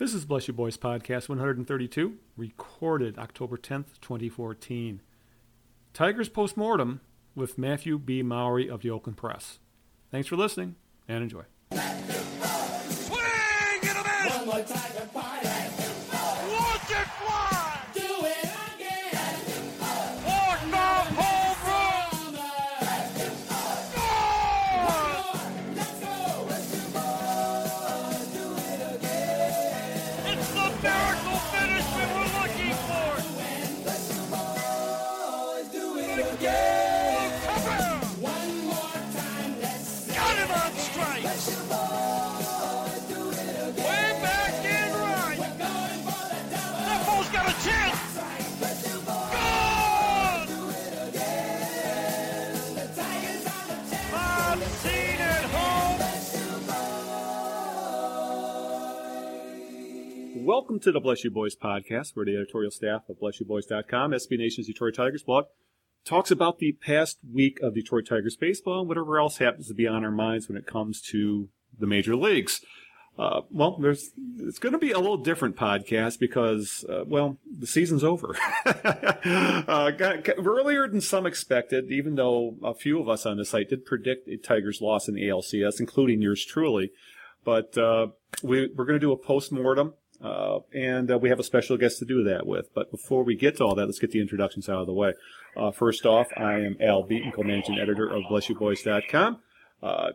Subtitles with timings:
[0.00, 5.02] This is Bless You Boys Podcast 132, recorded October 10th, 2014.
[5.92, 7.02] Tigers Postmortem
[7.34, 8.22] with Matthew B.
[8.22, 9.58] Mowery of the Oakland Press.
[10.10, 10.76] Thanks for listening
[11.06, 11.42] and enjoy.
[60.70, 64.68] Welcome to the Bless You Boys podcast, where the editorial staff of BlessYouBoys.com, SB Nation's
[64.68, 65.46] Detroit Tigers blog,
[66.04, 69.88] talks about the past week of Detroit Tigers baseball and whatever else happens to be
[69.88, 72.64] on our minds when it comes to the major leagues.
[73.18, 77.66] Uh, well, there's it's going to be a little different podcast because, uh, well, the
[77.66, 78.36] season's over.
[78.64, 83.44] uh, got, got earlier than some expected, even though a few of us on the
[83.44, 86.92] site did predict a Tigers loss in the ALCS, including yours truly.
[87.44, 88.08] But uh,
[88.44, 91.76] we, we're going to do a post mortem uh, and uh, we have a special
[91.76, 92.72] guest to do that with.
[92.74, 95.14] But before we get to all that, let's get the introductions out of the way.
[95.56, 99.38] Uh, first off, I am Al Beaton, co-managing editor of BlessYouBoys.com.
[99.82, 100.10] Uh,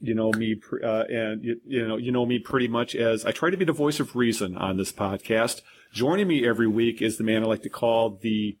[0.00, 3.32] you know me, uh, and you, you, know you know me pretty much as I
[3.32, 5.62] try to be the voice of reason on this podcast.
[5.92, 8.58] Joining me every week is the man I like to call the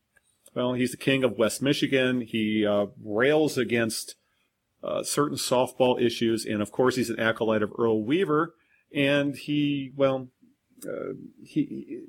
[0.54, 2.20] well, he's the king of West Michigan.
[2.20, 4.14] He uh, rails against
[5.02, 8.54] certain softball issues, and of course, he's an acolyte of Earl Weaver.
[8.94, 10.28] And he, well,
[10.86, 12.00] uh, he,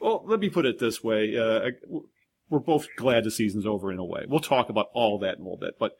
[0.00, 1.36] well, let me put it this way.
[1.36, 1.70] Uh,
[2.50, 4.24] we're both glad the season's over in a way.
[4.28, 5.92] We'll talk about all that in a little bit, but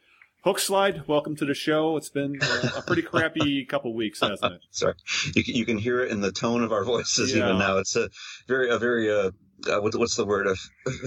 [0.45, 1.97] Hook Slide, welcome to the show.
[1.97, 4.61] It's been uh, a pretty crappy couple weeks, hasn't it?
[4.71, 4.95] Sorry,
[5.35, 7.45] you, you can hear it in the tone of our voices yeah.
[7.45, 7.79] even now.
[7.79, 8.11] It's a
[8.47, 9.31] very, a very, uh,
[9.67, 10.47] uh, what's the word?
[10.47, 10.55] A,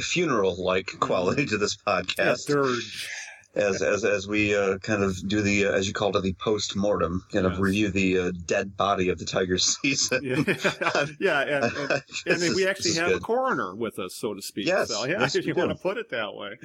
[0.01, 2.49] funeral like quality to this podcast.
[2.49, 6.15] Yeah, dirge as as as we uh, kind of do the uh, as you called
[6.15, 10.23] it the post mortem, kind of review the uh, dead body of the Tigers season.
[10.23, 11.91] yeah, yeah and, and,
[12.25, 13.17] and is, we actually have good.
[13.17, 14.67] a coroner with us, so to speak.
[14.67, 16.57] Yes, so, yeah, yes, if you want to put it that way.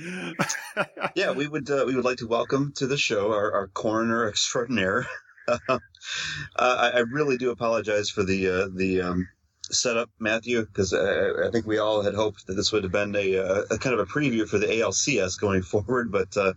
[1.14, 4.28] yeah, we would uh, we would like to welcome to the show our, our coroner
[4.28, 5.06] extraordinaire.
[5.48, 5.78] Uh,
[6.56, 9.28] I, I, really do apologize for the uh, the um,
[9.74, 13.14] setup, Matthew, because I, I, think we all had hoped that this would have been
[13.16, 16.12] a, uh, a, kind of a preview for the ALCS going forward.
[16.12, 16.52] But uh,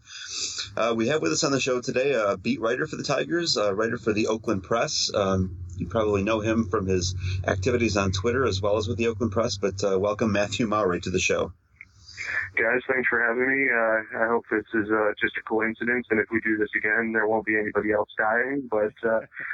[0.77, 3.57] uh, we have with us on the show today a beat writer for the Tigers,
[3.57, 5.11] a writer for the Oakland Press.
[5.13, 7.15] Um, you probably know him from his
[7.45, 9.57] activities on Twitter as well as with the Oakland Press.
[9.57, 11.51] But uh, welcome, Matthew Mowery, to the show.
[12.55, 13.67] Guys, thanks for having me.
[13.69, 17.11] Uh, I hope this is uh, just a coincidence, and if we do this again,
[17.11, 18.69] there won't be anybody else dying.
[18.71, 18.93] But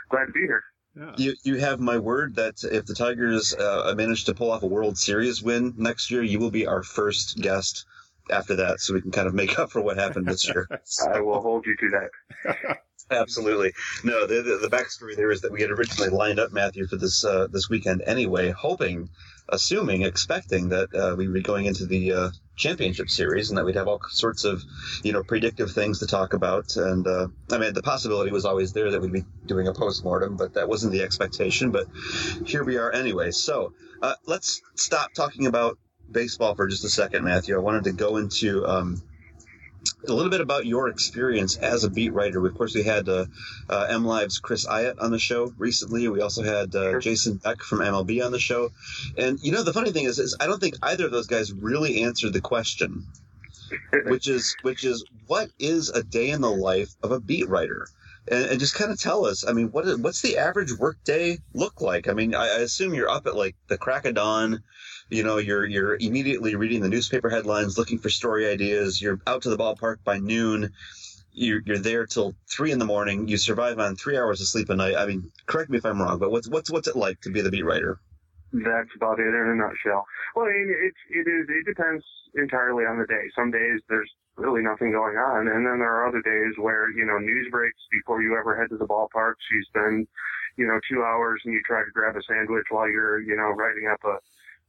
[0.10, 0.64] glad to be here.
[0.96, 1.13] Yeah.
[1.18, 4.68] You you have my word that if the Tigers uh, manage to pull off a
[4.68, 7.85] World Series win next year, you will be our first guest
[8.29, 10.68] after that, so we can kind of make up for what happened this year.
[11.13, 12.78] I will hold you to that.
[13.12, 13.74] Absolutely.
[14.03, 16.96] No, the, the, the backstory there is that we had originally lined up Matthew for
[16.96, 19.09] this uh, this weekend anyway, hoping,
[19.50, 22.30] assuming, expecting that uh, we would be going into the uh,
[22.62, 24.64] championship series and that we'd have all sorts of,
[25.04, 26.76] you know, predictive things to talk about.
[26.78, 30.04] And uh, I mean, the possibility was always there that we'd be doing a post
[30.04, 31.72] mortem, but that wasn't the expectation.
[31.72, 31.88] But
[32.46, 33.32] here we are anyway.
[33.32, 35.78] So uh, let's stop talking about
[36.10, 37.56] baseball for just a second, Matthew.
[37.56, 39.02] I wanted to go into um,
[40.07, 42.45] a little bit about your experience as a beat writer.
[42.45, 43.25] Of course, we had uh,
[43.69, 46.07] uh, MLive's Chris Iott on the show recently.
[46.07, 48.72] We also had uh, Jason Beck from MLB on the show.
[49.17, 51.53] And you know, the funny thing is, is I don't think either of those guys
[51.53, 53.06] really answered the question,
[54.06, 57.88] which is which is what is a day in the life of a beat writer?
[58.28, 59.47] And, and just kind of tell us.
[59.47, 62.07] I mean, what is, what's the average work day look like?
[62.07, 64.63] I mean, I, I assume you're up at like the crack of dawn
[65.12, 69.02] you know you're you're immediately reading the newspaper headlines looking for story ideas.
[69.02, 70.72] You're out to the ballpark by noon.
[71.34, 73.28] You're, you're there till three in the morning.
[73.28, 74.96] You survive on three hours of sleep a night.
[74.96, 77.42] I mean correct me if i'm wrong but what's what's what's it like to be
[77.42, 78.00] the beat writer?
[78.54, 80.06] That's about it in a nutshell.
[80.36, 82.04] Well i mean it, it is it depends
[82.36, 83.28] entirely on the day.
[83.36, 87.06] Some days there's really nothing going on and then there are other days where you
[87.06, 89.36] know news breaks before you ever head to the ballpark.
[89.44, 90.07] So you spend
[90.56, 93.52] you know two hours and you try to grab a sandwich while you're you know
[93.52, 94.19] writing up a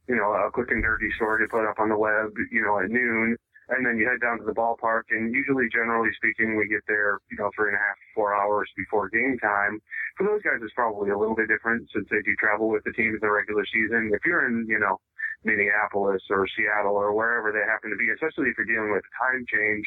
[0.07, 2.79] you know, a quick and dirty story to put up on the web, you know,
[2.79, 3.37] at noon.
[3.69, 5.07] and then you head down to the ballpark.
[5.11, 8.67] And usually, generally speaking, we get there, you know, three and a half, four hours
[8.75, 9.79] before game time.
[10.17, 12.91] For those guys, it's probably a little bit different since they do travel with the
[12.91, 14.11] team in the regular season.
[14.13, 14.99] If you're in, you know,
[15.43, 19.13] Minneapolis or Seattle or wherever they happen to be, especially if you're dealing with a
[19.15, 19.85] time change,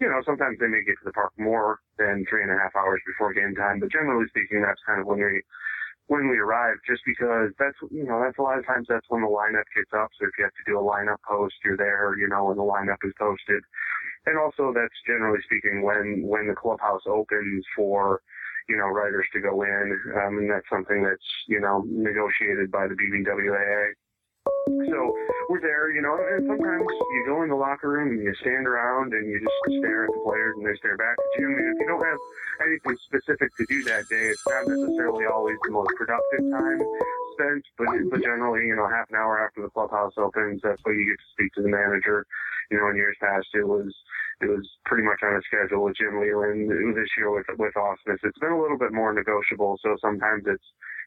[0.00, 2.74] you know, sometimes they may get to the park more than three and a half
[2.74, 3.78] hours before game time.
[3.78, 5.42] But generally speaking, that's kind of when we
[6.06, 9.22] when we arrive, just because that's you know that's a lot of times that's when
[9.22, 10.10] the lineup gets up.
[10.18, 12.62] So if you have to do a lineup post, you're there, you know, when the
[12.62, 13.62] lineup is posted,
[14.26, 18.20] and also that's generally speaking when when the clubhouse opens for
[18.68, 22.86] you know writers to go in, um, and that's something that's you know negotiated by
[22.86, 23.92] the BBWAA.
[24.66, 25.12] So
[25.48, 28.66] we're there, you know, and sometimes you go in the locker room and you stand
[28.66, 31.48] around and you just stare at the players and they stare back at you.
[31.48, 32.18] Mean, if you don't have
[32.64, 36.80] anything specific to do that day, it's not necessarily always the most productive time
[37.36, 40.98] spent, but, but generally, you know, half an hour after the clubhouse opens, that's when
[40.98, 42.24] you get to speak to the manager.
[42.70, 43.92] You know, in years past, it was
[44.40, 46.70] it was pretty much on a schedule with Jim Leyland.
[46.96, 49.78] This year with with Ausmus, it's been a little bit more negotiable.
[49.82, 50.64] So sometimes it's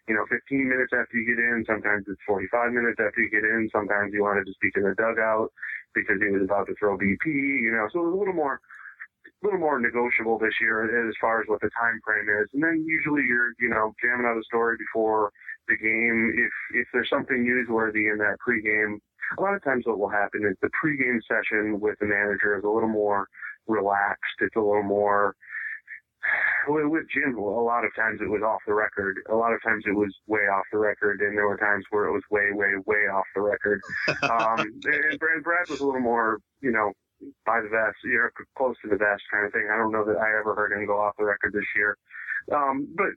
[0.07, 0.39] you know, 15
[0.69, 1.65] minutes after you get in.
[1.67, 3.69] Sometimes it's 45 minutes after you get in.
[3.71, 5.51] Sometimes you wanted to speak in the dugout
[5.93, 8.61] because he was about to throw BP, you know, so it was a little more,
[8.61, 12.47] a little more negotiable this year as far as what the time frame is.
[12.53, 15.31] And then usually you're, you know, jamming out a story before
[15.67, 16.31] the game.
[16.37, 18.99] If, if there's something newsworthy in that pregame,
[19.37, 22.63] a lot of times what will happen is the pregame session with the manager is
[22.63, 23.27] a little more
[23.67, 24.39] relaxed.
[24.39, 25.35] It's a little more,
[26.67, 29.17] with Jim, a lot of times it was off the record.
[29.29, 32.05] A lot of times it was way off the record, and there were times where
[32.05, 33.81] it was way, way, way off the record.
[34.23, 36.91] um, and Brad, Brad was a little more, you know,
[37.45, 39.67] by the vest, you know, close to the vest kind of thing.
[39.71, 41.97] I don't know that I ever heard him go off the record this year.
[42.53, 43.11] Um, but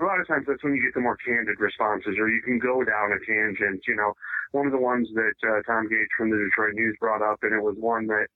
[0.00, 2.58] a lot of times that's when you get the more candid responses, or you can
[2.58, 3.82] go down a tangent.
[3.86, 4.14] You know,
[4.52, 7.52] one of the ones that uh, Tom Gage from the Detroit News brought up, and
[7.52, 8.28] it was one that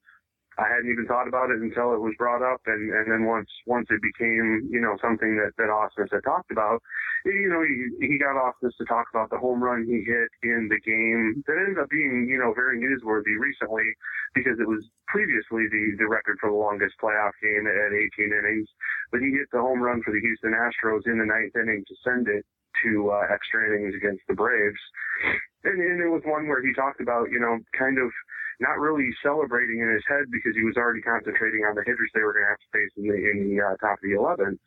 [0.59, 3.51] I hadn't even thought about it until it was brought up, and and then once
[3.67, 6.79] once it became you know something that that Ausmus had talked about,
[7.25, 10.71] you know he he got Ausmus to talk about the home run he hit in
[10.71, 13.83] the game that ended up being you know very newsworthy recently
[14.35, 18.69] because it was previously the the record for the longest playoff game at 18 innings,
[19.11, 21.95] but he hit the home run for the Houston Astros in the ninth inning to
[22.07, 22.47] send it
[22.87, 24.79] to uh, extra innings against the Braves,
[25.65, 28.15] and, and it was one where he talked about you know kind of
[28.61, 32.23] not really celebrating in his head because he was already concentrating on the hitters they
[32.23, 34.59] were going to have to face in the, in the uh, top of the 11th.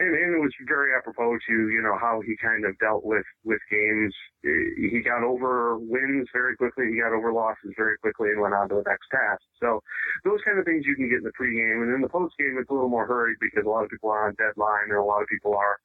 [0.00, 3.28] And, and it was very apropos to, you know, how he kind of dealt with,
[3.44, 4.14] with games.
[4.40, 6.88] He got over wins very quickly.
[6.88, 9.44] He got over losses very quickly and went on to the next task.
[9.60, 9.84] So
[10.24, 11.84] those kind of things you can get in the pregame.
[11.84, 14.26] And in the postgame, it's a little more hurried because a lot of people are
[14.26, 15.76] on deadline and a lot of people are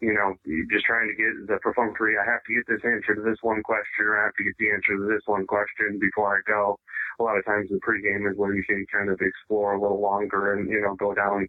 [0.00, 0.36] you know,
[0.68, 3.62] just trying to get the perfunctory, I have to get this answer to this one
[3.62, 6.76] question, or I have to get the answer to this one question before I go.
[7.18, 10.00] A lot of times the pregame is where you can kind of explore a little
[10.00, 11.48] longer and, you know, go down,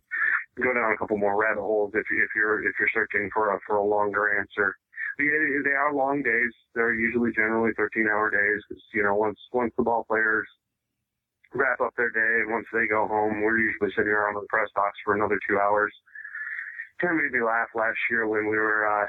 [0.64, 3.60] go down a couple more rabbit holes if, if you're, if you're searching for a,
[3.68, 4.76] for a longer answer.
[5.20, 6.54] They are long days.
[6.74, 10.48] They're usually generally 13 hour days because, you know, once, once the ball players
[11.54, 14.48] wrap up their day and once they go home, we're usually sitting around in the
[14.48, 15.92] press box for another two hours
[17.00, 19.08] kind of made me laugh last year when we were uh,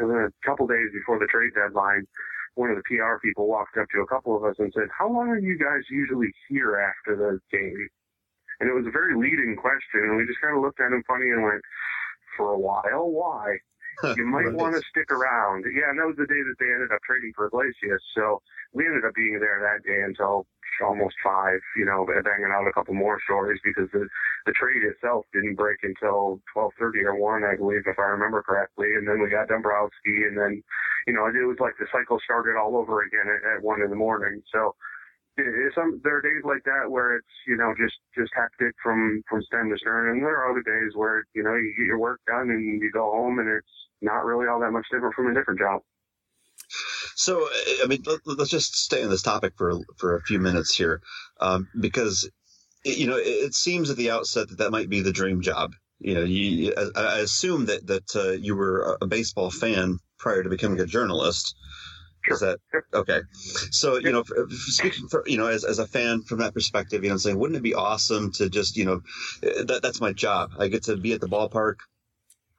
[0.00, 2.06] a couple days before the trade deadline.
[2.54, 5.10] One of the PR people walked up to a couple of us and said, "How
[5.10, 7.88] long are you guys usually here after the game?"
[8.60, 11.02] And it was a very leading question, and we just kind of looked at him
[11.06, 11.62] funny and went,
[12.36, 13.58] "For a while, why?"
[14.16, 15.64] you might want to stick around.
[15.70, 18.02] Yeah, and that was the day that they ended up trading for Iglesias.
[18.14, 18.42] So
[18.72, 20.46] we ended up being there that day until
[20.84, 24.08] almost five, you know, banging out a couple more stories because the
[24.46, 28.42] the trade itself didn't break until twelve thirty or one, I believe, if I remember
[28.42, 28.94] correctly.
[28.94, 30.62] And then we got Dombrowski, and then,
[31.06, 33.90] you know, it was like the cycle started all over again at, at one in
[33.90, 34.42] the morning.
[34.52, 34.74] So
[35.74, 39.42] some there are days like that where it's you know just just hectic from from
[39.42, 42.20] stem to stern, and there are other days where you know you get your work
[42.26, 45.34] done and you go home and it's not really all that much different from a
[45.34, 45.82] different job.
[47.16, 47.48] So,
[47.82, 51.00] I mean, let, us just stay on this topic for for a few minutes here,
[51.40, 52.28] um, because
[52.84, 55.72] you know it, it, seems at the outset that that might be the dream job.
[56.00, 60.42] You know, you, I, I assume that that uh, you were a baseball fan prior
[60.42, 61.54] to becoming a journalist.
[62.26, 62.58] Is that
[62.92, 63.20] okay?
[63.70, 67.10] So you know, speaking for you know, as, as a fan from that perspective, you
[67.10, 69.02] know, I'm saying, wouldn't it be awesome to just you know,
[69.42, 70.50] that that's my job.
[70.58, 71.76] I get to be at the ballpark,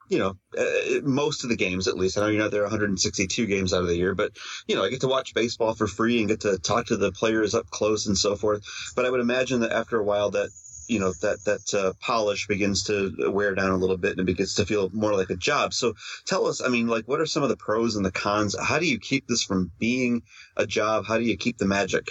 [0.08, 2.16] you know, uh, most of the games at least.
[2.16, 4.32] I know you're not there 162 games out of the year, but
[4.66, 7.12] you know, I get to watch baseball for free and get to talk to the
[7.12, 8.62] players up close and so forth.
[8.94, 10.50] But I would imagine that after a while, that
[10.88, 14.26] you know that that uh, polish begins to wear down a little bit and it
[14.26, 15.74] begins to feel more like a job.
[15.74, 15.94] So
[16.24, 18.56] tell us, I mean, like, what are some of the pros and the cons?
[18.60, 20.22] How do you keep this from being
[20.56, 21.06] a job?
[21.06, 22.06] How do you keep the magic?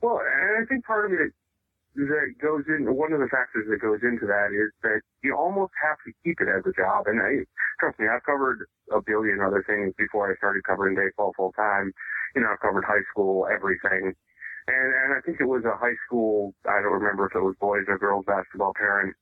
[0.00, 1.32] Well, I think part of it
[1.94, 5.72] that goes in, one of the factors that goes into that is that you almost
[5.76, 7.04] have to keep it as a job.
[7.04, 7.44] And I,
[7.80, 11.92] trust me, I've covered a billion other things before I started covering baseball full time.
[12.34, 14.16] You know, I've covered high school, everything.
[14.68, 17.56] And, and I think it was a high school, I don't remember if it was
[17.60, 19.12] boys or girls basketball parent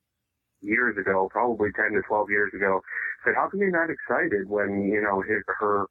[0.60, 2.82] years ago, probably 10 to 12 years ago,
[3.24, 5.86] said, how come you're not excited when, you know, his, her,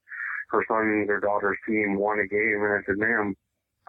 [0.49, 2.61] her son's or daughter's team won a game?
[2.63, 3.35] And I said, ma'am,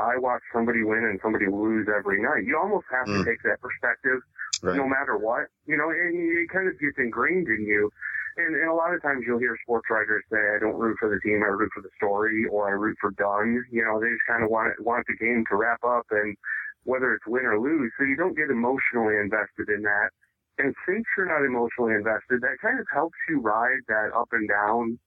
[0.01, 2.45] I watch somebody win and somebody lose every night.
[2.45, 3.21] You almost have mm.
[3.21, 4.25] to take that perspective
[4.63, 4.77] right.
[4.77, 7.91] no matter what, you know, and it kind of gets ingrained in you.
[8.37, 11.11] And, and a lot of times you'll hear sports writers say, I don't root for
[11.11, 13.63] the team, I root for the story, or I root for done.
[13.71, 16.37] You know, they just kind of want, want the game to wrap up and
[16.85, 17.93] whether it's win or lose.
[17.99, 20.11] So you don't get emotionally invested in that.
[20.59, 24.49] And since you're not emotionally invested, that kind of helps you ride that up and
[24.49, 24.99] down.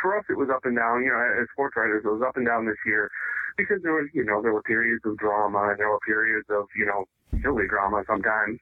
[0.00, 1.02] For us, it was up and down.
[1.02, 3.10] You know, as sports writers, it was up and down this year
[3.56, 6.66] because there was, you know, there were periods of drama and there were periods of,
[6.76, 7.04] you know,
[7.42, 8.58] silly drama sometimes.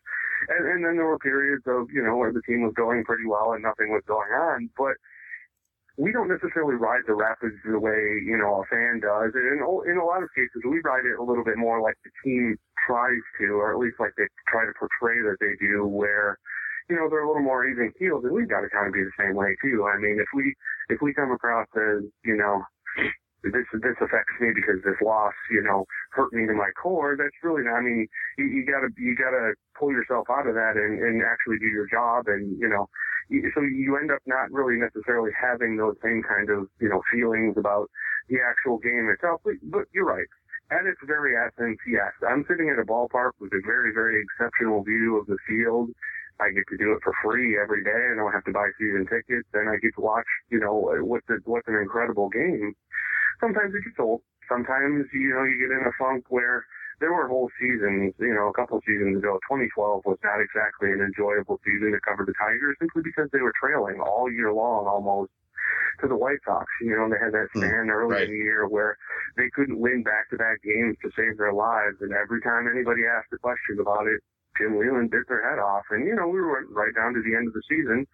[0.48, 3.26] And, and then there were periods of, you know, where the team was going pretty
[3.26, 4.70] well and nothing was going on.
[4.76, 4.96] But
[5.96, 9.32] we don't necessarily ride the rapids the way, you know, a fan does.
[9.34, 11.96] And in, in a lot of cases, we ride it a little bit more like
[12.04, 15.86] the team tries to, or at least like they try to portray that they do,
[15.86, 16.38] where,
[16.88, 19.04] you know, they're a little more even keeled, and we've got to kind of be
[19.04, 19.86] the same way too.
[19.86, 20.54] I mean, if we
[20.88, 22.62] if we come across as, you know,
[23.42, 27.16] this this affects me because this loss, you know, hurt me to my core.
[27.18, 27.66] That's really.
[27.66, 28.06] I mean,
[28.38, 31.88] you, you gotta you gotta pull yourself out of that and and actually do your
[31.90, 32.86] job, and you know,
[33.54, 37.56] so you end up not really necessarily having those same kind of you know feelings
[37.58, 37.90] about
[38.28, 39.40] the actual game itself.
[39.44, 40.26] But, but you're right.
[40.70, 44.82] At its very essence, yes, I'm sitting at a ballpark with a very, very exceptional
[44.82, 45.90] view of the field.
[46.40, 48.12] I get to do it for free every day.
[48.12, 51.28] I don't have to buy season tickets, and I get to watch, you know, what's
[51.30, 52.74] a, what's an incredible game
[53.42, 54.22] sometimes it gets old.
[54.48, 56.64] Sometimes, you know, you get in a funk where
[57.00, 60.94] there were whole seasons, you know, a couple of seasons ago, 2012 was not exactly
[60.94, 64.86] an enjoyable season to cover the Tigers simply because they were trailing all year long
[64.86, 65.34] almost
[66.00, 66.66] to the White Sox.
[66.80, 68.28] You know, they had that hmm, span mm, early right.
[68.28, 68.98] in the year where
[69.36, 73.38] they couldn't win back-to-back games to save their lives, and every time anybody asked a
[73.38, 74.22] question about it,
[74.58, 75.84] Jim Leyland bit their head off.
[75.90, 78.06] And, you know, we were right down to the end of the season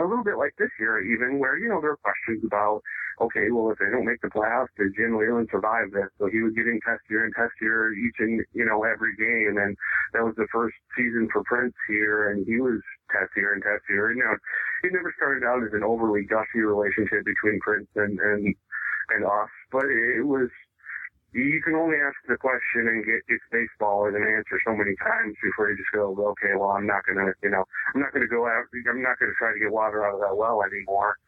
[0.00, 2.82] a little bit like this year, even where you know there are questions about,
[3.20, 6.10] okay, well if they don't make the playoffs, did Jim Leyland survive this?
[6.18, 9.76] So he was getting testier and testier each and you know every game, and
[10.12, 12.80] that was the first season for Prince here, and he was
[13.14, 14.10] testier and testier.
[14.10, 14.36] And, you know,
[14.82, 18.54] it never started out as an overly gushy relationship between Prince and and
[19.10, 20.48] and us, but it was
[21.34, 24.94] you can only ask the question and get it's baseball as an answer so many
[25.02, 27.64] times before you just go, okay, well, I'm not gonna, you know,
[27.94, 30.36] I'm not gonna go out, I'm not gonna try to get water out of that
[30.36, 31.18] well anymore.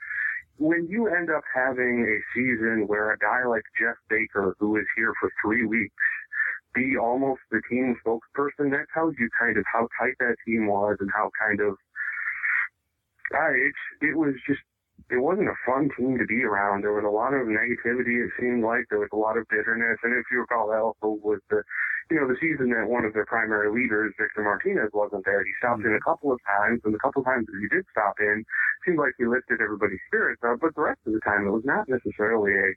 [0.59, 4.87] When you end up having a season where a guy like Jeff Baker, who is
[4.97, 5.95] here for three weeks,
[6.73, 10.97] be almost the team spokesperson, that tells you kind of how tight that team was
[11.01, 11.75] and how kind of,
[13.35, 14.63] uh, it's, it was just
[15.11, 16.83] it wasn't a fun team to be around.
[16.83, 18.26] There was a lot of negativity.
[18.26, 20.03] It seemed like there was a lot of bitterness.
[20.03, 21.62] And if you recall, that also was the,
[22.11, 25.45] you know, the season that one of their primary leaders, Victor Martinez, wasn't there.
[25.45, 25.95] He stopped mm-hmm.
[25.95, 28.43] in a couple of times, and the couple of times that he did stop in,
[28.83, 30.59] seemed like he lifted everybody's spirits up.
[30.59, 32.75] But the rest of the time, it was not necessarily a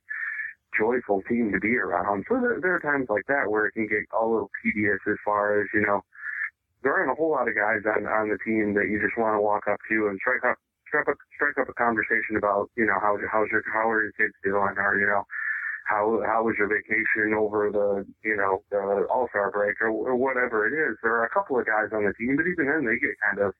[0.77, 2.29] joyful team to be around.
[2.29, 5.17] So there, there are times like that where it can get a little tedious as
[5.25, 6.05] far as, you know,
[6.83, 9.35] there aren't a whole lot of guys on on the team that you just want
[9.35, 10.55] to walk up to and strike up
[10.89, 14.15] strike up strike up a conversation about you know how how's your how are your
[14.17, 15.23] kids doing or you know
[15.89, 20.15] how how was your vacation over the you know the All Star break or, or
[20.15, 20.97] whatever it is.
[21.01, 23.41] There are a couple of guys on the team, but even then they get kind
[23.41, 23.53] of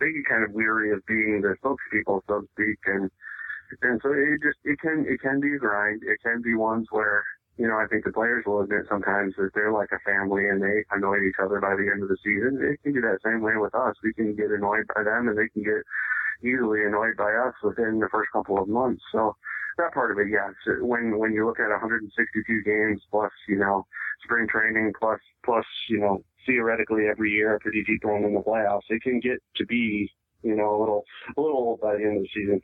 [0.00, 3.08] they get kind of weary of being the spokespeople, so to speak, and
[3.80, 6.02] and so it just it can it can be a grind.
[6.04, 7.24] It can be ones where
[7.56, 10.60] you know I think the players will admit sometimes that they're like a family and
[10.60, 12.60] they annoy each other by the end of the season.
[12.60, 13.96] It can be that same way with us.
[14.04, 15.80] We can get annoyed by them and they can get
[16.44, 19.02] easily annoyed by us within the first couple of months.
[19.12, 19.36] So
[19.78, 20.52] that part of it, yes.
[20.80, 23.86] When when you look at 162 games plus, you know,
[24.24, 28.40] spring training plus plus, you know, theoretically every year after you keep going in the
[28.40, 30.10] playoffs, it can get to be,
[30.42, 31.04] you know, a little
[31.36, 32.60] a little old by the end of the season.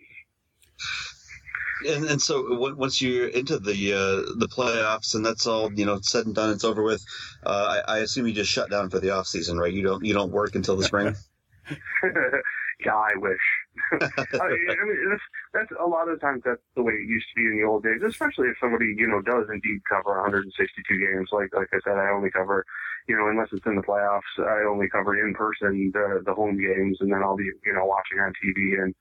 [1.87, 6.01] And, and so once you're into the uh, the playoffs and that's all you know
[6.03, 7.05] said and done, it's over with.
[7.47, 9.73] Uh, I, I assume you just shut down for the off season, right?
[9.73, 11.15] You don't you don't work until the spring.
[12.85, 13.39] yeah, I wish.
[14.41, 14.49] I
[14.85, 17.59] mean, that's, that's a lot of times that's the way it used to be in
[17.59, 20.55] the old days, especially if somebody, you know, does indeed cover 162
[20.99, 21.29] games.
[21.33, 22.65] Like, like I said, I only cover,
[23.09, 26.59] you know, unless it's in the playoffs, I only cover in person the, the home
[26.59, 28.95] games and then I'll be, you know, watching on TV and,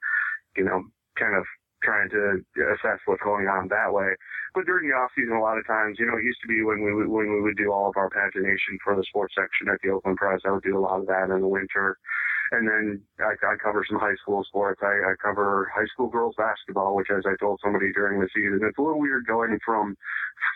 [0.56, 0.84] you know,
[1.18, 1.46] kind of
[1.84, 2.42] trying to
[2.74, 4.16] assess what's going on that way.
[4.54, 6.64] But during the off season, a lot of times, you know, it used to be
[6.64, 9.78] when we when we would do all of our pagination for the sports section at
[9.84, 10.42] the Oakland Press.
[10.46, 11.98] I would do a lot of that in the winter.
[12.52, 14.82] And then I, I cover some high school sports.
[14.84, 18.60] I, I cover high school girls basketball, which, as I told somebody during the season,
[18.64, 19.96] it's a little weird going from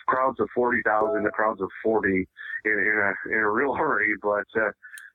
[0.08, 4.14] crowds of 40,000 to crowds of 40 in, in a in a real hurry.
[4.22, 4.72] But uh,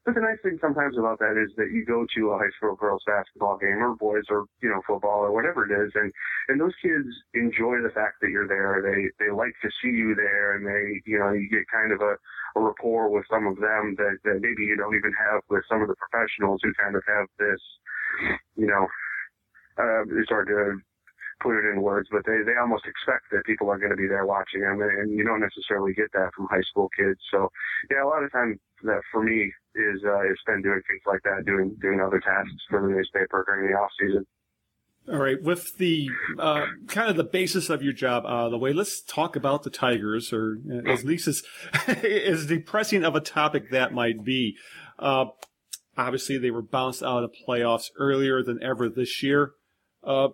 [0.07, 2.77] but the nice thing sometimes about that is that you go to a high school
[2.77, 6.13] girls basketball game or boys or you know football or whatever it is, and
[6.49, 8.79] and those kids enjoy the fact that you're there.
[8.87, 12.01] They they like to see you there, and they you know you get kind of
[12.03, 12.15] a,
[12.57, 15.83] a rapport with some of them that, that maybe you don't even have with some
[15.83, 17.61] of the professionals who kind of have this,
[18.57, 18.89] you know,
[19.79, 20.81] uh, it's hard to
[21.41, 24.09] put it in words, but they, they almost expect that people are going to be
[24.09, 27.21] there watching them, and, you don't necessarily get that from high school kids.
[27.31, 27.49] So,
[27.91, 31.21] yeah, a lot of time that for me is uh, is spent doing things like
[31.25, 34.25] that, doing doing other tasks for the newspaper during the off season.
[35.09, 38.59] All right, with the uh, kind of the basis of your job out of the
[38.59, 40.59] way, let's talk about the Tigers, or
[41.05, 41.45] least as
[41.87, 44.57] as depressing of a topic that might be.
[44.99, 45.27] Uh,
[45.97, 49.53] obviously, they were bounced out of playoffs earlier than ever this year.
[50.03, 50.31] Uh,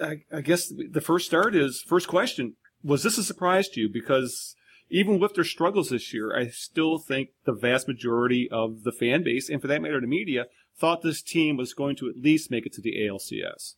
[0.00, 3.88] I, I guess the first start is first question: Was this a surprise to you?
[3.88, 4.56] Because
[4.90, 9.22] even with their struggles this year, I still think the vast majority of the fan
[9.22, 12.50] base, and for that matter, the media, thought this team was going to at least
[12.50, 13.74] make it to the ALCS.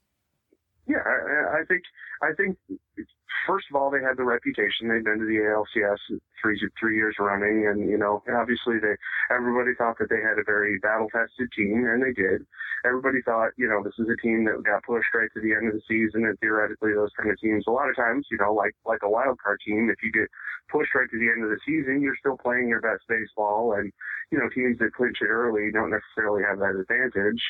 [0.87, 1.83] Yeah, I, I think
[2.23, 2.59] I think
[3.47, 4.88] first of all, they had the reputation.
[4.88, 8.97] They'd been to the ALCS three three years running, and you know, obviously, they
[9.31, 12.45] everybody thought that they had a very battle tested team, and they did.
[12.85, 15.69] Everybody thought, you know, this is a team that got pushed right to the end
[15.69, 18.53] of the season, and theoretically, those kind of teams, a lot of times, you know,
[18.53, 20.29] like like a wild card team, if you get
[20.69, 23.93] pushed right to the end of the season, you're still playing your best baseball, and
[24.31, 27.41] you know, teams that clinch it early don't necessarily have that advantage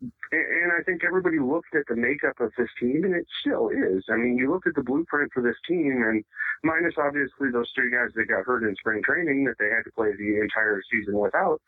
[0.00, 4.04] and I think everybody looked at the makeup of this team, and it still is.
[4.08, 6.24] I mean, you look at the blueprint for this team, and
[6.62, 9.92] minus obviously those three guys that got hurt in spring training that they had to
[9.92, 11.60] play the entire season without,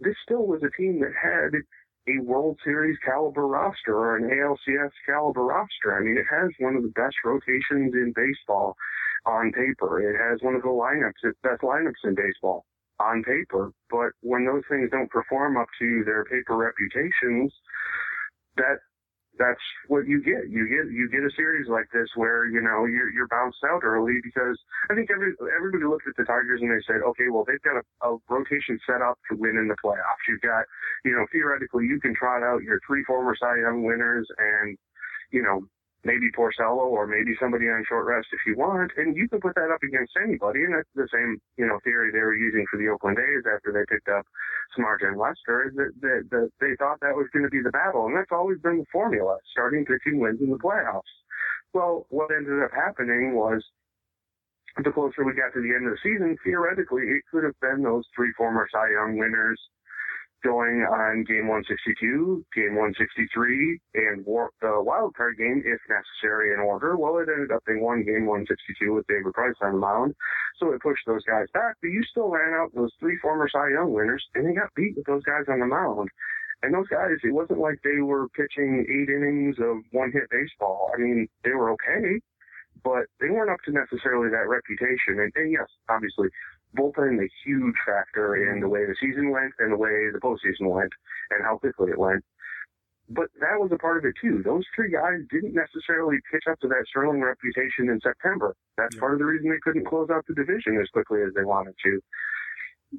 [0.00, 1.52] this still was a team that had
[2.06, 5.96] a World Series caliber roster or an ALCS caliber roster.
[5.96, 8.76] I mean, it has one of the best rotations in baseball
[9.26, 10.00] on paper.
[10.00, 12.64] It has one of the lineups, best lineups in baseball
[13.00, 13.72] on paper.
[13.90, 17.52] But when those things don't perform up to their paper reputations,
[18.56, 18.78] that
[19.38, 20.48] that's what you get.
[20.48, 23.82] You get you get a series like this where you know you're you're bounced out
[23.82, 24.58] early because
[24.90, 27.82] I think every everybody looked at the Tigers and they said, okay, well they've got
[27.82, 30.22] a, a rotation set up to win in the playoffs.
[30.28, 30.64] You've got
[31.04, 34.78] you know theoretically you can trot out your three former Cy Young winners and
[35.30, 35.66] you know
[36.04, 39.54] maybe Porcello or maybe somebody on short rest if you want, and you can put
[39.56, 40.64] that up against anybody.
[40.64, 43.72] And that's the same, you know, theory they were using for the Oakland A's after
[43.72, 44.26] they picked up
[44.76, 45.72] Samardzija and Lester.
[45.74, 48.58] That, that, that they thought that was going to be the battle, and that's always
[48.60, 51.12] been the formula: starting pitching wins in the playoffs.
[51.72, 53.64] Well, what ended up happening was.
[54.82, 57.84] The closer we got to the end of the season, theoretically, it could have been
[57.84, 59.60] those three former Cy Young winners
[60.44, 66.60] going on game 162, game 163, and war- the wild card game if necessary in
[66.60, 66.96] order.
[66.96, 70.14] Well, it ended up being one game 162 with David Price on the mound,
[70.60, 71.74] so it pushed those guys back.
[71.80, 74.94] But you still ran out those three former Cy Young winners, and they got beat
[74.96, 76.10] with those guys on the mound.
[76.62, 80.92] And those guys, it wasn't like they were pitching eight innings of one hit baseball.
[80.94, 82.20] I mean, they were okay,
[82.82, 85.20] but they weren't up to necessarily that reputation.
[85.20, 86.28] And, and yes, obviously,
[86.76, 90.70] bullpen a huge factor in the way the season went and the way the postseason
[90.70, 90.92] went
[91.30, 92.24] and how quickly it went.
[93.08, 94.42] But that was a part of it too.
[94.42, 98.56] Those three guys didn't necessarily pitch up to that sterling reputation in September.
[98.78, 99.00] That's yeah.
[99.00, 101.74] part of the reason they couldn't close out the division as quickly as they wanted
[101.84, 102.00] to.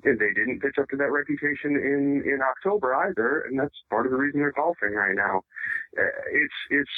[0.04, 4.06] And they didn't pitch up to that reputation in in October either, and that's part
[4.06, 5.42] of the reason they're golfing right now.
[5.98, 6.98] Uh, it's it's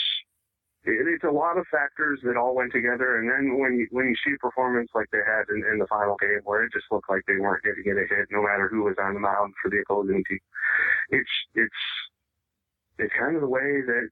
[0.88, 3.20] it's a lot of factors that all went together.
[3.20, 5.88] And then when you, when you see a performance like they had in, in the
[5.88, 8.42] final game, where it just looked like they weren't going to get a hit, no
[8.42, 10.40] matter who was on the mound for the opposing team,
[11.10, 11.84] it's it's
[13.00, 14.08] it's kind of the way that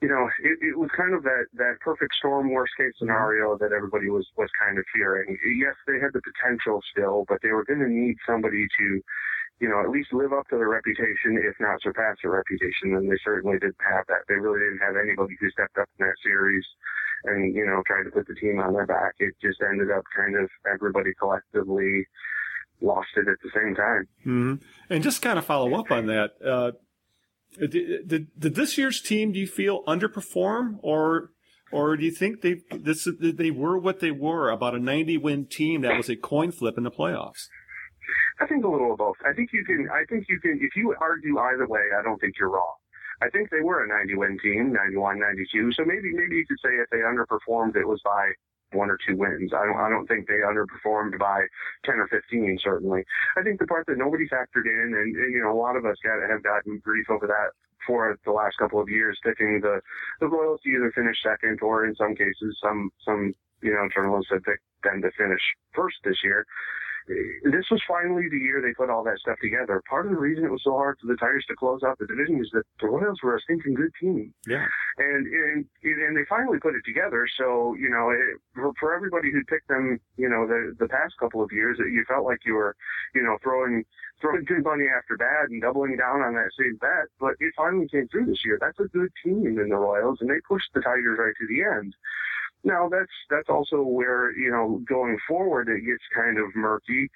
[0.00, 3.06] you know it, it was kind of that that perfect storm, worst case mm-hmm.
[3.06, 5.36] scenario that everybody was was kind of fearing.
[5.60, 9.00] Yes, they had the potential still, but they were going to need somebody to
[9.60, 12.96] you know, at least live up to their reputation, if not surpass their reputation.
[12.96, 14.26] And they certainly didn't have that.
[14.28, 16.64] They really didn't have anybody who stepped up in that series
[17.24, 19.14] and, you know, tried to put the team on their back.
[19.18, 22.06] It just ended up kind of everybody collectively
[22.80, 24.08] lost it at the same time.
[24.26, 24.54] Mm-hmm.
[24.90, 26.32] And just kind of follow up on that.
[26.44, 26.72] Uh,
[27.58, 31.30] did, did, did this year's team, do you feel underperform or
[31.72, 35.46] or do you think they this they were what they were about a 90 win
[35.46, 37.46] team that was a coin flip in the playoffs?
[38.40, 39.16] I think a little of both.
[39.24, 39.88] I think you can.
[39.92, 40.58] I think you can.
[40.60, 42.74] If you argue either way, I don't think you're wrong.
[43.22, 45.72] I think they were a 90 win team, 91, 92.
[45.72, 48.32] So maybe maybe you could say if they underperformed, it was by
[48.72, 49.52] one or two wins.
[49.54, 51.46] I don't I don't think they underperformed by
[51.84, 53.04] 10 or 15 certainly.
[53.36, 55.86] I think the part that nobody factored in, and, and you know a lot of
[55.86, 57.54] us got have gotten grief over that
[57.86, 59.80] for the last couple of years, picking the
[60.20, 64.32] the Royals to either finish second or in some cases some some you know journalists
[64.32, 65.40] have picked them to finish
[65.72, 66.44] first this year
[67.06, 69.82] this was finally the year they put all that stuff together.
[69.88, 72.06] Part of the reason it was so hard for the Tigers to close out the
[72.06, 74.32] division is that the Royals were a stinking good team.
[74.46, 74.66] Yeah.
[74.98, 77.28] And and and they finally put it together.
[77.36, 81.14] So you know, it, for, for everybody who picked them, you know, the the past
[81.20, 82.74] couple of years, you felt like you were,
[83.14, 83.84] you know, throwing
[84.20, 87.12] throwing good money after bad and doubling down on that same bet.
[87.20, 88.58] But it finally came through this year.
[88.60, 91.62] That's a good team in the Royals, and they pushed the Tigers right to the
[91.62, 91.94] end.
[92.64, 97.08] Now that's that's also where you know going forward it gets kind of murky.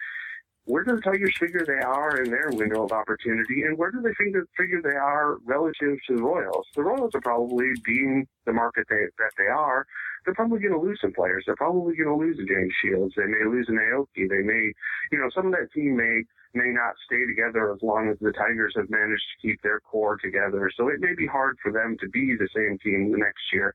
[0.67, 4.03] Where do the Tigers figure they are in their window of opportunity, and where do
[4.03, 6.67] they figure figure they are relative to the Royals?
[6.77, 9.87] The Royals are probably being the market they, that they are.
[10.27, 11.45] They're probably going to lose some players.
[11.47, 13.15] They're probably going to lose a James Shields.
[13.17, 14.29] They may lose an Aoki.
[14.29, 14.73] They may,
[15.11, 18.33] you know, some of that team may may not stay together as long as the
[18.33, 20.71] Tigers have managed to keep their core together.
[20.77, 23.75] So it may be hard for them to be the same team the next year.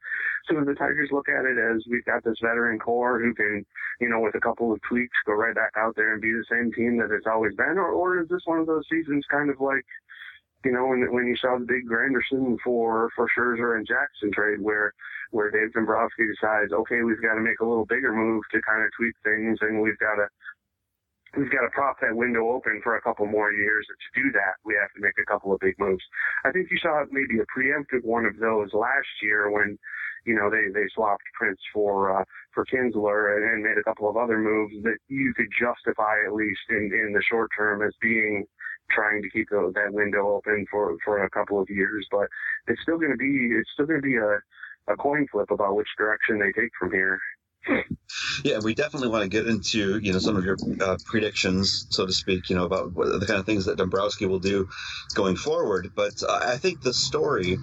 [0.50, 3.66] So the Tigers look at it as we've got this veteran core who can,
[4.02, 6.46] you know, with a couple of tweaks, go right back out there and be the
[6.50, 9.50] same team that it's always been, or, or is this one of those seasons kind
[9.50, 9.86] of like,
[10.66, 14.62] you know, when when you saw the big Granderson for for Scherzer and Jackson trade,
[14.62, 14.94] where
[15.32, 18.84] where Dave Dombrowski decides, okay, we've got to make a little bigger move to kind
[18.84, 20.28] of tweak things, and we've got to
[21.38, 23.86] we've got to prop that window open for a couple more years.
[23.89, 26.04] And to do that, we have to make a couple of big moves.
[26.46, 29.78] I think you saw maybe a preemptive one of those last year when,
[30.26, 34.10] you know, they, they swapped Prince for, uh, for Kinsler and, and made a couple
[34.10, 37.93] of other moves that you could justify at least in, in the short term as
[38.02, 38.46] being
[38.91, 42.06] trying to keep the, that window open for, for a couple of years.
[42.12, 42.28] But
[42.67, 44.39] it's still going to be, it's still going to be a,
[44.91, 47.19] a coin flip about which direction they take from here.
[48.43, 52.06] Yeah, we definitely want to get into you know some of your uh, predictions, so
[52.06, 54.69] to speak, you know about the kind of things that Dombrowski will do
[55.13, 55.91] going forward.
[55.95, 57.58] But uh, I think the story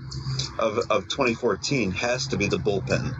[0.58, 3.14] of, of 2014 has to be the bullpen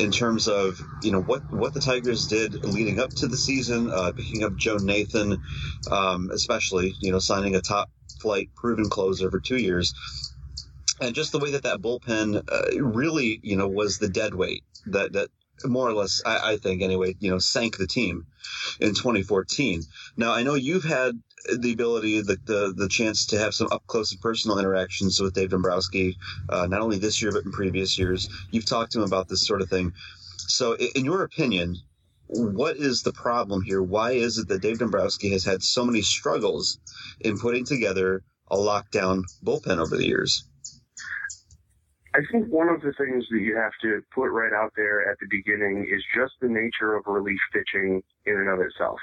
[0.00, 3.90] in terms of you know what what the Tigers did leading up to the season,
[3.90, 5.42] uh, picking up Joe Nathan,
[5.90, 7.90] um, especially you know signing a top
[8.20, 9.94] flight proven closer for two years
[11.00, 14.62] and just the way that that bullpen uh, really, you know, was the dead weight
[14.86, 15.28] that that
[15.64, 18.26] more or less, I, I, think anyway, you know, sank the team
[18.80, 19.82] in 2014.
[20.16, 21.20] Now, I know you've had
[21.58, 25.34] the ability, the, the, the chance to have some up close and personal interactions with
[25.34, 26.16] Dave Dombrowski,
[26.48, 28.28] uh, not only this year, but in previous years.
[28.50, 29.92] You've talked to him about this sort of thing.
[30.38, 31.76] So, in your opinion,
[32.26, 33.82] what is the problem here?
[33.82, 36.78] Why is it that Dave Dombrowski has had so many struggles
[37.20, 40.44] in putting together a lockdown bullpen over the years?
[42.14, 45.18] I think one of the things that you have to put right out there at
[45.18, 48.98] the beginning is just the nature of relief pitching in and of itself.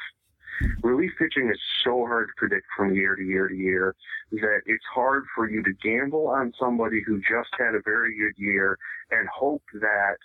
[0.83, 3.95] Relief pitching is so hard to predict from year to year to year
[4.31, 8.37] that it's hard for you to gamble on somebody who just had a very good
[8.37, 8.77] year
[9.09, 10.17] and hope that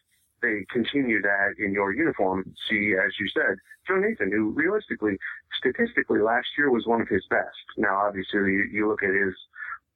[0.43, 2.53] they continue that in your uniform.
[2.69, 5.17] See, as you said, Joe Nathan, who realistically,
[5.57, 7.65] statistically, last year was one of his best.
[7.79, 9.35] Now, obviously, you, you look at his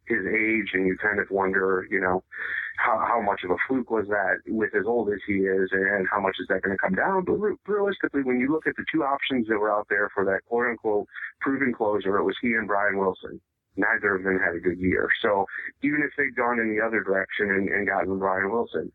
[0.07, 2.25] his age and you kind of wonder, you know,
[2.79, 6.07] how, how much of a fluke was that with as old as he is and
[6.09, 7.25] how much is that going to come down?
[7.25, 10.25] But re- realistically, when you look at the two options that were out there for
[10.25, 11.07] that quote unquote
[11.41, 13.41] proven closer, it was he and Brian Wilson.
[13.77, 15.09] Neither of them had a good year.
[15.23, 15.45] So
[15.83, 18.91] even if they'd gone in the other direction and, and gotten Brian Wilson,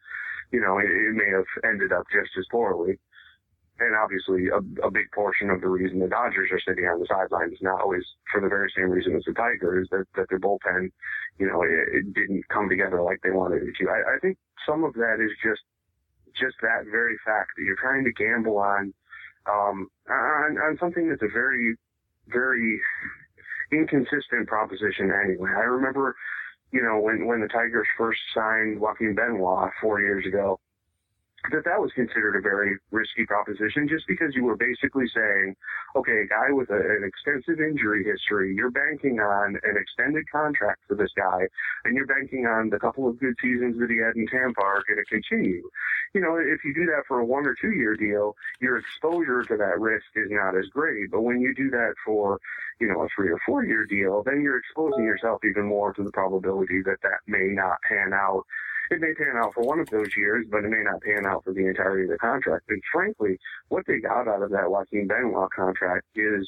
[0.52, 3.00] you know, it, it may have ended up just as poorly
[3.80, 7.08] and obviously a, a, big portion of the reason the Dodgers are sitting on the
[7.10, 10.30] sidelines now is not always for the very same reason as the Tigers that, that
[10.30, 10.92] their bullpen,
[11.40, 13.90] you know, it, it didn't come together like they wanted it to.
[13.90, 15.62] I, I, think some of that is just
[16.38, 18.94] just that very fact that you're trying to gamble on
[19.50, 21.76] um, on, on something that's a very
[22.28, 22.80] very
[23.72, 25.50] inconsistent proposition anyway.
[25.50, 26.16] I remember,
[26.72, 30.60] you know, when when the Tigers first signed Joaquin Benoit four years ago
[31.52, 35.56] that that was considered a very risky proposition just because you were basically saying,
[35.96, 40.80] okay, a guy with a, an extensive injury history, you're banking on an extended contract
[40.88, 41.48] for this guy,
[41.84, 44.84] and you're banking on the couple of good seasons that he had in Tampa are
[44.88, 45.68] going to continue.
[46.14, 49.44] You know, if you do that for a one or two year deal, your exposure
[49.44, 51.12] to that risk is not as great.
[51.12, 52.40] But when you do that for,
[52.80, 56.04] you know, a three or four year deal, then you're exposing yourself even more to
[56.04, 58.46] the probability that that may not pan out
[58.92, 61.44] it may pan out for one of those years, but it may not pan out
[61.44, 62.66] for the entirety of the contract.
[62.70, 63.38] And frankly,
[63.70, 66.48] what they got out of that Joaquin Benoit contract is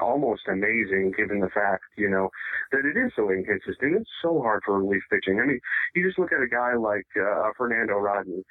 [0.00, 2.28] almost amazing given the fact, you know,
[2.72, 3.96] that it is so inconsistent.
[3.96, 5.40] It's so hard for relief pitching.
[5.40, 5.60] I mean,
[5.94, 8.44] you just look at a guy like uh, Fernando Rodney.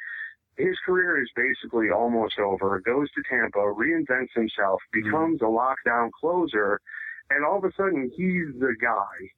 [0.58, 2.80] His career is basically almost over.
[2.80, 5.06] Goes to Tampa, reinvents himself, mm-hmm.
[5.06, 5.54] becomes mm-hmm.
[5.54, 6.80] a lockdown closer,
[7.30, 9.30] and all of a sudden he's the guy.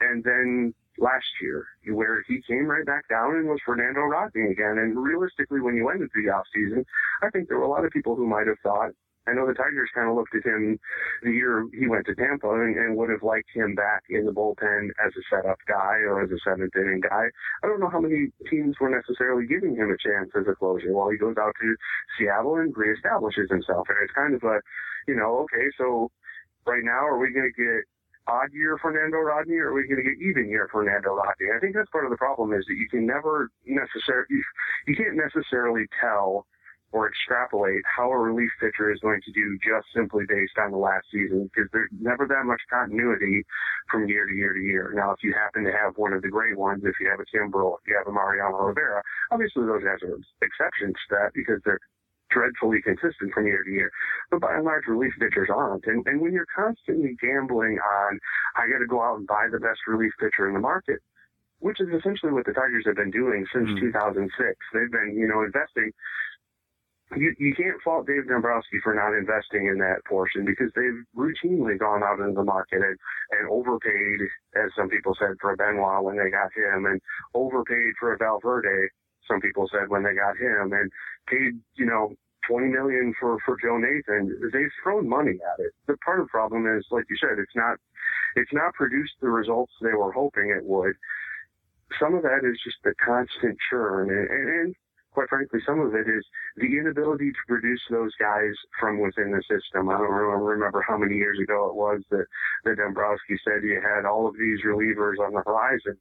[0.00, 4.78] And then last year, where he came right back down and was Fernando Rodney again.
[4.78, 6.84] And realistically, when you went into the off season,
[7.22, 8.90] I think there were a lot of people who might have thought,
[9.28, 10.78] I know the Tigers kind of looked at him
[11.22, 14.32] the year he went to Tampa and, and would have liked him back in the
[14.32, 17.28] bullpen as a setup guy or as a seventh inning guy.
[17.62, 20.92] I don't know how many teams were necessarily giving him a chance as a closer
[20.92, 21.76] while he goes out to
[22.18, 23.86] Seattle and reestablishes himself.
[23.88, 24.60] And it's kind of a,
[25.06, 26.10] you know, okay, so
[26.66, 27.84] right now are we going to get
[28.30, 31.50] odd year Fernando Rodney or are we going to get even year Fernando Rodney?
[31.54, 34.30] I think that's part of the problem is that you can never necessarily,
[34.86, 36.46] you, can't necessarily tell
[36.92, 40.78] or extrapolate how a relief pitcher is going to do just simply based on the
[40.78, 43.42] last season because there's never that much continuity
[43.90, 44.92] from year to year to year.
[44.94, 47.28] Now, if you happen to have one of the great ones, if you have a
[47.30, 51.62] Kimbrel, if you have a Mariano Rivera, obviously those guys are exceptions to that because
[51.64, 51.78] they're
[52.30, 53.90] dreadfully consistent from year to year.
[54.30, 55.86] But by and large, relief pitchers aren't.
[55.86, 58.18] And, and when you're constantly gambling on,
[58.56, 61.00] I got to go out and buy the best relief pitcher in the market,
[61.58, 63.80] which is essentially what the Tigers have been doing since mm.
[63.80, 64.30] 2006.
[64.72, 65.92] They've been, you know, investing
[67.16, 71.78] you, you can't fault Dave Dombrowski for not investing in that portion because they've routinely
[71.78, 72.96] gone out into the market and,
[73.32, 74.20] and overpaid,
[74.54, 77.00] as some people said, for a Benoit when they got him, and
[77.34, 78.88] overpaid for a Valverde,
[79.30, 80.90] some people said when they got him, and
[81.28, 82.12] paid, you know,
[82.48, 84.50] 20 million for, for Joe Nathan.
[84.52, 85.72] They've thrown money at it.
[85.86, 87.78] The part of the problem is, like you said, it's not,
[88.34, 90.94] it's not produced the results they were hoping it would.
[92.00, 94.74] Some of that is just the constant churn and, and
[95.12, 96.24] quite frankly, some of it is
[96.56, 99.88] the inability to produce those guys from within the system.
[99.88, 102.26] I don't remember how many years ago it was that,
[102.64, 105.96] that Dombrowski said you had all of these relievers on the horizon.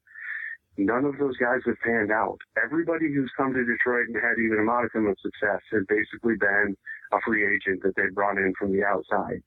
[0.77, 2.37] None of those guys have panned out.
[2.63, 6.75] Everybody who's come to Detroit and had even a modicum of success has basically been
[7.11, 9.41] a free agent that they brought in from the outside.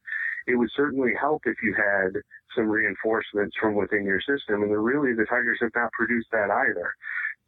[0.46, 2.20] It would certainly help if you had
[2.56, 6.94] some reinforcements from within your system, and really the Tigers have not produced that either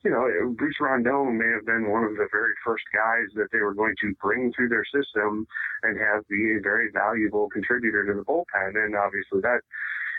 [0.04, 3.60] you know, Bruce Rondon may have been one of the very first guys that they
[3.60, 5.46] were going to bring through their system
[5.82, 8.76] and have be a very valuable contributor to the bullpen.
[8.76, 9.60] And obviously that,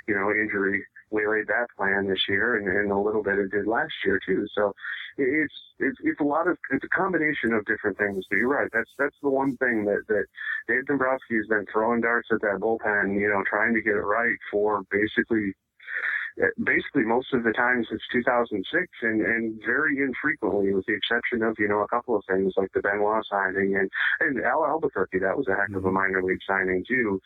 [0.08, 3.68] you know, injury waylaid that plan this year and, and a little bit it did
[3.68, 4.46] last year too.
[4.56, 4.74] So
[5.18, 8.70] it's, it's, it's a lot of, it's a combination of different things, but you're right.
[8.74, 10.26] That's, that's the one thing that, that
[10.68, 14.06] Dave Dombrowski has been throwing darts at that bullpen, you know, trying to get it
[14.06, 15.54] right for basically
[16.64, 21.56] basically most of the time since 2006 and, and very infrequently with the exception of,
[21.58, 23.90] you know, a couple of things like the Benoit signing and,
[24.20, 25.20] and Al Albuquerque.
[25.20, 25.94] That was a heck of a mm-hmm.
[25.96, 27.22] minor league signing too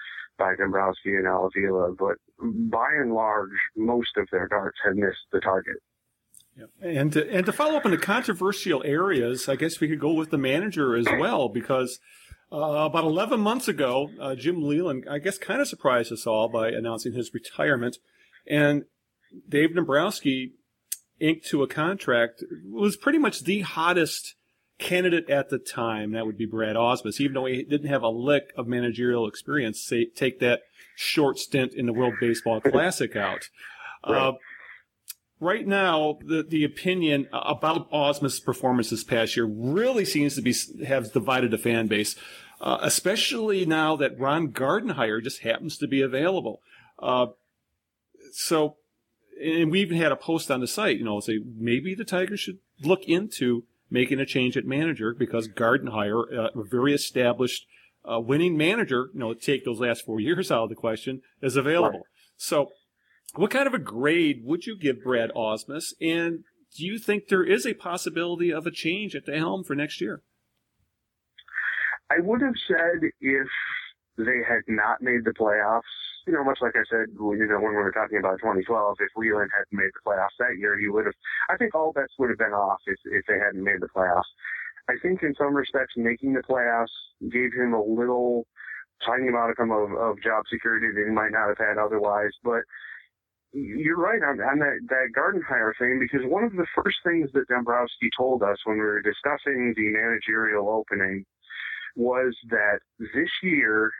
[0.57, 1.93] Dombrowski and Al Avila.
[1.97, 5.77] But by and large, most of their darts have missed the target.
[6.55, 6.65] Yeah.
[6.81, 10.13] And to, and to follow up on the controversial areas, I guess we could go
[10.13, 11.99] with the manager as well because
[12.51, 16.49] uh, about 11 months ago, uh, Jim Leyland, I guess, kind of surprised us all
[16.49, 17.97] by announcing his retirement.
[18.47, 18.85] And
[19.47, 20.53] Dave Dombrowski
[21.19, 24.35] inked to a contract was pretty much the hottest
[24.79, 26.13] candidate at the time.
[26.13, 29.81] That would be Brad Ausmus, even though he didn't have a lick of managerial experience.
[29.81, 30.61] Say, take that
[30.95, 33.49] short stint in the World Baseball Classic out.
[34.07, 34.17] Right.
[34.17, 34.31] Uh,
[35.39, 40.55] right now, the the opinion about Ausmus' performance this past year really seems to be
[40.85, 42.15] have divided the fan base,
[42.61, 46.61] uh, especially now that Ron Gardenhire just happens to be available.
[46.97, 47.27] Uh,
[48.31, 48.77] so
[49.41, 52.39] and we even had a post on the site, you know, say maybe the Tigers
[52.39, 57.65] should look into making a change at manager because Gardenhire, uh, a very established
[58.09, 61.55] uh, winning manager, you know, take those last four years out of the question, is
[61.55, 61.99] available.
[61.99, 62.07] Right.
[62.37, 62.69] So,
[63.35, 65.93] what kind of a grade would you give Brad Ausmus?
[66.01, 69.75] And do you think there is a possibility of a change at the helm for
[69.75, 70.23] next year?
[72.11, 73.47] I would have said if
[74.17, 75.81] they had not made the playoffs,
[76.29, 79.09] you know, much like I said, you know, when we were talking about 2012, if
[79.17, 81.17] Leyland hadn't made the playoffs that year, he would have.
[81.49, 84.29] I think all bets would have been off if if they hadn't made the playoffs.
[84.87, 86.93] I think in some respects, making the playoffs
[87.33, 88.45] gave him a little
[89.03, 92.31] tiny modicum of, of job security that he might not have had otherwise.
[92.43, 92.61] But
[93.51, 97.47] you're right on, on that, that Gardenhire thing because one of the first things that
[97.47, 101.25] Dombrowski told us when we were discussing the managerial opening
[101.95, 103.91] was that this year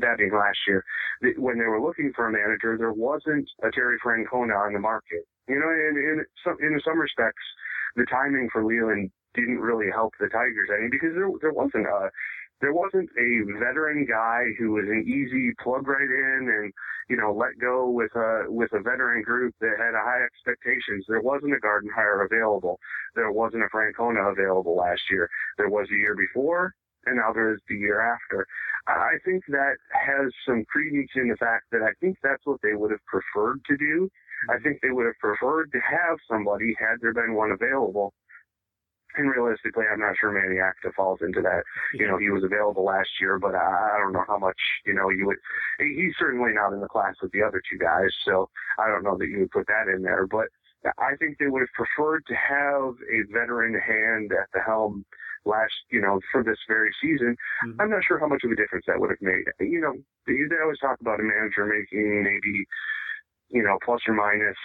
[0.00, 0.84] that being last year,
[1.36, 5.26] when they were looking for a manager, there wasn't a Terry Francona on the market.
[5.48, 7.42] You know, in, in some in some respects,
[7.96, 12.10] the timing for Leyland didn't really help the Tigers any because there there wasn't a
[12.60, 16.72] there wasn't a veteran guy who was an easy plug right in and
[17.08, 21.04] you know let go with a with a veteran group that had high expectations.
[21.08, 22.78] There wasn't a Gardenhire available.
[23.14, 25.30] There wasn't a Francona available last year.
[25.56, 26.74] There was a year before,
[27.08, 28.46] and is the year after.
[28.86, 32.74] I think that has some credence in the fact that I think that's what they
[32.74, 34.08] would have preferred to do.
[34.48, 34.64] I mm-hmm.
[34.64, 38.14] think they would have preferred to have somebody had there been one available
[39.16, 41.64] and realistically, I'm not sure Manny Acta falls into that.
[41.94, 44.94] You know, he was available last year, but I, I don't know how much, you
[44.94, 45.36] know, you would,
[45.78, 48.10] he's certainly not in the class with the other two guys.
[48.24, 50.48] So I don't know that you would put that in there, but
[50.84, 55.04] I think they would have preferred to have a veteran hand at the helm
[55.44, 57.36] last, you know, for this very season.
[57.66, 57.80] Mm-hmm.
[57.80, 59.44] I'm not sure how much of a difference that would have made.
[59.60, 59.94] You know,
[60.26, 62.66] they, always talk about a manager making maybe,
[63.48, 64.56] you know, plus or minus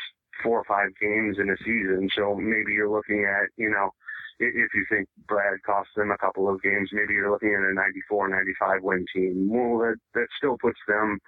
[0.41, 2.09] four or five games in a season.
[2.15, 3.91] So maybe you're looking at, you know,
[4.39, 7.73] if you think Brad cost them a couple of games, maybe you're looking at a
[7.73, 9.49] 94, 95 win team.
[9.49, 11.19] Well, that that still puts them.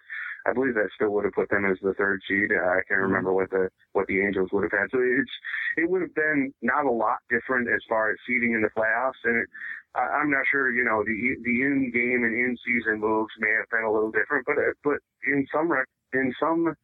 [0.46, 2.52] I believe that still would have put them as the third seed.
[2.52, 3.10] Uh, I can't mm-hmm.
[3.10, 4.92] remember what the what the Angels would have had.
[4.92, 5.32] So it's
[5.78, 9.20] it would have been not a lot different as far as seeding in the playoffs.
[9.24, 9.48] And it,
[9.96, 13.52] I, I'm not sure, you know, the the in game and in season moves may
[13.58, 16.76] have been a little different, but uh, but in some rec- in some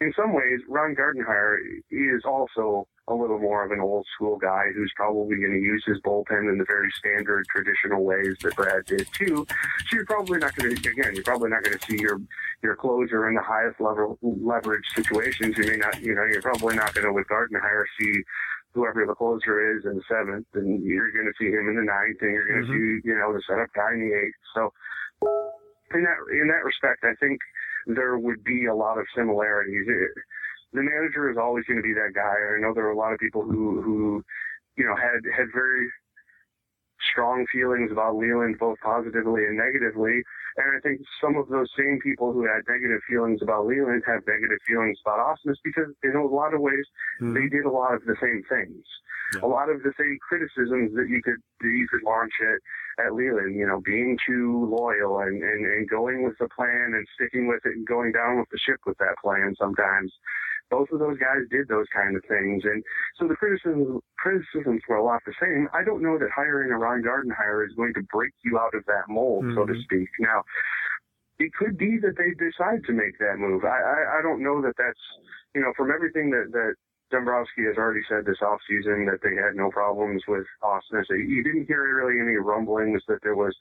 [0.00, 1.58] in some ways, Ron Gardenhire
[1.90, 5.82] is also a little more of an old school guy who's probably going to use
[5.86, 9.44] his bullpen in the very standard traditional ways that Brad did too.
[9.88, 12.20] So you're probably not going to, again, you're probably not going to see your,
[12.62, 15.58] your closer in the highest level leverage situations.
[15.58, 18.22] You may not, you know, you're probably not going to with Gardenhire see
[18.72, 21.82] whoever the closer is in the seventh and you're going to see him in the
[21.82, 23.00] ninth and you're going to mm-hmm.
[23.02, 24.40] see, you know, the setup guy in the eighth.
[24.54, 24.72] So
[25.92, 27.40] in that, in that respect, I think,
[27.86, 29.86] there would be a lot of similarities.
[29.88, 30.10] It,
[30.72, 32.34] the manager is always going to be that guy.
[32.34, 34.24] I know there are a lot of people who, who,
[34.76, 35.88] you know, had, had very
[37.10, 40.22] strong feelings about Leyland, both positively and negatively.
[40.56, 44.22] And I think some of those same people who had negative feelings about Leyland have
[44.26, 46.84] negative feelings about Ausmus because in a lot of ways
[47.20, 47.34] mm-hmm.
[47.34, 48.84] they did a lot of the same things.
[49.34, 49.46] Yeah.
[49.46, 53.14] A lot of the same criticisms that you could that you could launch at at
[53.14, 57.48] Leyland, you know, being too loyal and, and, and going with the plan and sticking
[57.48, 60.12] with it and going down with the ship with that plan sometimes
[60.72, 62.64] both of those guys did those kind of things.
[62.64, 62.82] And
[63.20, 65.68] so the criticisms, criticisms were a lot the same.
[65.76, 68.82] I don't know that hiring a Ron Gardenhire is going to break you out of
[68.86, 69.60] that mold, mm-hmm.
[69.60, 69.84] so to mm-hmm.
[69.84, 70.08] speak.
[70.18, 70.40] Now,
[71.38, 73.64] it could be that they decide to make that move.
[73.64, 75.04] I, I, I don't know that that's,
[75.54, 76.72] you know, from everything that, that
[77.12, 81.04] Dombrowski has already said this offseason that they had no problems with Ausmus.
[81.04, 83.54] So you didn't hear really any rumblings that there was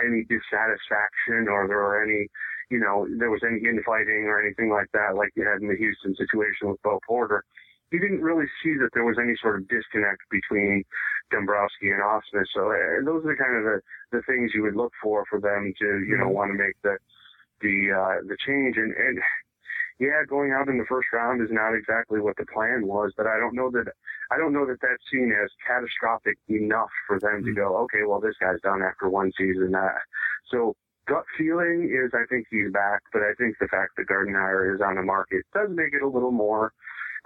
[0.00, 2.28] any dissatisfaction or there were any
[2.70, 5.76] you know, there was any infighting or anything like that, like you had in the
[5.76, 7.44] Houston situation with Bo Porter.
[7.90, 10.82] You didn't really see that there was any sort of disconnect between
[11.30, 12.48] Dombrowski and Ausmus.
[12.54, 15.72] So uh, those are kind of the, the things you would look for for them
[15.78, 16.34] to, you know, mm-hmm.
[16.34, 16.96] want to make the
[17.60, 18.76] the uh, the change.
[18.76, 19.18] And, and
[20.00, 23.26] yeah, going out in the first round is not exactly what the plan was, but
[23.26, 23.86] I don't know that
[24.30, 27.60] I don't know that that's seen as catastrophic enough for them to mm-hmm.
[27.60, 29.74] go, okay, well, this guy's done after one season.
[29.74, 30.00] Uh,
[30.50, 30.74] so
[31.06, 34.80] gut feeling is I think he's back, but I think the fact that Gardenhire is
[34.80, 36.72] on the market does make it a little more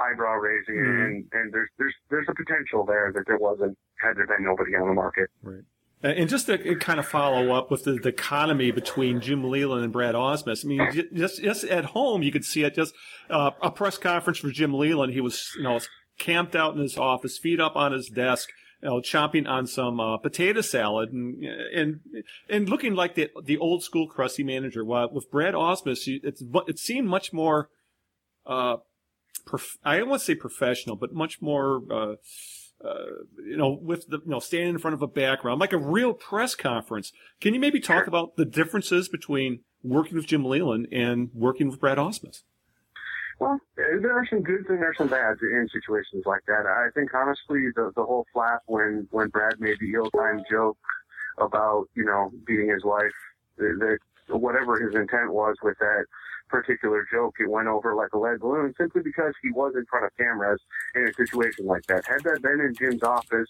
[0.00, 1.04] eyebrow raising, mm-hmm.
[1.04, 4.74] and and there's there's there's a potential there that there wasn't had there been nobody
[4.74, 5.28] on the market.
[5.42, 5.62] Right.
[6.00, 10.14] And just to kind of follow up with the dichotomy between Jim Leyland and Brad
[10.14, 12.74] Ausmus, I mean, just just at home you could see it.
[12.74, 12.94] Just
[13.28, 15.80] uh, a press conference for Jim Leyland, he was you know
[16.16, 18.48] camped out in his office, feet up on his desk,
[18.82, 22.00] you know, chomping on some uh, potato salad and and
[22.48, 24.84] and looking like the the old school crusty manager.
[24.84, 27.70] While with Brad Ausmus, it's it seemed much more,
[28.46, 28.76] uh,
[29.44, 31.82] prof- I don't want to say professional, but much more.
[31.90, 32.14] Uh,
[32.84, 33.06] uh,
[33.44, 36.14] you know, with the, you know, standing in front of a background, like a real
[36.14, 37.12] press conference.
[37.40, 41.80] Can you maybe talk about the differences between working with Jim Leyland and working with
[41.80, 42.42] Brad Ausmus?
[43.38, 46.66] Well, there are some goods and there are some bads in situations like that.
[46.66, 50.78] I think honestly, the the whole flap when when Brad made the ill-timed joke
[51.38, 53.12] about you know beating his wife,
[53.58, 53.98] that
[54.28, 56.04] whatever his intent was with that
[56.48, 60.06] particular joke, it went over like a lead balloon simply because he was in front
[60.06, 60.60] of cameras
[60.94, 62.04] in a situation like that.
[62.06, 63.48] Had that been in Jim's office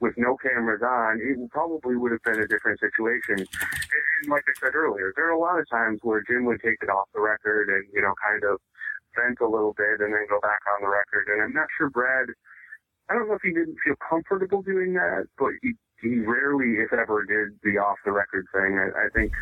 [0.00, 3.38] with no cameras on, it probably would have been a different situation.
[3.38, 6.78] And like I said earlier, there are a lot of times where Jim would take
[6.82, 8.60] it off the record and, you know, kind of
[9.14, 11.28] vent a little bit and then go back on the record.
[11.28, 12.28] And I'm not sure Brad,
[13.10, 16.92] I don't know if he didn't feel comfortable doing that, but he, he rarely, if
[16.92, 18.78] ever, did the off the record thing.
[18.78, 19.32] I, I think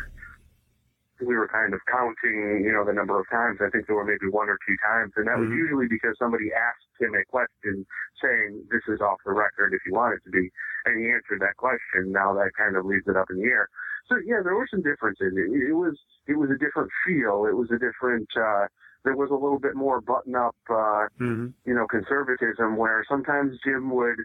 [1.21, 3.59] we were kind of counting, you know, the number of times.
[3.59, 5.51] I think there were maybe one or two times, and that mm-hmm.
[5.51, 7.85] was usually because somebody asked him a question
[8.23, 10.49] saying, "This is off the record if you want it to be,"
[10.85, 12.11] and he answered that question.
[12.11, 13.67] Now that kind of leaves it up in the air.
[14.07, 15.35] so yeah, there were some differences.
[15.35, 17.45] It, it was it was a different feel.
[17.45, 18.29] It was a different.
[18.35, 18.67] Uh,
[19.03, 21.47] there was a little bit more button up, uh, mm-hmm.
[21.65, 24.19] you know, conservatism where sometimes Jim would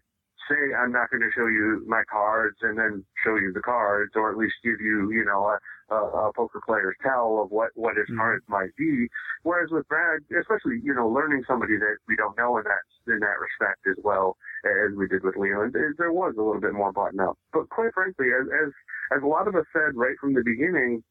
[0.48, 4.12] say, I'm not going to show you my cards and then show you the cards
[4.14, 7.70] or at least give you, you know, a, a, a poker player's tell of what,
[7.74, 8.18] what his mm-hmm.
[8.18, 9.08] cards might be.
[9.42, 13.20] Whereas with Brad, especially, you know, learning somebody that we don't know in that, in
[13.20, 16.92] that respect as well as we did with Leyland, there was a little bit more
[16.92, 17.38] button up.
[17.52, 18.72] But quite frankly, as, as,
[19.16, 21.02] as a lot of us said right from the beginning,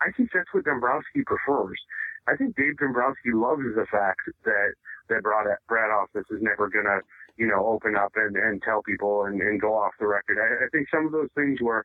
[0.00, 1.78] I think that's what Dombrowski prefers.
[2.26, 4.72] I think Dave Dombrowski loves the fact that
[5.08, 7.00] that Brad, Brad Ausmus is never going to
[7.36, 10.36] you know, open up and, and tell people and, and go off the record.
[10.38, 11.84] I, I think some of those things were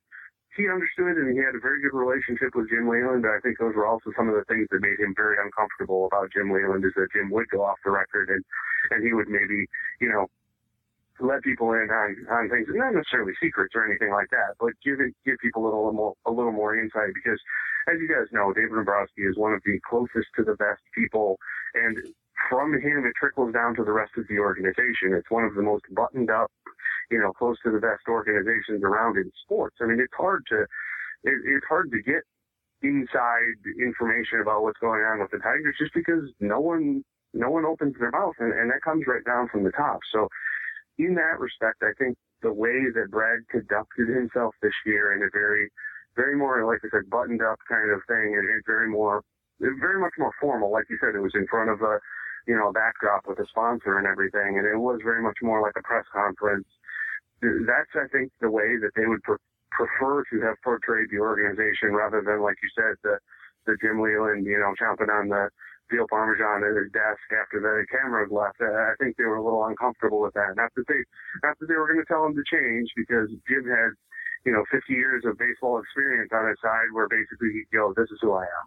[0.56, 3.22] he understood and he had a very good relationship with Jim Leyland.
[3.22, 6.10] But I think those were also some of the things that made him very uncomfortable
[6.10, 8.44] about Jim Leyland is that Jim would go off the record and,
[8.92, 9.70] and he would maybe,
[10.02, 10.26] you know,
[11.20, 15.00] let people in on, on things, not necessarily secrets or anything like that, but give
[15.00, 17.40] it, give people a little more, a little more insight because
[17.88, 21.38] as you guys know, David Dombrowski is one of the closest to the best people
[21.74, 21.98] and
[22.50, 25.14] from him, it trickles down to the rest of the organization.
[25.14, 26.52] It's one of the most buttoned up,
[27.10, 29.78] you know, close to the best organizations around in sports.
[29.82, 30.62] I mean, it's hard to,
[31.24, 32.24] it, it's hard to get
[32.84, 37.04] inside information about what's going on with the Tigers just because no one,
[37.34, 40.00] no one opens their mouth and, and that comes right down from the top.
[40.12, 40.28] So
[40.98, 45.30] in that respect, I think the way that Brad conducted himself this year in a
[45.32, 45.70] very,
[46.16, 49.22] very more, like I said, buttoned up kind of thing and, very more,
[49.60, 50.72] very much more formal.
[50.72, 52.00] Like you said, it was in front of a,
[52.48, 55.76] you know, backdrop with a sponsor and everything, and it was very much more like
[55.78, 56.68] a press conference.
[57.42, 59.38] That's, I think, the way that they would pre-
[59.72, 63.18] prefer to have portrayed the organization rather than, like you said, the
[63.68, 65.50] the Jim Leyland, you know, chomping on the
[65.90, 68.60] veal parmesan at his desk after the cameras left.
[68.60, 70.56] Uh, I think they were a little uncomfortable with that.
[70.56, 71.02] Not that they,
[71.44, 73.96] not that they were going to tell him to change because Jim had,
[74.46, 78.12] you know, 50 years of baseball experience on his side where basically he'd go, this
[78.12, 78.66] is who I am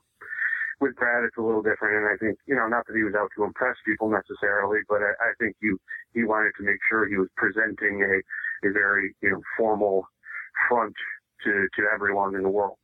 [0.81, 2.03] with Brad, it's a little different.
[2.03, 5.05] And I think, you know, not that he was out to impress people necessarily, but
[5.05, 5.71] I, I think he,
[6.15, 10.09] he wanted to make sure he was presenting a, a very, you know, formal
[10.69, 10.95] front
[11.45, 12.79] to, to everyone in the world.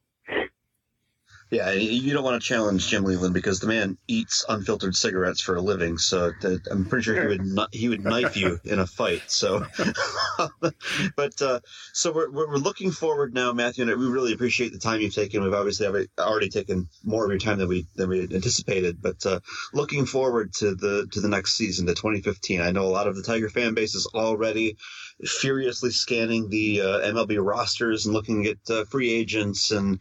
[1.48, 5.54] Yeah, you don't want to challenge Jim Leyland because the man eats unfiltered cigarettes for
[5.54, 5.96] a living.
[5.96, 6.32] So
[6.68, 9.22] I'm pretty sure he would he would knife you in a fight.
[9.28, 9.64] So,
[11.16, 11.60] but uh,
[11.92, 15.40] so we're we're looking forward now, Matthew, and we really appreciate the time you've taken.
[15.44, 19.38] We've obviously already taken more of your time than we than we anticipated, but uh,
[19.72, 22.60] looking forward to the to the next season, to 2015.
[22.60, 24.78] I know a lot of the Tiger fan base is already
[25.24, 29.98] furiously scanning the uh, MLB rosters and looking at uh, free agents and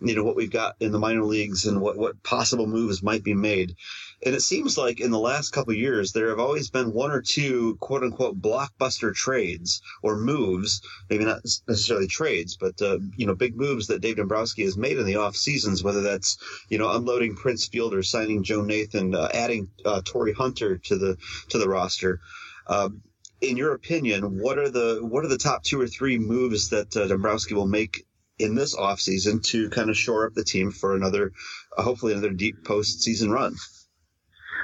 [0.00, 3.22] you know what we've got in the minor leagues and what, what possible moves might
[3.22, 3.76] be made.
[4.24, 7.20] And it seems like in the last couple years, there have always been one or
[7.20, 13.34] two quote unquote blockbuster trades or moves, maybe not necessarily trades, but, uh, you know,
[13.34, 16.38] big moves that Dave Dombrowski has made in the off seasons, whether that's,
[16.70, 20.96] you know, unloading Prince Fielder, or signing Joe Nathan, uh, adding uh, Torii Hunter to
[20.96, 21.18] the,
[21.50, 22.20] to the roster.
[22.66, 23.02] Um,
[23.48, 26.96] in your opinion, what are the what are the top two or three moves that
[26.96, 28.06] uh, Dombrowski will make
[28.38, 31.32] in this offseason to kind of shore up the team for another,
[31.76, 33.54] uh, hopefully another deep postseason run.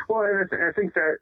[0.08, 1.18] Well, I, th- I think that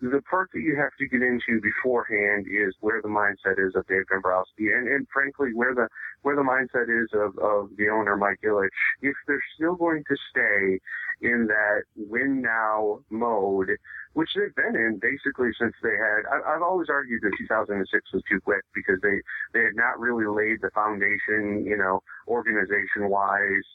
[0.00, 3.86] the part that you have to get into beforehand is where the mindset is of
[3.86, 5.88] Dave Dombrowski, and, and frankly, where the
[6.26, 8.66] where the mindset is of, of the owner Mike Ilitch.
[9.00, 10.80] If they're still going to stay
[11.22, 13.70] in that win now mode,
[14.14, 16.26] which they've been in basically since they had.
[16.26, 19.22] I, have always argued that 2006 was too quick because they
[19.54, 23.68] they had not really laid the foundation, you know, organization wise,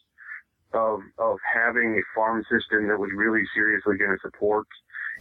[0.73, 4.67] of of having a farm system that was really seriously going to support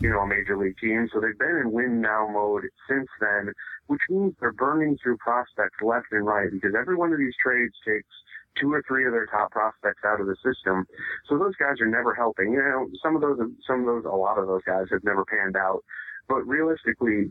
[0.01, 1.09] you know, a major league team.
[1.12, 3.53] So they've been in win now mode since then,
[3.86, 7.74] which means they're burning through prospects left and right because every one of these trades
[7.86, 8.09] takes
[8.59, 10.86] two or three of their top prospects out of the system.
[11.28, 12.53] So those guys are never helping.
[12.53, 15.24] You know, some of those, some of those, a lot of those guys have never
[15.24, 15.84] panned out.
[16.28, 17.30] But realistically,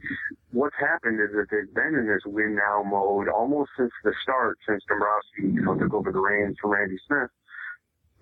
[0.52, 4.58] what's happened is that they've been in this win now mode almost since the start,
[4.68, 7.32] since Dombrowski, you know, took over the reins from Randy Smith.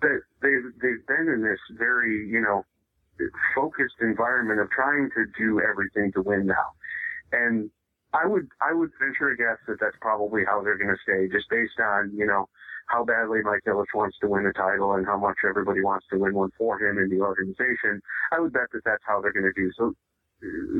[0.01, 2.63] That they've they've been in this very, you know,
[3.55, 6.73] focused environment of trying to do everything to win now.
[7.31, 7.69] And
[8.13, 11.27] I would I would venture a guess that that's probably how they're going to stay,
[11.27, 12.47] just based on you know
[12.87, 16.17] how badly Mike Ilitch wants to win a title and how much everybody wants to
[16.17, 18.01] win one for him in the organization.
[18.31, 19.71] I would bet that that's how they're going to do.
[19.77, 19.93] So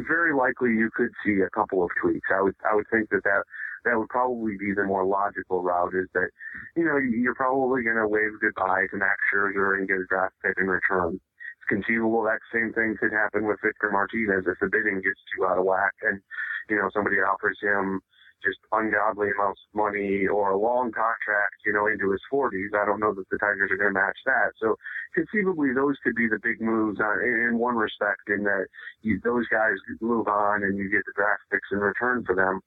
[0.08, 2.30] very likely you could see a couple of tweaks.
[2.34, 3.44] I would I would think that that
[3.86, 6.30] that would probably be the more logical route is that,
[6.76, 10.34] you know, you're probably going to wave goodbye to Max Scherzer and get a draft
[10.44, 11.20] pick in return
[11.68, 15.58] conceivable that same thing could happen with Victor Martinez if the bidding gets too out
[15.58, 16.22] of whack and,
[16.70, 18.02] you know, somebody offers him,
[18.44, 22.74] just ungodly amounts of money or a long contract, you know, into his 40s.
[22.76, 24.54] I don't know that the Tigers are going to match that.
[24.62, 24.76] So
[25.16, 28.68] conceivably, those could be the big moves on, in, in one respect, in that
[29.02, 32.62] you, those guys move on and you get the draft picks in return for them.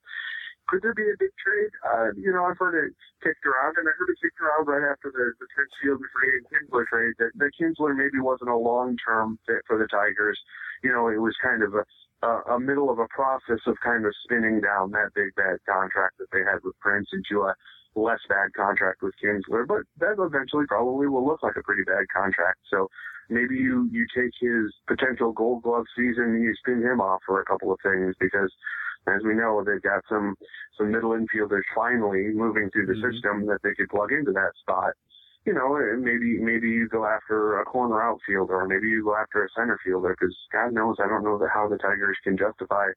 [0.71, 1.75] Could there be a big trade?
[1.83, 2.95] Uh, you know, I've heard it
[3.27, 6.47] kicked around, and I heard it kicked around right after the, the Prince Field and
[6.47, 10.39] Kinsler trade that, that Kinsler maybe wasn't a long-term fit for the Tigers.
[10.87, 11.83] You know, it was kind of a
[12.23, 16.19] a, a middle of a process of kind of spinning down that big bad contract
[16.19, 17.55] that they had with Prince into a
[17.97, 22.07] less bad contract with Kinsler, but that eventually probably will look like a pretty bad
[22.15, 22.59] contract.
[22.71, 22.89] So
[23.29, 27.41] maybe you you take his potential Gold Glove season and you spin him off for
[27.41, 28.53] a couple of things because.
[29.07, 30.35] As we know, they've got some
[30.77, 33.13] some middle infielders finally moving through the mm-hmm.
[33.13, 34.93] system that they could plug into that spot
[35.47, 39.45] you know, maybe maybe you go after a corner outfielder, or maybe you go after
[39.45, 42.89] a center fielder, because God knows I don't know that how the Tigers can justify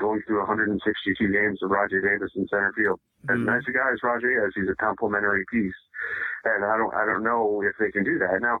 [0.00, 0.82] going through 162
[1.30, 2.98] games of Rajai Davis in center field.
[3.30, 3.46] As mm-hmm.
[3.46, 5.78] nice a guy as Roger is, he's a complimentary piece,
[6.44, 8.58] and I don't I don't know if they can do that now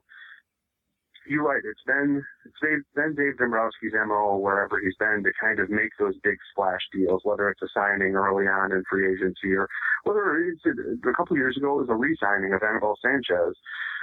[1.26, 1.62] you're right.
[1.64, 6.14] It's been it's been Dave Dombrowski's mo wherever he's been to kind of make those
[6.22, 9.68] big splash deals, whether it's a signing early on in free agency or
[10.04, 13.56] whether it's a, a couple of years ago it was a re-signing of Anibal Sanchez,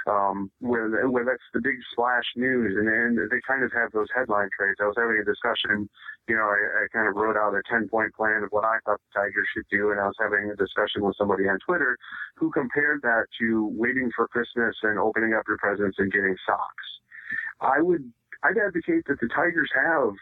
[0.06, 4.08] um, where where that's the big splash news, and then they kind of have those
[4.14, 4.78] headline trades.
[4.82, 5.88] I was having a discussion,
[6.28, 8.78] you know, I, I kind of wrote out a ten point plan of what I
[8.84, 11.96] thought the Tigers should do, and I was having a discussion with somebody on Twitter
[12.36, 17.01] who compared that to waiting for Christmas and opening up your presents and getting socks
[17.60, 18.12] I would
[18.42, 20.14] I'd advocate that the Tigers have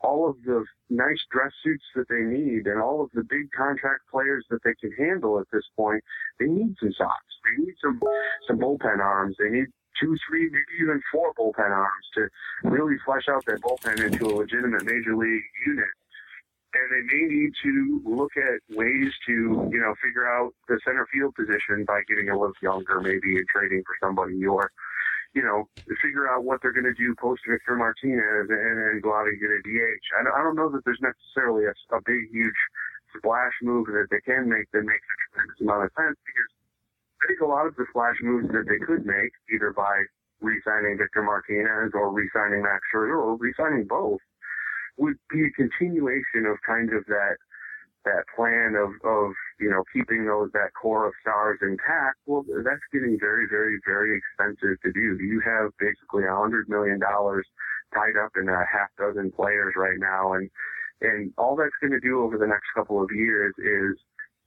[0.00, 4.02] all of the nice dress suits that they need and all of the big contract
[4.10, 6.02] players that they can handle at this point.
[6.38, 7.34] They need some socks.
[7.44, 8.00] They need some
[8.46, 9.36] some bullpen arms.
[9.38, 9.66] They need
[10.00, 12.28] two, three, maybe even four bullpen arms to
[12.64, 15.94] really flesh out that bullpen into a legitimate major league unit.
[16.74, 19.32] And they may need to look at ways to,
[19.70, 23.46] you know, figure out the center field position by getting a little younger, maybe and
[23.46, 24.70] trading for somebody or
[25.34, 25.66] you know,
[26.00, 29.38] figure out what they're going to do post Victor Martinez and then go out and
[29.38, 30.06] get a DH.
[30.14, 32.60] I don't, know that there's necessarily a, a big, huge
[33.18, 36.50] splash move that they can make that makes a tremendous amount of sense because
[37.22, 40.06] I think a lot of the splash moves that they could make, either by
[40.40, 44.20] re-signing Victor Martinez or re-signing Max Scherzer or re-signing both,
[44.98, 47.36] would be a continuation of kind of that
[48.04, 52.84] that plan of, of you know keeping those that core of stars intact, well, that's
[52.92, 55.22] getting very, very, very expensive to do.
[55.22, 57.46] You have basically a hundred million dollars
[57.94, 60.50] tied up in a half dozen players right now, and
[61.00, 63.98] and all that's going to do over the next couple of years is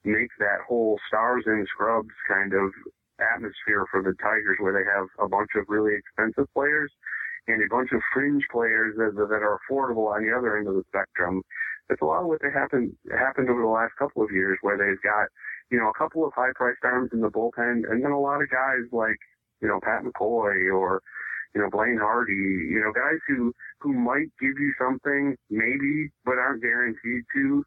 [0.04, 2.72] make that whole stars and scrubs kind of
[3.20, 6.92] atmosphere for the Tigers, where they have a bunch of really expensive players
[7.48, 10.76] and a bunch of fringe players that, that are affordable on the other end of
[10.76, 11.42] the spectrum
[11.90, 14.78] it's a lot of what they happened happened over the last couple of years, where
[14.78, 15.28] they've got
[15.72, 18.42] you know a couple of high priced arms in the bullpen, and then a lot
[18.42, 19.18] of guys like
[19.62, 21.02] you know Pat McCoy or
[21.56, 26.38] you know Blaine Hardy, you know guys who who might give you something maybe, but
[26.38, 27.64] aren't guaranteed to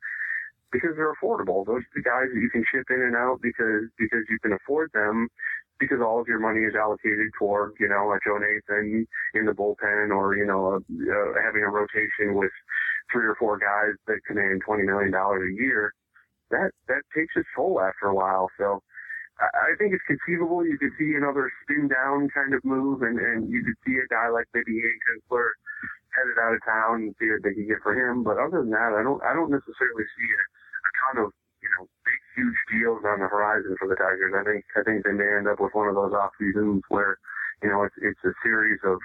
[0.70, 1.64] because they're affordable.
[1.64, 4.52] Those are the guys that you can ship in and out because because you can
[4.52, 5.28] afford them
[5.80, 9.56] because all of your money is allocated toward, you know, a Joe Nathan in the
[9.56, 12.52] bullpen or, you know, a, uh, having a rotation with
[13.10, 15.92] three or four guys that command $20 million a year.
[16.50, 18.50] That, that takes its toll after a while.
[18.58, 18.82] So
[19.40, 23.18] I, I think it's conceivable you could see another spin down kind of move and,
[23.18, 25.48] and you could see a guy like maybe Ian Kinsler
[26.12, 28.22] headed out of town and see what they can get for him.
[28.22, 30.42] But other than that, I don't, I don't necessarily see a,
[33.10, 34.32] on the horizon for the Tigers.
[34.38, 37.18] I think I think they may end up with one of those off seasons where,
[37.62, 38.98] you know, it's it's a series of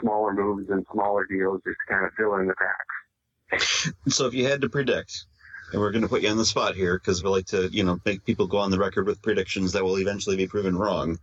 [0.00, 3.92] smaller moves and smaller deals just to kind of fill in the cracks.
[4.08, 5.26] So if you had to predict,
[5.72, 7.84] and we're going to put you on the spot here because we like to, you
[7.84, 11.18] know, make people go on the record with predictions that will eventually be proven wrong.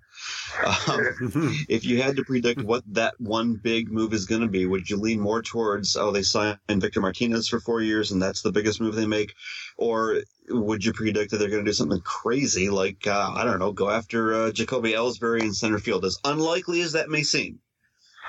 [0.69, 4.65] Um, if you had to predict what that one big move is going to be,
[4.65, 8.41] would you lean more towards, oh, they signed Victor Martinez for four years and that's
[8.41, 9.33] the biggest move they make?
[9.77, 13.59] Or would you predict that they're going to do something crazy like, uh, I don't
[13.59, 17.59] know, go after uh, Jacoby Ellsbury in center field, as unlikely as that may seem?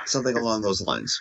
[0.07, 1.20] Something along those lines.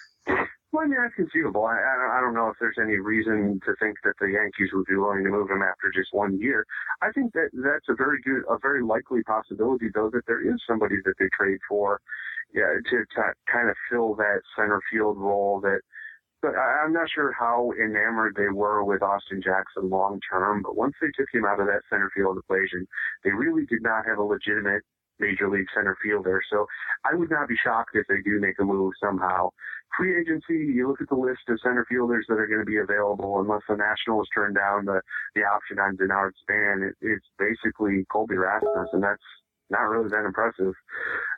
[0.99, 1.65] I that's conceivable.
[1.65, 4.95] I, I, don't know if there's any reason to think that the Yankees would be
[4.95, 6.65] willing to move him after just one year.
[7.01, 10.59] I think that that's a very good, a very likely possibility, though, that there is
[10.67, 12.01] somebody that they trade for,
[12.53, 13.21] yeah, to, to
[13.51, 15.61] kind of fill that center field role.
[15.61, 15.79] That,
[16.41, 20.63] but I, I'm not sure how enamored they were with Austin Jackson long term.
[20.63, 22.87] But once they took him out of that center field equation,
[23.23, 24.83] they really did not have a legitimate
[25.19, 26.41] major league center fielder.
[26.51, 26.65] So
[27.05, 29.49] I would not be shocked if they do make a move somehow.
[29.97, 32.77] Free agency, you look at the list of center fielders that are going to be
[32.77, 35.01] available unless the Nationals turn down the,
[35.35, 36.83] the option on Denard Span.
[36.83, 39.23] It, it's basically Colby Rasmus, and that's
[39.69, 40.73] not really that impressive.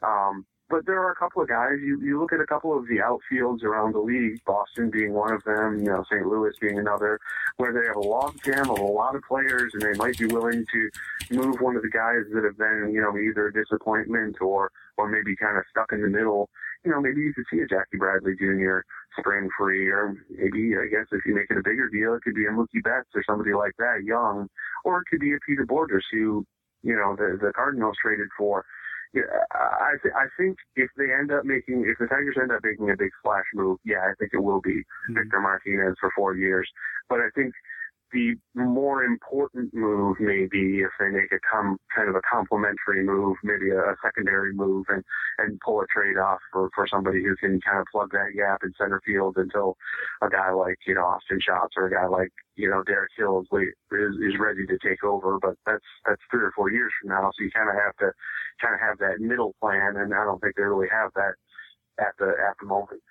[0.03, 1.77] Um, but there are a couple of guys.
[1.83, 5.33] You you look at a couple of the outfields around the league, Boston being one
[5.33, 6.25] of them, you know, St.
[6.25, 7.19] Louis being another,
[7.57, 10.27] where they have a log jam of a lot of players, and they might be
[10.27, 10.89] willing to
[11.29, 15.09] move one of the guys that have been, you know, either a disappointment or or
[15.09, 16.49] maybe kind of stuck in the middle.
[16.85, 18.79] You know, maybe you could see a Jackie Bradley Jr.
[19.19, 22.35] spring free, or maybe I guess if you make it a bigger deal, it could
[22.35, 24.47] be a Mookie Betts or somebody like that, young,
[24.85, 26.45] or it could be a Peter Bourjos who,
[26.81, 28.65] you know, the the Cardinals traded for
[29.13, 32.63] yeah, I th- I think if they end up making if the Tigers end up
[32.63, 35.15] making a big splash move, yeah, I think it will be mm-hmm.
[35.15, 36.69] Victor Martinez for four years.
[37.09, 37.53] But I think
[38.11, 43.37] the more important move maybe if they make a com- kind of a complementary move,
[43.43, 45.03] maybe a, a secondary move, and
[45.37, 48.61] and pull a trade off for for somebody who can kind of plug that gap
[48.63, 49.77] in center field until
[50.21, 53.41] a guy like you know Austin Schotts or a guy like you know Derek Hill
[53.41, 55.39] is, is is ready to take over.
[55.41, 58.11] But that's that's three or four years from now, so you kind of have to
[58.61, 61.33] kind of have that middle plan, and I don't think they really have that
[61.99, 63.01] at the at the moment.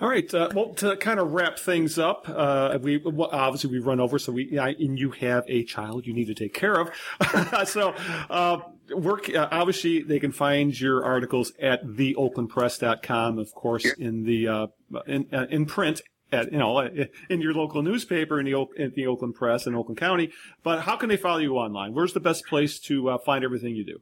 [0.00, 0.32] All right.
[0.34, 4.32] Uh, well, to kind of wrap things up, uh, we obviously we run over, so
[4.32, 6.90] we I, and you have a child you need to take care of.
[7.68, 7.94] so,
[8.28, 8.58] uh,
[8.90, 14.66] work uh, obviously they can find your articles at theoaklandpress.com, of course, in the uh,
[15.06, 16.02] in uh, in print.
[16.32, 19.98] At, you know, in your local newspaper in the in the Oakland Press in Oakland
[19.98, 20.32] County,
[20.64, 21.94] but how can they follow you online?
[21.94, 23.98] Where's the best place to find everything you do?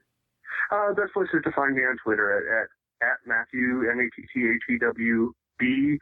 [0.70, 4.08] Uh, best place is to find me on Twitter at, at, at Matthew M A
[4.16, 5.98] T T H E W B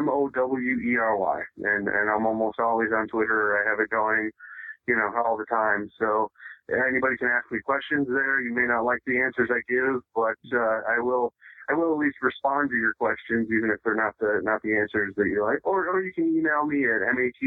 [0.00, 1.38] M O W E R Y,
[1.70, 3.60] and and I'm almost always on Twitter.
[3.60, 4.30] I have it going,
[4.88, 5.90] you know, all the time.
[6.00, 6.30] So
[6.72, 8.40] anybody can ask me questions there.
[8.40, 11.26] You may not like the answers I give, but uh, I will.
[11.70, 14.74] I will at least respond to your questions, even if they're not the not the
[14.76, 15.60] answers that you like.
[15.62, 17.38] Or or you can email me at matt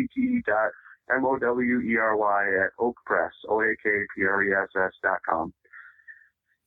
[0.48, 0.72] dot
[1.12, 4.72] m o w e r y at oakpress o a k p r e s
[4.74, 5.54] s dot com.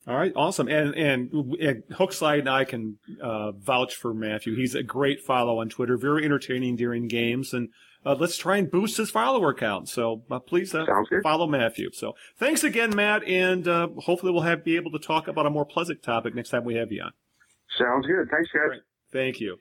[0.09, 0.69] All right, awesome.
[0.69, 1.31] And and,
[1.61, 4.57] and Hookslide and I can uh, vouch for Matthew.
[4.57, 7.69] He's a great follow on Twitter, very entertaining during games, and
[8.07, 9.91] uh, let's try and boost his follower count.
[9.91, 10.87] So uh, please uh,
[11.23, 11.91] follow Matthew.
[11.93, 15.51] So thanks again, Matt, and uh, hopefully we'll have be able to talk about a
[15.51, 17.13] more pleasant topic next time we have you on.
[17.77, 18.29] Sounds good.
[18.31, 18.81] Thanks, guys.
[19.13, 19.59] Thank you.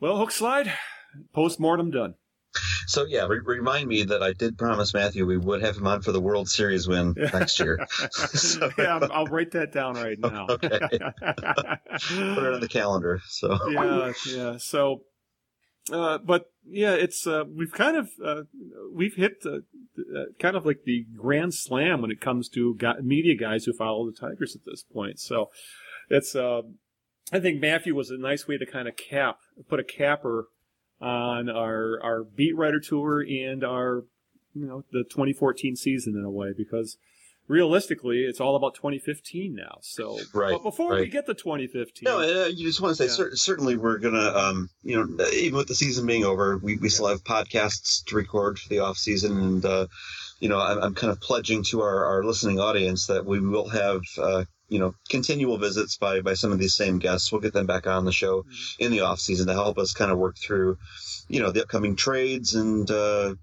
[0.00, 0.72] Well, Hookslide,
[1.34, 2.14] post mortem done.
[2.86, 6.02] So yeah, re- remind me that I did promise Matthew we would have him on
[6.02, 7.86] for the World Series win next year.
[8.10, 10.46] so, yeah, I'll write that down right now.
[10.50, 10.78] okay.
[10.80, 13.20] Put it on the calendar.
[13.28, 14.56] So yeah, yeah.
[14.58, 15.02] So,
[15.92, 18.42] uh, but yeah, it's uh, we've kind of uh,
[18.92, 19.58] we've hit uh,
[20.38, 24.16] kind of like the grand slam when it comes to media guys who follow the
[24.16, 25.18] Tigers at this point.
[25.18, 25.50] So
[26.08, 26.34] it's.
[26.34, 26.62] Uh,
[27.32, 29.38] I think Matthew was a nice way to kind of cap,
[29.68, 30.48] put a capper
[31.00, 34.04] on our our beat writer tour and our
[34.54, 36.96] you know the 2014 season in a way because
[37.46, 41.00] realistically it's all about 2015 now so right but before right.
[41.00, 43.30] we get to 2015 no uh, you just want to say yeah.
[43.30, 46.88] cer- certainly we're gonna um you know even with the season being over we, we
[46.88, 49.86] still have podcasts to record for the off season and uh
[50.40, 53.68] you know I'm, I'm kind of pledging to our, our listening audience that we will
[53.68, 54.44] have uh
[54.74, 57.30] you know continual visits by by some of these same guests.
[57.30, 58.84] We'll get them back on the show mm-hmm.
[58.84, 60.78] in the off season to help us kind of work through,
[61.28, 63.36] you know, the upcoming trades and uh,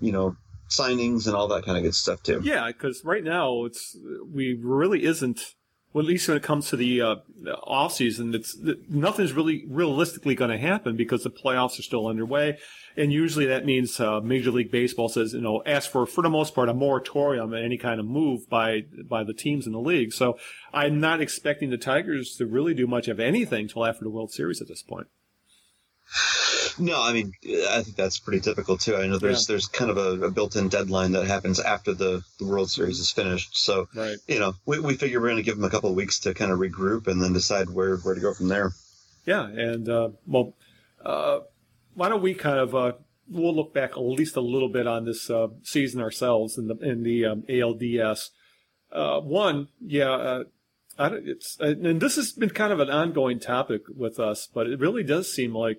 [0.00, 0.36] you know
[0.68, 2.40] signings and all that kind of good stuff too.
[2.42, 3.96] Yeah, because right now it's
[4.28, 5.54] we really isn't.
[5.92, 7.16] Well, at least when it comes to the, uh,
[7.64, 8.56] off season, it's
[8.88, 12.56] nothing's really realistically going to happen because the playoffs are still underway
[12.96, 16.30] and usually that means uh, Major League Baseball says, you know, ask for for the
[16.30, 19.80] most part a moratorium on any kind of move by by the teams in the
[19.80, 20.12] league.
[20.12, 20.38] So
[20.72, 24.32] I'm not expecting the Tigers to really do much of anything till after the World
[24.32, 25.08] Series at this point.
[26.78, 27.32] No, I mean,
[27.70, 28.96] I think that's pretty typical too.
[28.96, 29.52] I know there's yeah.
[29.52, 33.10] there's kind of a, a, built-in deadline that happens after the, the World Series is
[33.10, 33.56] finished.
[33.56, 34.16] So, right.
[34.26, 36.34] you know, we, we figure we're going to give them a couple of weeks to
[36.34, 38.72] kind of regroup and then decide where, where to go from there.
[39.26, 40.54] Yeah, and uh, well,
[41.04, 41.40] uh,
[41.94, 42.92] why don't we kind of uh,
[43.28, 46.76] we'll look back at least a little bit on this uh, season ourselves in the
[46.78, 48.30] in the um, ALDS.
[48.90, 50.44] Uh, one, yeah, uh,
[50.98, 55.02] it's and this has been kind of an ongoing topic with us, but it really
[55.02, 55.78] does seem like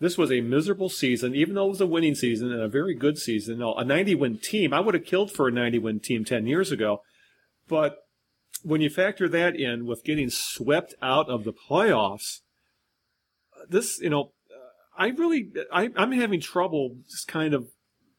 [0.00, 2.94] this was a miserable season, even though it was a winning season and a very
[2.94, 3.60] good season.
[3.60, 6.70] a 90 win team, I would have killed for a 90 win team 10 years
[6.70, 7.02] ago,
[7.68, 7.98] but
[8.62, 12.40] when you factor that in with getting swept out of the playoffs,
[13.68, 14.32] this, you know,
[14.98, 17.68] I really, I, I'm having trouble just kind of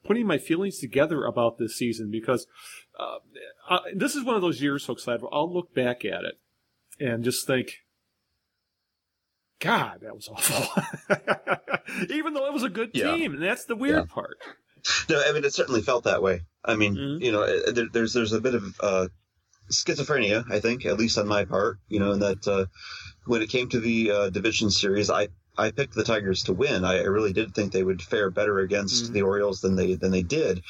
[0.06, 2.48] putting my feelings together about this season because
[2.98, 3.18] uh,
[3.70, 5.22] uh, this is one of those years, so excited.
[5.32, 6.40] I'll look back at it
[7.00, 7.74] and just think,
[9.60, 10.84] God, that was awful.
[12.10, 13.16] Even though it was a good Yeah.
[13.16, 14.14] team, and that's the weird Yeah.
[14.14, 14.38] part.
[15.10, 16.42] No, I mean it certainly felt that way.
[16.64, 17.22] I mean, Mhm.
[17.22, 19.08] you know, uh, there, there's there's a bit of uh,
[19.70, 21.80] schizophrenia, I think, at least on my part.
[21.90, 22.66] You know, in that uh,
[23.26, 25.28] when it came to the uh, division series, I
[25.60, 26.84] I picked the Tigers to win.
[26.86, 29.14] I, I really did think they would fare better against Mhm.
[29.14, 30.64] the Orioles than they than they did.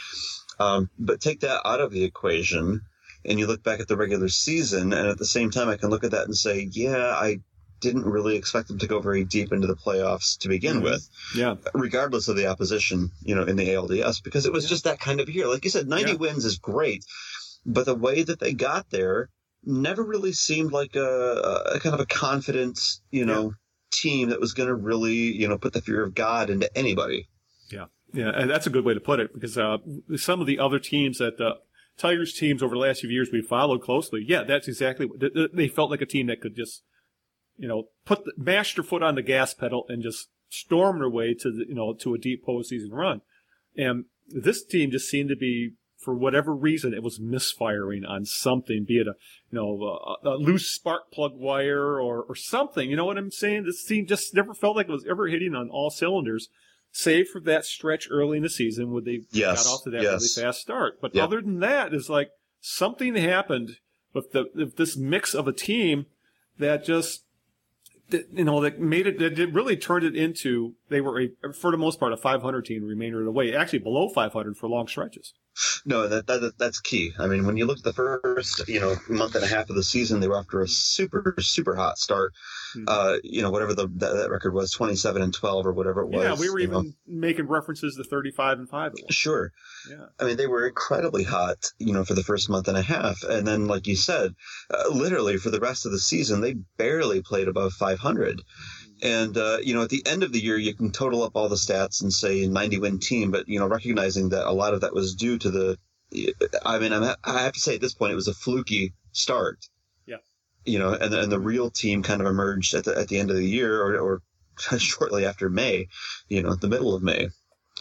[0.60, 2.82] Um, but take that out of the equation,
[3.24, 5.90] and you look back at the regular season, and at the same time, I can
[5.90, 7.40] look at that and say, yeah, I
[7.82, 10.84] didn't really expect them to go very deep into the playoffs to begin Mhm.
[10.84, 11.56] with Yeah.
[11.74, 14.70] regardless of the opposition, you know, in the ALDS, because it was Yeah.
[14.72, 15.48] just that kind of year.
[15.48, 16.18] Like you said, 90 Yeah.
[16.18, 17.06] wins is great,
[17.66, 19.30] but the way that they got there
[19.64, 22.80] never really seemed like a, a kind of a confident,
[23.12, 23.54] you know,
[23.92, 27.28] team that was going to really, you know, put the fear of God into anybody.
[27.72, 28.30] Yeah, Yeah.
[28.34, 29.78] and that's a good way to put it because uh,
[30.16, 31.56] some of the other teams that the
[31.98, 35.34] Tigers teams over the last few years we followed closely, yeah, that's exactly what th-
[35.34, 36.84] th- they felt like a team that could just,
[37.58, 41.10] you know, put the, mash their foot on the gas pedal and just storm their
[41.10, 43.22] way to the, you know to a deep postseason run.
[43.78, 48.86] And this team just seemed to be, for whatever reason, it was misfiring on something,
[48.86, 49.16] be it a
[49.52, 52.90] you know a, a loose spark plug wire or or something.
[52.90, 53.66] You know what I'm saying?
[53.66, 56.48] This team just never felt like it was ever hitting on all cylinders
[56.92, 60.02] save for that stretch early in the season where they Yes, got off to that
[60.02, 60.22] yes.
[60.36, 61.00] really fast start.
[61.02, 61.24] But Yep.
[61.24, 62.32] other than that, it's like
[62.62, 63.78] something happened
[64.14, 66.06] with the with this mix of a team
[66.58, 67.26] that just
[68.10, 71.72] you know that made it that it really turned it into they were a for
[71.72, 74.88] the most part a 500 team remainder of the way actually below 500 for long
[74.88, 75.34] stretches.
[75.86, 77.12] No, that, that that's key.
[77.20, 79.76] I mean, when you look at the first, you know, month and a half of
[79.76, 82.32] the season, they were after a super, super hot start.
[82.78, 82.84] Mhm.
[82.88, 86.10] Uh, you know, whatever the that, that record was, twenty-seven and twelve or whatever it
[86.10, 86.24] was.
[86.24, 86.92] yeah, we were even know.
[87.08, 89.04] making references to 35 and 5 at one.
[89.10, 89.52] Sure.
[89.90, 90.06] Yeah.
[90.20, 93.24] I mean, they were incredibly hot, you know, for the first month and a half.
[93.24, 94.36] And then, like you said,
[94.72, 98.42] uh, literally for the rest of the season, they barely played above 500.
[99.02, 101.50] And, uh, you know, at the end of the year, you can total up all
[101.50, 104.82] the stats and say 90 win team, but, you know, recognizing that a lot of
[104.82, 105.78] that was due to the,
[106.66, 109.66] I mean, I'm, I have to say at this point, it was a fluky start.
[110.06, 110.18] Yeah.
[110.66, 113.30] You know, and, and the real team kind of emerged at the, at the end
[113.30, 114.22] of the year or, or
[114.78, 115.88] shortly after May,
[116.28, 117.30] you know, the middle of May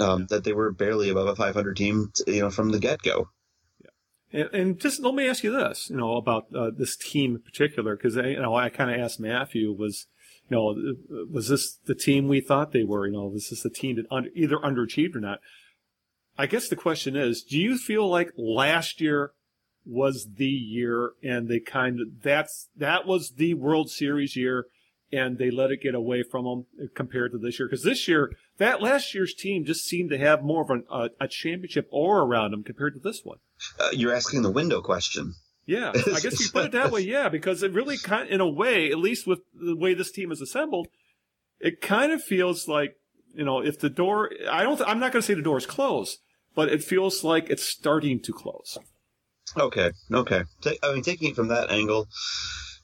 [0.01, 3.29] um, that they were barely above a 500 team, you know, from the get go.
[3.83, 4.41] Yeah.
[4.41, 7.43] And, and just let me ask you this, you know, about uh, this team in
[7.43, 10.07] particular, because you know I kind of asked Matthew was,
[10.51, 13.07] you know, was this the team we thought they were?
[13.07, 15.41] You know, was this the team that under, either underachieved or not?
[16.39, 19.33] I guess the question is, do you feel like last year
[19.85, 24.67] was the year, and they kind of that's that was the World Series year,
[25.13, 27.69] and they let it get away from them compared to this year?
[27.69, 31.09] Because this year, that last year's team just seemed to have more of an, a,
[31.21, 33.39] a championship aura around them compared to this one.
[33.79, 35.35] Uh, you're asking the window question.
[35.69, 37.03] Yeah, I guess you put it that way.
[37.03, 40.33] Yeah, because it really kind, in a way, at least with the way this team
[40.33, 40.89] is assembled,
[41.61, 42.97] it kind of feels like
[43.35, 44.31] you know if the door.
[44.51, 44.81] I don't.
[44.81, 46.21] I'm not going to say the door is closed,
[46.55, 48.79] but it feels like it's starting to close.
[49.59, 50.43] Okay, okay.
[50.83, 52.09] I mean, taking it from that angle,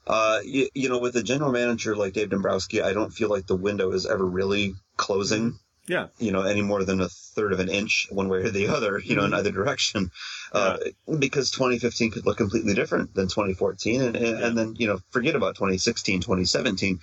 [0.06, 3.46] uh, you, you know, with a general manager like Dave Dombrowski, I don't feel like
[3.46, 5.58] the window is ever really closing.
[5.86, 6.06] Yeah.
[6.18, 8.98] You know, any more than a third of an inch one way or the other,
[8.98, 10.10] you know, in either direction.
[10.52, 10.78] Uh,
[11.18, 14.00] because 2015 could look completely different than 2014.
[14.00, 14.46] And, and, Yeah.
[14.46, 17.00] and then, you know, forget about 2016, 2017.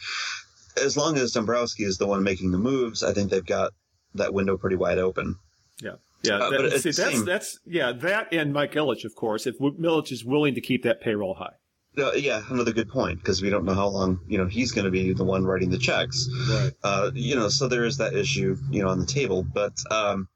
[0.82, 3.72] As long as Dombrowski is the one making the moves, I think they've got
[4.16, 5.36] that window pretty wide open.
[5.82, 6.36] Yeah, yeah.
[6.36, 7.92] Uh, that- but it's see, that's that's yeah.
[7.92, 9.46] That and Mike Ilitch, of course.
[9.46, 11.54] If Ilitch is willing to keep that payroll high.
[11.98, 14.86] Uh, yeah, another good point because we don't know how long you know he's going
[14.86, 16.30] to be the one writing the checks.
[16.50, 16.72] Right.
[16.84, 19.44] Uh, you know, so there is that issue you know on the table.
[19.44, 20.30] But um,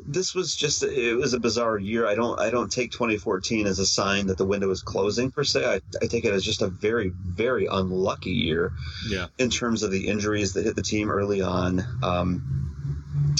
[0.00, 2.04] this was just it was a bizarre year.
[2.06, 5.44] I don't I don't take 2014 as a sign that the window is closing per
[5.44, 5.64] se.
[5.64, 8.72] I, I take it as just a very very unlucky year
[9.08, 9.28] Yeah.
[9.38, 11.80] in terms of the injuries that hit the team early on.
[12.02, 12.64] Um,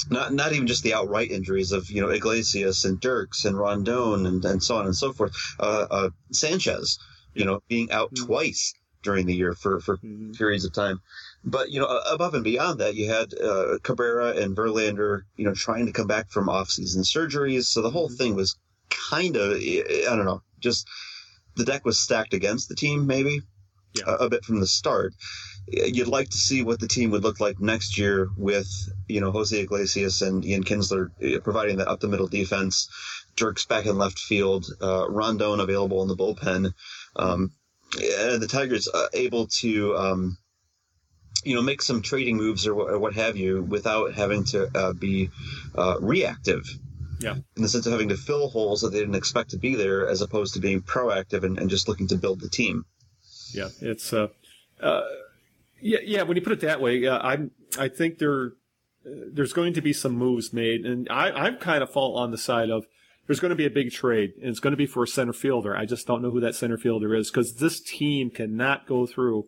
[0.09, 4.25] not not even just the outright injuries of you know Iglesias and Dirks and Rondon
[4.25, 5.33] and, and so on and so forth.
[5.59, 6.99] Uh, uh, Sanchez,
[7.33, 8.25] you know, being out Mhm.
[8.25, 10.35] twice during the year for for Mhm.
[10.37, 10.99] periods of time.
[11.43, 15.53] But you know, above and beyond that, you had uh, Cabrera and Verlander, you know,
[15.53, 17.65] trying to come back from off-season surgeries.
[17.65, 18.17] So the whole Mhm.
[18.17, 18.57] thing was
[18.89, 20.85] kind of, I don't know, just
[21.55, 23.41] the deck was stacked against the team, maybe
[23.93, 24.03] Yeah.
[24.07, 25.13] a, a bit from the start.
[25.67, 28.67] You'd like to see what the team would look like next year with,
[29.07, 32.87] you know, Jose Iglesias and Ian Kinsler uh, providing that up the middle defense,
[33.35, 36.73] Dirks back in left field, uh, Rondon available in the bullpen.
[37.15, 37.51] Um,
[37.95, 40.37] and the Tigers uh, able to, um,
[41.43, 44.93] you know, make some trading moves or, or what have you without having to uh,
[44.93, 45.29] be
[45.75, 46.67] uh, reactive.
[47.19, 47.35] Yeah.
[47.55, 50.07] In the sense of having to fill holes that they didn't expect to be there,
[50.07, 52.85] as opposed to being proactive and, and just looking to build the team.
[53.51, 54.27] Yeah, it's uh,
[54.79, 55.01] uh,
[55.81, 56.21] yeah, yeah.
[56.23, 58.53] When you put it that way, uh, I'm I think there
[59.03, 62.37] there's going to be some moves made, and I I'm kind of fall on the
[62.37, 62.85] side of
[63.29, 65.33] there's going to be a big trade, and it's going to be for a center
[65.33, 65.77] fielder.
[65.77, 69.45] I just don't know who that center fielder is because this team cannot go through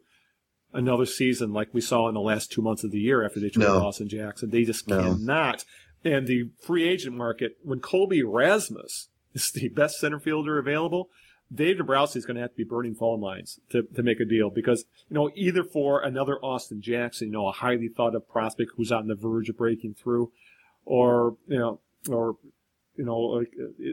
[0.72, 3.50] another season like we saw in the last two months of the year after they
[3.50, 3.82] traded No.
[3.84, 4.52] Austin Jackson.
[4.52, 5.16] They just No.
[5.16, 5.66] cannot.
[6.06, 11.10] And the free agent market, when Colby Rasmus is the best center fielder available,
[11.52, 14.26] Dave Dombrowski is going to have to be burning phone lines to, to make a
[14.26, 18.30] deal because, you know, either for another Austin Jackson, you know, a highly thought of
[18.30, 20.32] prospect who's on the verge of breaking through,
[20.86, 22.38] or, you know, or,
[23.02, 23.52] you know, like,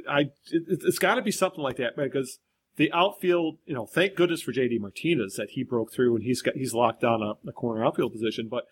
[0.08, 0.20] I,
[0.52, 2.38] it, it's got to be something like that because
[2.76, 6.42] the outfield, you know, thank goodness for JD Martinez that he broke through and he's
[6.42, 8.48] got, he's locked down a, a corner outfield position.
[8.50, 8.64] But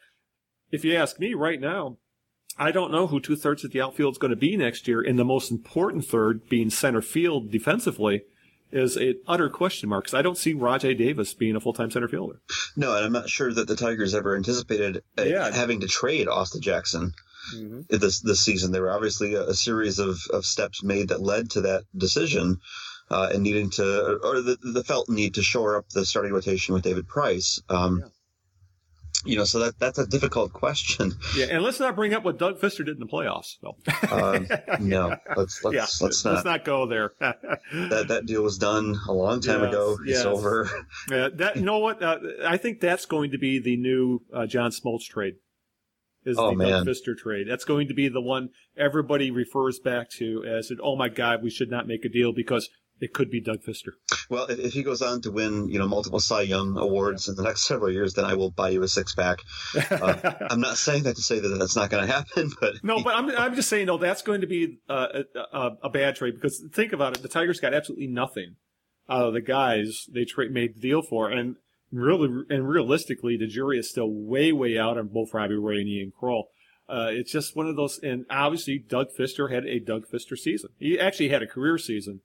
[0.71, 1.97] if you ask me right now,
[2.59, 5.01] I don't know who two thirds of the outfield is going to be next year.
[5.01, 8.23] And the most important third being center field defensively
[8.73, 11.91] is an utter question mark because I don't see Rajai Davis being a full time
[11.91, 12.41] center fielder.
[12.77, 15.51] No, and I'm not sure that the Tigers ever anticipated uh, Yeah.
[15.55, 17.13] having to trade Austin Jackson
[17.89, 18.73] this this season.
[18.73, 22.59] There were obviously a, a series of, of steps made that led to that decision,
[23.11, 26.75] uh, and needing to or the the felt need to shore up the starting rotation
[26.75, 27.61] with David Price.
[27.69, 28.09] Um, Yeah.
[29.25, 31.15] You know, so that that's a difficult question.
[31.35, 33.57] Yeah, and let's not bring up what Doug Fister did in the playoffs.
[33.61, 33.75] So.
[34.15, 34.47] Um,
[34.87, 36.35] no, let's let's yeah, let's not.
[36.35, 37.13] let's not go there.
[37.73, 39.97] That that deal was done a long time Yes, ago.
[40.03, 40.25] It's yes.
[40.27, 40.71] over.
[41.11, 42.03] Yeah, that you know what?
[42.03, 45.37] Uh, I think that's going to be the new uh, John Smoltz trade.
[46.27, 46.71] Is Oh, the man.
[46.71, 47.47] Doug Fister trade?
[47.49, 51.51] That's going to be the one everybody refers back to as, "Oh my God, we
[51.51, 52.69] should not make a deal because
[53.01, 53.93] it could be Doug Fister."
[54.29, 57.37] Well, if, if he goes on to win, you know, multiple Cy Young awards in
[57.37, 59.39] the next several years, then I will buy you a six pack.
[59.91, 63.03] Uh, I'm not saying that to say that that's not going to happen, but No,
[63.03, 66.17] but I'm I'm just saying, no, that's going to be uh, a, a, a bad
[66.17, 68.57] trade because think about it, the Tigers got absolutely nothing
[69.09, 71.55] out of the guys they tra- made the deal for, and
[71.99, 75.89] really and realistically, the jury is still way way out on both Robbie Ray and
[75.89, 76.45] Ian Krol.
[76.89, 80.71] Uh, it's just one of those, and obviously Doug Fister had a Doug Fister season.
[80.79, 82.21] He actually had a career season,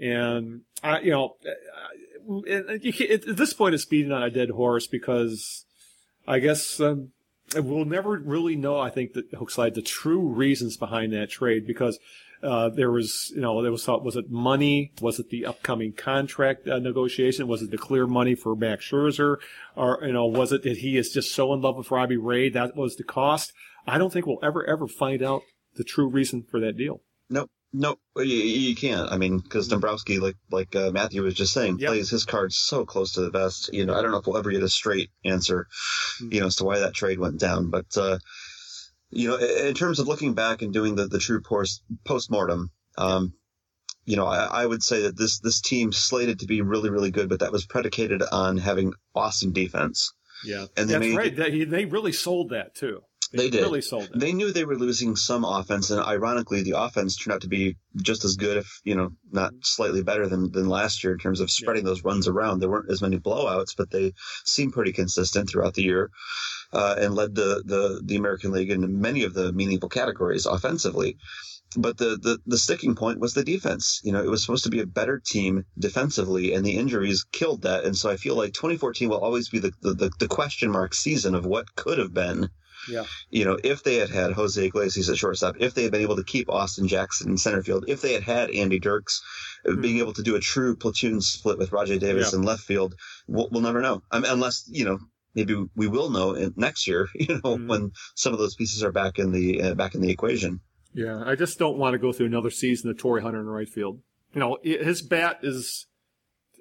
[0.00, 4.50] and I, you know, uh, and you at this point, it's beating on a dead
[4.50, 5.64] horse because
[6.26, 7.10] I guess um,
[7.54, 8.78] we'll never really know.
[8.78, 11.98] I think that Hookslide the true reasons behind that trade because
[12.42, 14.92] uh, there was, you know, there was thought, was it money?
[15.00, 17.48] Was it the upcoming contract uh, negotiation?
[17.48, 19.36] Was it the clear money for Max Scherzer?
[19.76, 22.48] Or you know, was it that he is just so in love with Robbie Ray
[22.50, 23.52] that was the cost?
[23.86, 25.42] I don't think we'll ever ever find out
[25.76, 27.02] the true reason for that deal.
[27.28, 29.10] nope, nope, you, you can't.
[29.12, 31.88] I mean, because Dombrowski, like like uh, Matthew was just saying, Yep.
[31.88, 33.70] plays his cards so close to the vest.
[33.72, 35.66] You know, I don't know if we'll ever get a straight answer,
[36.20, 37.70] you know, as to why that trade went down.
[37.70, 38.18] But uh,
[39.10, 42.70] you know, in in terms of looking back and doing the the true post mortem.
[42.98, 43.34] Um,
[44.06, 47.10] you know, I, I would say that this this team slated to be really, really
[47.10, 50.12] good, but that was predicated on having awesome defense.
[50.44, 51.52] Yeah, And they that's made- right.
[51.52, 53.02] He, they really sold that too.
[53.32, 53.62] They did.
[53.62, 54.18] really sold it.
[54.18, 57.76] They knew they were losing some offense, and ironically, the offense turned out to be
[57.96, 61.38] just as good, if you know, not slightly better than than last year in terms
[61.40, 62.58] of spreading those runs around.
[62.58, 64.14] There weren't as many blowouts, but they
[64.44, 66.10] seemed pretty consistent throughout the year,
[66.72, 71.16] uh, and led the, the the American League in many of the meaningful categories offensively.
[71.76, 74.00] But the, the the sticking point was the defense.
[74.02, 77.62] You know, it was supposed to be a better team defensively, and the injuries killed
[77.62, 77.84] that.
[77.84, 80.94] And so I feel like 2014 will always be the the, the, the question mark
[80.94, 82.50] season of what could have been
[82.88, 86.02] yeah, you know, if they had had Jose Iglesias at shortstop, if they had been
[86.02, 89.22] able to keep Austin Jackson in center field, if they had had Andy Dirks
[89.68, 92.38] uh, being able to do a true platoon split with Rajai Davis Yeah.
[92.38, 92.94] in left field,
[93.28, 94.02] we'll, we'll never know.
[94.10, 94.98] I mean, unless, you know,
[95.34, 97.68] maybe we will know in, next year, you know, Mhm.
[97.68, 100.60] when some of those pieces are back in the, uh, back in the equation.
[100.94, 101.22] yeah.
[101.24, 104.00] I just don't want to go through another season of Torii Hunter in right field.
[104.34, 105.86] You know, his bat is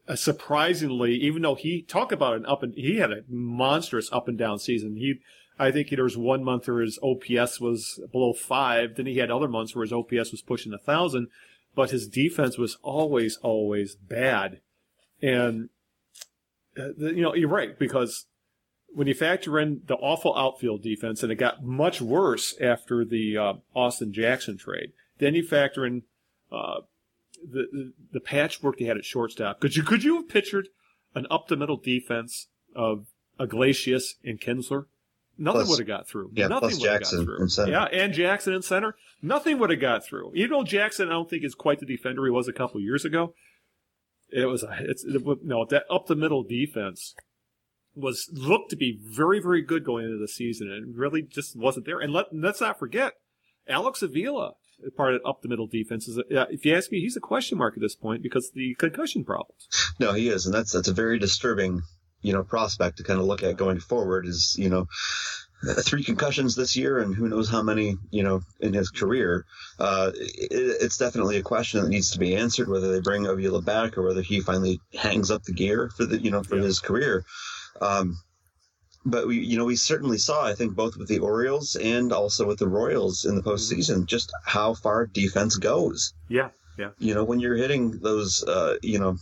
[0.07, 4.27] uh, surprisingly, even though he talk about an up and he had a monstrous up
[4.27, 4.95] and down season.
[4.95, 5.15] He,
[5.59, 8.95] I think there was one month where his OPS was below five.
[8.95, 11.27] Then he had other months where his OPS was pushing a thousand,
[11.75, 14.61] but his defense was always, always bad.
[15.21, 15.69] And
[16.77, 18.25] uh, you know, you're right because
[18.93, 23.37] when you factor in the awful outfield defense, and it got much worse after the
[23.37, 24.93] uh, Austin Jackson trade.
[25.19, 26.03] Then you factor in
[26.51, 26.81] uh,
[27.43, 29.59] the, the the patchwork they had at shortstop.
[29.59, 30.69] Could you could you have pictured
[31.13, 33.07] an up the middle defense of
[33.39, 34.85] Iglesias and Kinsler?
[35.39, 36.31] Nothing would have got through.
[36.33, 37.41] yeah, Nothing plus would have Jackson got through.
[37.41, 37.71] in center.
[37.71, 38.95] Yeah, and Jackson in center.
[39.21, 40.31] Nothing would have got through.
[40.35, 43.05] Even though Jackson, I don't think is quite the defender he was a couple years
[43.05, 43.33] ago.
[44.31, 47.15] It was a it's it, no that up the middle defense
[47.95, 51.85] was looked to be very very good going into the season and really just wasn't
[51.85, 51.99] there.
[51.99, 53.13] And let let's not forget
[53.67, 54.53] Alex Avila
[54.95, 56.07] part of up the middle defense.
[56.07, 58.53] Is uh, if you ask me, he's a question mark at this point because of
[58.53, 59.67] the concussion problems.
[59.99, 61.81] No, he is, and that's that's a very disturbing
[62.21, 64.25] you know prospect to kind of look at going forward.
[64.25, 64.87] Is you know
[65.83, 69.45] three concussions this year and who knows how many you know in his career
[69.79, 73.61] uh, it, it's definitely a question that needs to be answered whether they bring Avila
[73.61, 76.63] back or whether he finally hangs up the gear for the you know for yeah.
[76.63, 77.25] his career
[77.81, 78.17] um,
[79.05, 82.47] but we you know we certainly saw I think both with the Orioles and also
[82.47, 84.05] with the Royals in the postseason mm-hmm.
[84.05, 88.99] just how far defense goes yeah yeah you know when you're hitting those uh, you
[88.99, 89.17] know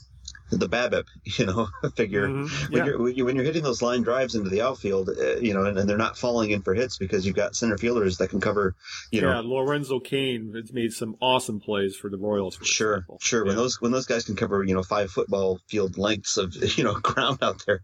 [0.50, 1.06] the BABIP,
[1.40, 2.28] you know, figure.
[2.28, 2.74] Mm-hmm.
[2.74, 2.80] Yeah.
[2.80, 2.86] When,
[3.16, 5.90] you're, when, you're, hitting those line drives into the outfield, uh, you know, and, and,
[5.90, 8.76] they're not falling in for hits because you've got center fielders that can cover,
[9.12, 9.34] you yeah, know.
[9.36, 12.56] Yeah, Lorenzo Cain has made some awesome plays for the Royals.
[12.56, 13.18] For sure, example.
[13.22, 13.44] sure.
[13.44, 13.48] Yeah.
[13.50, 16.84] When those when those guys can cover, you know, five football field lengths of you
[16.84, 17.82] know ground out there,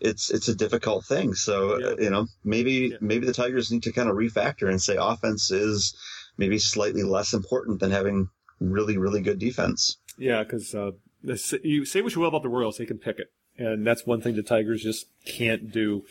[0.00, 1.34] it's it's a difficult thing.
[1.34, 4.96] So uh, you know, maybe maybe the Tigers need to kind of refactor and say
[5.00, 5.96] offense is
[6.36, 8.28] maybe slightly less important than having
[8.60, 9.96] really really good defense.
[10.18, 10.90] Yeah, because uh,
[11.22, 14.20] you say what you will about the Royals, they can pick it, and that's one
[14.20, 16.04] thing the Tigers just can't do.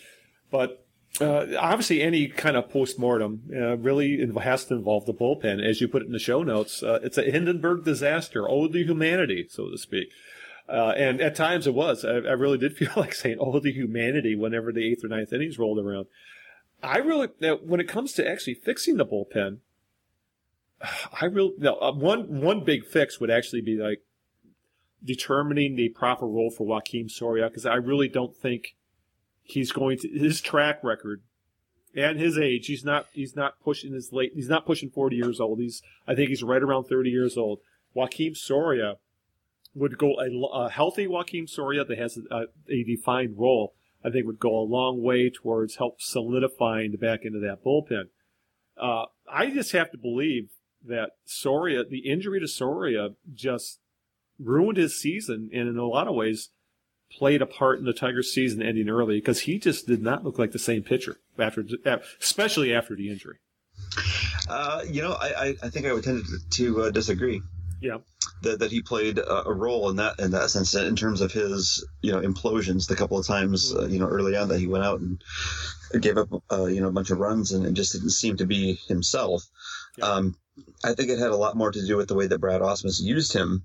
[0.51, 0.85] But
[1.19, 5.87] uh, obviously, any kind of postmortem uh, really has to involve the bullpen, as you
[5.87, 6.83] put it in the show notes.
[6.83, 10.09] Uh, it's a Hindenburg disaster, ode to humanity, so to speak.
[10.67, 12.05] Uh, and at times it was.
[12.05, 15.33] I, I, really did feel like saying "ode to humanity" whenever the eighth or ninth
[15.33, 16.05] innings rolled around.
[16.81, 17.27] I really,
[17.63, 19.57] when it comes to actually fixing the bullpen,
[21.21, 24.01] I really, no, uh, one one big fix would actually be like
[25.03, 28.75] determining the proper role for Joakim Soria because I really don't think
[29.43, 31.21] he's going to his track record
[31.95, 32.67] and his age.
[32.67, 34.31] He's not he's not pushing his late.
[34.35, 35.59] He's not pushing forty years old.
[35.59, 37.59] He's I think he's right around thirty years old.
[37.95, 38.95] Joakim Soria
[39.73, 43.73] would go a, a healthy Joakim Soria that has a, a, defined role.
[44.03, 47.63] I think would go a long way towards help solidifying the back end of that
[47.63, 48.05] bullpen.
[48.79, 50.49] Uh, I just have to believe
[50.85, 53.79] that Soria, the injury to Soria, just
[54.39, 56.49] ruined his season and in a lot of ways
[57.11, 60.37] played a part in the Tigers season ending early because he just did not look
[60.37, 61.65] like the same pitcher after,
[62.21, 63.37] especially after the injury.
[64.47, 67.41] Uh, you know, I, I think I would tend to, to uh, disagree.
[67.81, 67.97] Yeah.
[68.41, 71.85] That, that he played a, role in that in that sense in terms of his
[72.01, 74.85] you know implosions the couple of times uh, you know early on that he went
[74.85, 75.21] out and
[76.01, 78.45] gave up uh, you know a bunch of runs and, and, just didn't seem to
[78.45, 79.43] be himself.
[79.97, 80.05] Yeah.
[80.05, 80.35] Um,
[80.83, 83.01] I think it had a lot more to do with the way that Brad Ausmus
[83.01, 83.63] used him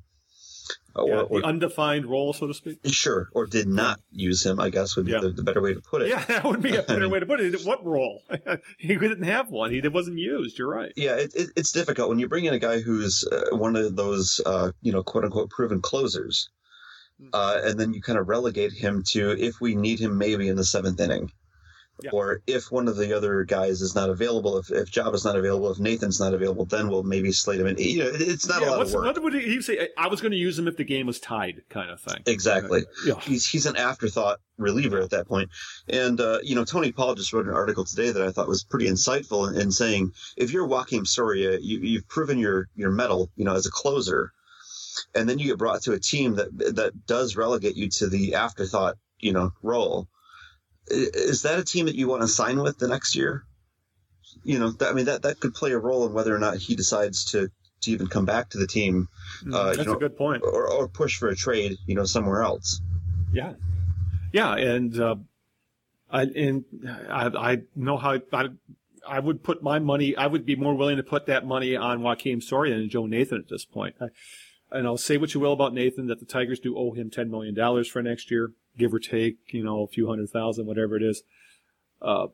[0.94, 2.78] or, yeah, or, undefined role, so to speak.
[2.86, 4.60] Sure, or did not use him.
[4.60, 5.20] I guess would be yeah.
[5.20, 6.08] the, the, better way to put it.
[6.08, 7.62] Yeah, that would be a better way to put it.
[7.64, 8.22] What role?
[8.78, 9.70] he didn't have one.
[9.70, 10.58] He wasn't used.
[10.58, 10.92] You're right.
[10.96, 13.96] Yeah, it, it, it's difficult when you bring in a guy who's uh, one of
[13.96, 16.48] those, uh, you know, quote unquote proven closers,
[17.20, 17.28] hmm.
[17.32, 20.56] uh, and then you kind of relegate him to if we need him maybe in
[20.56, 21.30] the seventh inning.
[22.12, 25.36] Or if one of the other guys is not available, if, if Joba is not
[25.36, 27.78] available, if Nathan's not available, then we'll maybe slate him in.
[27.78, 29.04] You know, it's not yeah, a lot of work.
[29.04, 29.88] What would he say?
[29.96, 32.22] I was going to use him if the game was tied, kind of thing.
[32.26, 32.82] Exactly.
[33.06, 33.20] Yeah.
[33.20, 35.50] He's he's an afterthought reliever at that point.
[35.88, 38.64] And uh, you know, Tony Paul just wrote an article today that I thought was
[38.64, 43.30] pretty insightful in, in saying if you're Joakim Soria, you, you've proven your your mettle,
[43.36, 44.32] you know, as a closer,
[45.14, 48.34] and then you get brought to a team that that does relegate you to the
[48.34, 50.08] afterthought, you know, role
[50.88, 53.44] is that a team that you want to sign with the next year?
[54.42, 56.58] You know, that, I mean, that, that could play a role in whether or not
[56.58, 57.50] he decides to,
[57.82, 59.08] to even come back to the team.
[59.42, 60.42] Mm, uh, that's you know, a good point.
[60.42, 62.80] Or, or push for a trade, you know, somewhere else.
[63.32, 63.54] Yeah.
[64.32, 64.54] Yeah.
[64.54, 65.16] And, uh,
[66.10, 66.64] I, and
[67.08, 68.48] I, I know how I,
[69.06, 72.00] I would put my money, I would be more willing to put that money on
[72.00, 73.96] Joakim Soria than Joe Nathan at this point.
[74.00, 74.08] I,
[74.70, 77.30] and I'll say what you will about Nathan that the Tigers do owe him $10
[77.30, 81.02] million for next year give or take, you know, a few hundred thousand, whatever it
[81.02, 81.22] is.
[82.00, 82.28] Uh,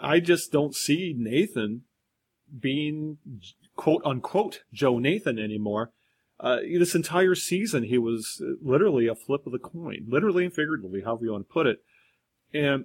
[0.00, 1.82] I just don't see Nathan
[2.58, 3.18] being
[3.76, 5.92] quote unquote Joe Nathan anymore.
[6.40, 11.02] Uh, this entire season, he was literally a flip of the coin, literally and figuratively,
[11.02, 11.82] however you want to put it.
[12.52, 12.84] And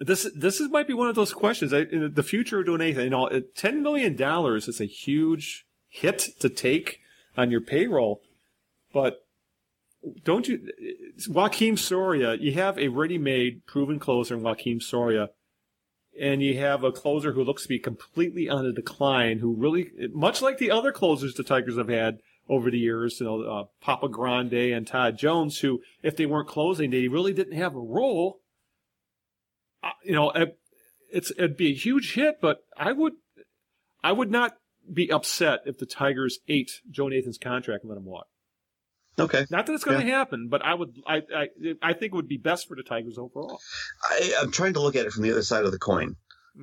[0.00, 1.74] this this is might be one of those questions.
[1.74, 6.28] I, the future of doing anything, you know, ten million dollars is a huge hit
[6.40, 7.00] to take
[7.36, 8.22] on your payroll,
[8.92, 9.26] but
[10.24, 10.68] don't you,
[11.28, 15.28] Joakim Soria, you have a ready-made, proven closer in Joakim Soria,
[16.20, 19.90] and you have a closer who looks to be completely on a decline, who really,
[20.12, 23.64] much like the other closers the Tigers have had over the years, you know, uh,
[23.80, 27.80] Papa Grande and Todd Jones, who, if they weren't closing, they really didn't have a
[27.80, 28.40] role.
[29.82, 30.32] Uh, you know,
[31.10, 33.14] it's it'd be a huge hit, but I would,
[34.02, 34.56] I would not
[34.92, 38.26] be upset if the Tigers ate Joe Nathan's contract and let him walk.
[39.18, 39.44] Okay.
[39.50, 40.18] Not that it's going to yeah.
[40.18, 41.48] happen, but I would, I, I,
[41.82, 43.60] I think it would be best for the Tigers overall.
[44.02, 46.16] I, I'm trying to look at it from the other side of the coin.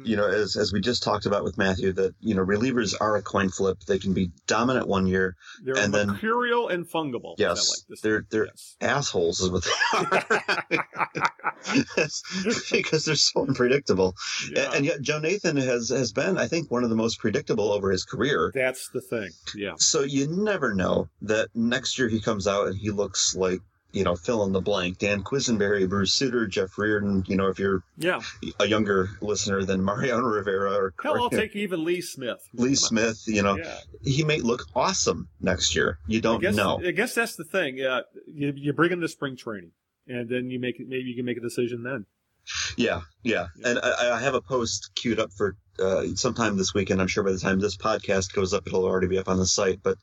[0.04, 3.16] You know, as as we just talked about with Matthew, that you know relievers are
[3.16, 3.80] a coin flip.
[3.88, 7.36] They can be dominant one year, They're and then- mercurial and fungible.
[7.38, 8.76] Yes, like they're- they're- Yes.
[8.82, 11.24] assholes is what they are,
[12.72, 14.16] because they're so unpredictable.
[14.52, 14.66] Yeah.
[14.66, 17.72] And, and yet, Joe Nathan has has been, I think, one of the most predictable
[17.72, 18.52] over his career.
[18.54, 19.30] That's the thing.
[19.56, 19.74] Yeah.
[19.78, 23.60] So you never know that next year he comes out and he looks like
[23.92, 24.98] you know fill in the blank.
[25.00, 27.24] Dan Quisenberry, Bruce Sutter, Jeff Reardon.
[27.28, 28.20] You know, if you're Yeah.
[28.60, 32.40] a younger listener than Mariano Rivera or, Hell, or I'll take even Lee Smith.
[32.54, 33.80] Lee Smith, you know, Yeah.
[34.04, 35.98] he may look awesome next year.
[36.08, 36.80] You don't guess, know.
[36.86, 37.78] I guess that's the thing.
[37.78, 39.72] Yeah, you, you bring him to spring training,
[40.08, 40.80] and then you make.
[40.80, 42.06] Maybe you can make a decision then.
[42.78, 43.47] Yeah, yeah.
[43.64, 47.02] And I, I have a post queued up for uh, sometime this weekend.
[47.02, 49.45] I'm sure by the time this podcast goes up, it'll already be up on the
[49.45, 49.80] site.
[49.82, 49.97] But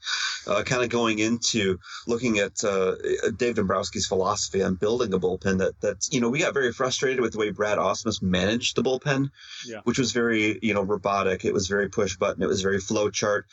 [0.46, 2.94] uh, kind of going into looking at uh,
[3.36, 7.20] Dave Dombrowski's philosophy on building a bullpen that that's you know we got very frustrated
[7.20, 9.28] with the way Brad Ausmus managed the bullpen,
[9.66, 9.80] Yeah.
[9.84, 11.44] which was very you know robotic.
[11.44, 12.42] It was very push button.
[12.42, 13.46] It was very flow chart.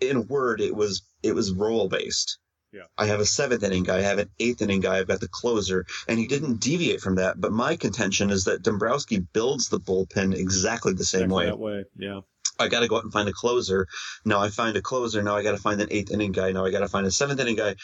[0.00, 2.38] In a word, it was it was role based.
[2.74, 2.86] Yeah.
[2.98, 5.28] I have a seventh inning guy, I have an eighth inning guy, I've got the
[5.28, 7.40] closer, and he didn't deviate from that.
[7.40, 11.46] But my contention is that Dombrowski builds the bullpen exactly the same Exactly way.
[11.46, 11.84] That way.
[11.96, 12.20] Yeah.
[12.58, 13.86] I got to go out and find a closer.
[14.24, 15.22] Now I find a closer.
[15.22, 16.50] Now I got to find an eighth inning guy.
[16.50, 17.76] Now I got to find a seventh inning guy.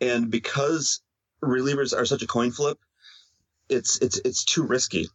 [0.00, 1.02] And because
[1.44, 2.78] relievers are such a coin flip,
[3.68, 5.06] it's it's it's too risky.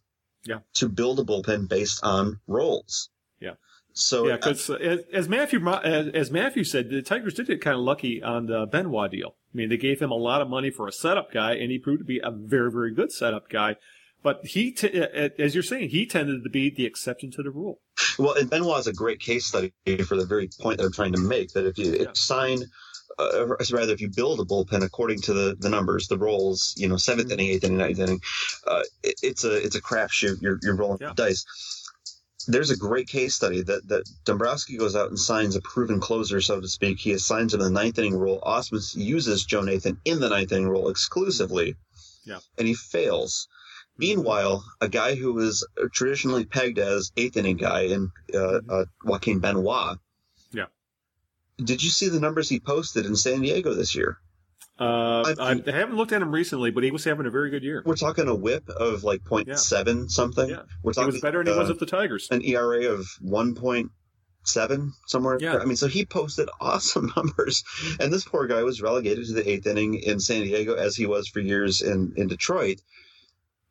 [0.44, 0.60] Yeah.
[0.74, 3.10] To build a bullpen based on roles.
[3.40, 3.54] Yeah.
[3.98, 7.76] So Yeah, because as, as Matthew as, as Matthew said, the Tigers did get kind
[7.76, 9.36] of lucky on the Benoit deal.
[9.52, 11.78] I mean, they gave him a lot of money for a setup guy, and he
[11.78, 13.76] proved to be a very, very good setup guy.
[14.22, 17.50] But he, t- uh, as you're saying, he tended to be the exception to the
[17.50, 17.80] rule.
[18.18, 19.72] Well, and Benoit is a great case study
[20.06, 21.52] for the very point I'm trying to make.
[21.52, 22.02] That if you Yeah.
[22.10, 22.58] if sign,
[23.18, 26.74] uh, or rather, if you build a bullpen according to the, the numbers, the roles,
[26.76, 27.32] you know, 7th Mhm.
[27.32, 28.20] inning, eighth inning, ninth inning,
[28.66, 30.42] uh, it, it's a it's a crapshoot.
[30.42, 31.12] You're you're rolling Yeah.
[31.16, 31.44] the dice.
[32.48, 36.40] There's a great case study that that Dombrowski goes out and signs a proven closer,
[36.40, 36.98] so to speak.
[36.98, 38.40] He assigns him the ninth inning role.
[38.40, 41.76] Ausmus uses Joe Nathan in the ninth inning role exclusively.
[42.24, 42.38] Yeah.
[42.58, 43.48] And he fails.
[43.98, 49.40] Meanwhile, a guy who was traditionally pegged as eighth inning guy in uh, uh, Joaquin
[49.40, 49.98] Benoit.
[50.52, 50.66] Yeah.
[51.58, 54.18] Did you see the numbers he posted in San Diego this year?
[54.78, 57.50] Uh, I, I- I haven't looked at him recently, but he was having a very
[57.50, 57.82] good year.
[57.86, 60.48] We're talking a whip of like 0.7 something.
[60.50, 60.62] Yeah.
[60.82, 62.28] We're He was better than he was uh, with the Tigers.
[62.30, 65.38] an ERA of 1.7 somewhere.
[65.40, 65.56] Yeah.
[65.56, 67.64] I mean, so he posted awesome numbers,
[68.00, 71.06] and this poor guy was relegated to the eighth inning in San Diego as he
[71.06, 72.80] was for years in in Detroit.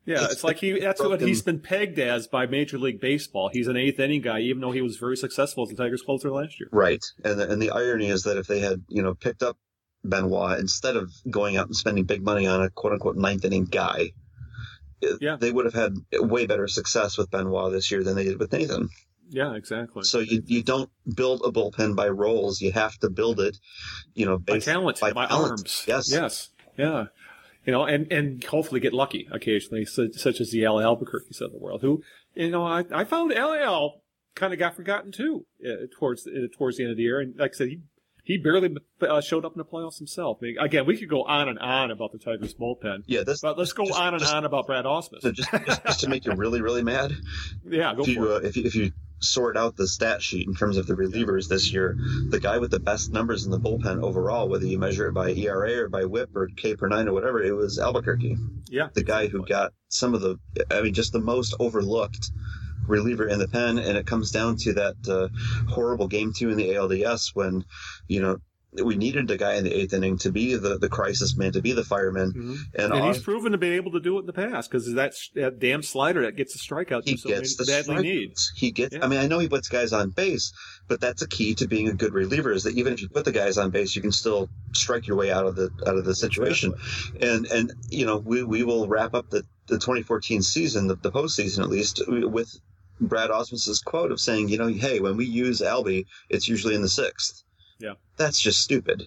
[0.08, 3.50] Yeah, it's it's like he—that's what he's been pegged as by Major League Baseball.
[3.52, 6.30] He's an eighth inning guy, even though he was very successful as the Tigers closer
[6.30, 6.70] last year.
[6.72, 7.04] Right.
[7.24, 9.58] And the, and the irony is that if they had, you know, picked up
[10.10, 13.66] Benoit instead of going out and spending big money on a quote unquote ninth inning
[13.66, 14.12] guy,
[15.22, 15.38] Yeah.
[15.40, 18.52] they would have had way better success with Benoit this year than they did with
[18.52, 18.90] Nathan.
[19.30, 20.04] Yeah, exactly.
[20.04, 22.62] So you, you don't build a bullpen by roles.
[22.62, 23.58] You have to build it,
[24.14, 25.52] you know, by talent, by, by talent.
[25.52, 25.84] arms.
[25.88, 26.12] Yes.
[26.12, 27.06] yes, yeah.
[27.66, 31.52] You know, and and hopefully get lucky occasionally, such, such as the Al Albuquerque's of
[31.52, 32.04] the world, who
[32.36, 34.02] you know I, I found Al
[34.36, 37.34] kind of got forgotten too uh, towards uh, towards the end of the year, and
[37.40, 37.80] like I said, he
[38.26, 40.40] he barely uh, showed up in the playoffs himself.
[40.42, 43.40] I mean, again, we could go on and on about the Tigers bullpen, Yeah, this
[43.40, 45.22] but let's go Just- on and just- on about Brad Ausmus.
[45.22, 45.50] so just,
[45.86, 47.14] just to make you really really mad.
[47.70, 48.44] yeah, go If for you, it.
[48.44, 51.48] uh, if you if you sort out the stat sheet in terms of the relievers
[51.48, 51.96] this year,
[52.30, 55.30] the guy with the best numbers in the bullpen overall, whether you measure it by
[55.32, 58.36] ERA or by WHIP or K per nine or whatever, it was Albuquerque.
[58.70, 60.38] Yeah, the guy who got some of the,
[60.70, 62.30] I mean, just the most overlooked
[62.88, 63.78] reliever in the pen.
[63.78, 65.30] And it comes down to that uh,
[65.70, 67.66] horrible game two in the ALDS when,
[68.08, 68.38] you know,
[68.84, 71.62] we needed a guy in the eighth inning to be the, the crisis man, to
[71.62, 72.34] be the fireman.
[72.34, 72.58] Mhm.
[72.76, 75.14] And, and he's proven to be able to do it in the past because that,
[75.36, 78.52] that damn slider that gets a strikeout he so gets the badly needs.
[78.56, 78.96] He gets.
[78.96, 79.06] Yeah.
[79.06, 80.54] I mean, I know he puts guys on base,
[80.88, 82.52] but that's a key to being a good reliever.
[82.52, 85.18] Is that even if you put the guys on base, you can still strike your
[85.18, 86.74] way out of the out of the situation.
[87.22, 91.12] And and you know, we we will wrap up the the 2014 season, the, the
[91.12, 92.56] postseason at least, with
[93.02, 96.82] Brad Ausmus's quote of saying, you know, hey, when we use Albie, it's usually in
[96.82, 97.44] the sixth.
[97.80, 97.94] Yeah.
[98.18, 99.04] That's just stupid.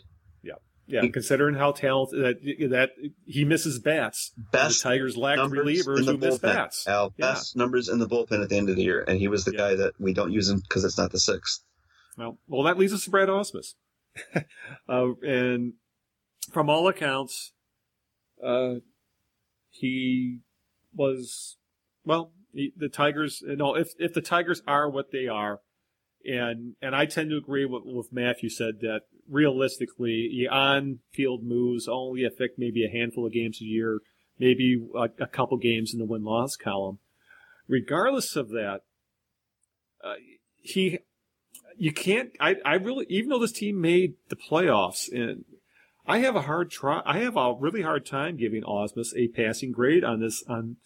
[0.90, 2.90] Yeah, He- considering how talented that that
[3.26, 4.32] he misses bats.
[4.52, 6.40] Best the Tigers lack relievers in the miss bullpen.
[6.40, 6.88] bats.
[6.88, 7.32] Al, Yeah.
[7.34, 9.52] best numbers in the bullpen at the end of the year, and he was the
[9.52, 9.58] Yeah.
[9.58, 11.62] guy that we don't use him because it's not the sixth.
[12.16, 13.74] Well, well, that leads us to Brad Ausmus,
[14.88, 15.74] uh, and
[16.50, 17.52] from all accounts,
[18.42, 18.76] uh,
[19.68, 20.38] he
[20.94, 21.58] was
[22.04, 22.32] well.
[22.52, 25.60] He, the Tigers, know, if if the Tigers are what they are,
[26.24, 31.44] and and I tend to agree with with Matthew said that realistically, the on field
[31.44, 34.00] moves only affect maybe a handful of games a year,
[34.38, 36.98] maybe a, a couple games in the win loss column.
[37.68, 38.80] Regardless of that,
[40.02, 40.14] uh,
[40.62, 40.98] he,
[41.76, 42.30] you can't.
[42.40, 45.44] I, I really, even though this team made the playoffs, and
[46.06, 47.02] I have a hard try.
[47.04, 50.76] I have a really hard time giving Ausmus a passing grade on this on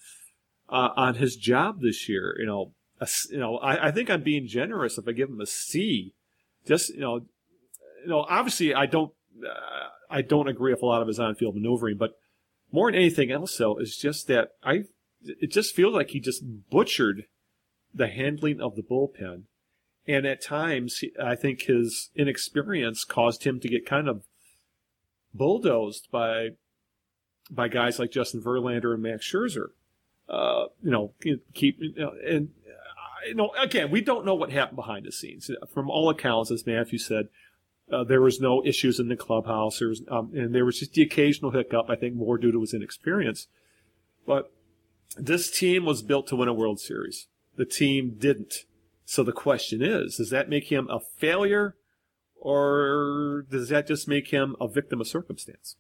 [0.72, 2.34] uh, on his job this year.
[2.38, 5.40] You know, a, you know, I, I think I'm being generous if I give him
[5.40, 6.14] a C.
[6.66, 7.16] Just you know,
[8.02, 9.12] you know, obviously I don't.
[9.38, 12.10] Uh, I don't agree with a lot of his on-field maneuvering, but
[12.70, 14.84] more than anything else, though, is just that I.
[15.22, 17.24] It just feels like he just butchered
[17.94, 19.44] the handling of the bullpen,
[20.06, 24.24] and at times I think his inexperience caused him to get kind of
[25.32, 26.50] bulldozed by
[27.50, 29.68] by guys like Justin Verlander and Max Scherzer.
[30.32, 31.12] Uh, you know,
[31.52, 35.12] keep you know, and uh, you know, again, we don't know what happened behind the
[35.12, 35.50] scenes.
[35.74, 37.28] From all accounts, as Matthew said,
[37.92, 39.78] uh, there was no issues in the clubhouse.
[39.78, 41.90] There was, um, and there was just the occasional hiccup.
[41.90, 43.48] I think more due to his inexperience.
[44.26, 44.50] But
[45.18, 47.28] this team was built to win a World Series.
[47.56, 48.64] The team didn't.
[49.04, 51.76] So the question is, does that make him a failure
[52.44, 55.76] or does that just make him a victim of circumstance?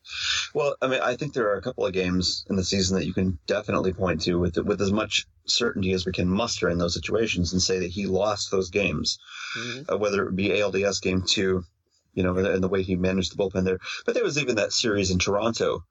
[0.54, 3.04] Well, I mean, I think there are a couple of games in the season that
[3.04, 6.78] you can definitely point to with with as much certainty as we can muster in
[6.78, 9.18] those situations and say that he lost those games,
[9.58, 9.92] mm-hmm.
[9.92, 11.64] uh, whether it be ALDS game two,
[12.14, 13.80] you know, and the way he managed the bullpen there.
[14.06, 15.84] But there was even that series in Toronto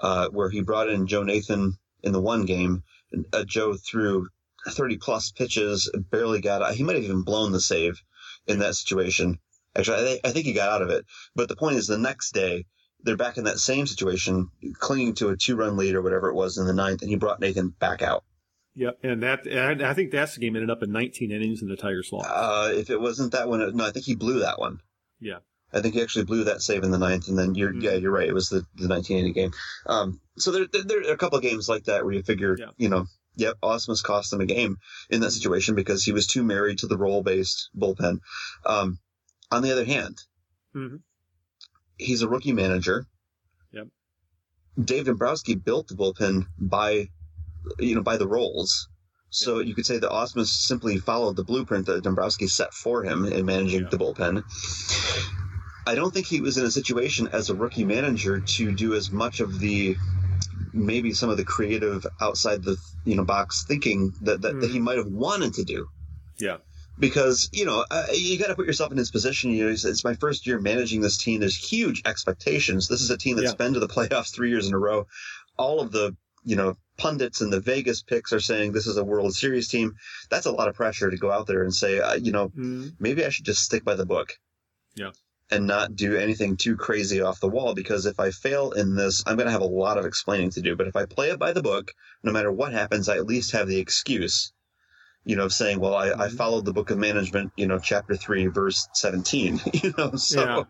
[0.00, 2.82] uh, where he brought in Joe Nathan in the one game.
[3.12, 4.26] And, uh, Joe threw
[4.66, 6.74] 30 plus pitches, barely got.
[6.74, 8.02] He might have even blown the save
[8.48, 9.38] in that situation
[9.76, 11.04] Actually, I, th- I think he got out of it.
[11.34, 12.64] But the point is, the next day,
[13.02, 16.34] they're back in that same situation, clinging to a two run lead or whatever it
[16.34, 18.24] was in the ninth, and he brought Nathan back out.
[18.74, 21.70] Yeah, and that and I think that's the game ended up in 19 innings and
[21.70, 22.28] the Tigers lost.
[22.30, 24.80] Uh, if it wasn't that one, no, I think he blew that one.
[25.18, 25.38] Yeah,
[25.72, 27.80] I think he actually blew that save in the ninth, and then you're mm-hmm.
[27.80, 28.28] yeah, you're right.
[28.28, 29.52] It was the the 19 inning game.
[29.86, 32.56] Um, so there, there, there are a couple of games like that where you figure,
[32.58, 32.70] yeah.
[32.76, 34.76] you know, yep, Ausmus cost him a game
[35.08, 38.18] in that situation because he was too married to the role based bullpen.
[38.66, 38.98] Um,
[39.50, 40.18] on the other hand,
[40.74, 40.96] mm-hmm.
[41.98, 43.06] he's a rookie manager.
[43.72, 43.88] Yep.
[44.82, 47.08] Dave Dombrowski built the bullpen by,
[47.78, 48.88] you know, by the roles.
[49.30, 49.68] So yep.
[49.68, 53.46] you could say that Ausmus simply followed the blueprint that Dombrowski set for him in
[53.46, 54.42] managing the bullpen.
[55.86, 59.12] I don't think he was in a situation as a rookie manager to do as
[59.12, 59.96] much of the
[60.72, 64.60] maybe some of the creative outside the you know box thinking that that, mm.
[64.60, 64.84] that he mm-hmm.
[64.84, 65.88] might have wanted to do.
[66.38, 66.58] Yeah
[66.98, 69.50] because you know uh, you got to put yourself in his position.
[69.50, 71.40] You know, it's, it's, my first year managing this team.
[71.40, 72.88] There's huge expectations.
[72.88, 73.56] This is a team that's yeah.
[73.56, 75.06] been to the playoffs three years in a row.
[75.56, 79.04] All of the you know pundits and the Vegas picks are saying this is a
[79.04, 79.96] World Series team.
[80.30, 82.92] That's a lot of pressure to go out there and say, uh, you know, mm.
[82.98, 84.32] maybe I should just stick by the book.
[84.94, 85.10] Yeah.
[85.48, 89.22] And not do anything too crazy off the wall because if I fail in this,
[89.26, 90.74] I'm going to have a lot of explaining to do.
[90.74, 91.92] But if I play it by the book,
[92.24, 94.52] no matter what happens, I at least have the excuse
[95.26, 96.36] you know, saying, well, I, I mm-hmm.
[96.36, 100.40] followed the book of management, you know, chapter three, verse 17, you know, so.
[100.40, 100.62] Yeah.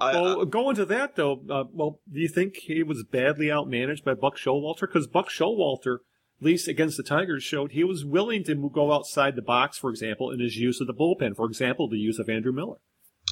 [0.00, 4.02] I, well, going to that though, uh, well, do you think he was badly outmanaged
[4.02, 4.80] by Buck Showalter?
[4.80, 5.98] Because Buck Showalter,
[6.40, 9.90] at least against the Tigers, showed he was willing to go outside the box, for
[9.90, 11.36] example, in his use of the bullpen.
[11.36, 12.78] For example, the use of Andrew Miller.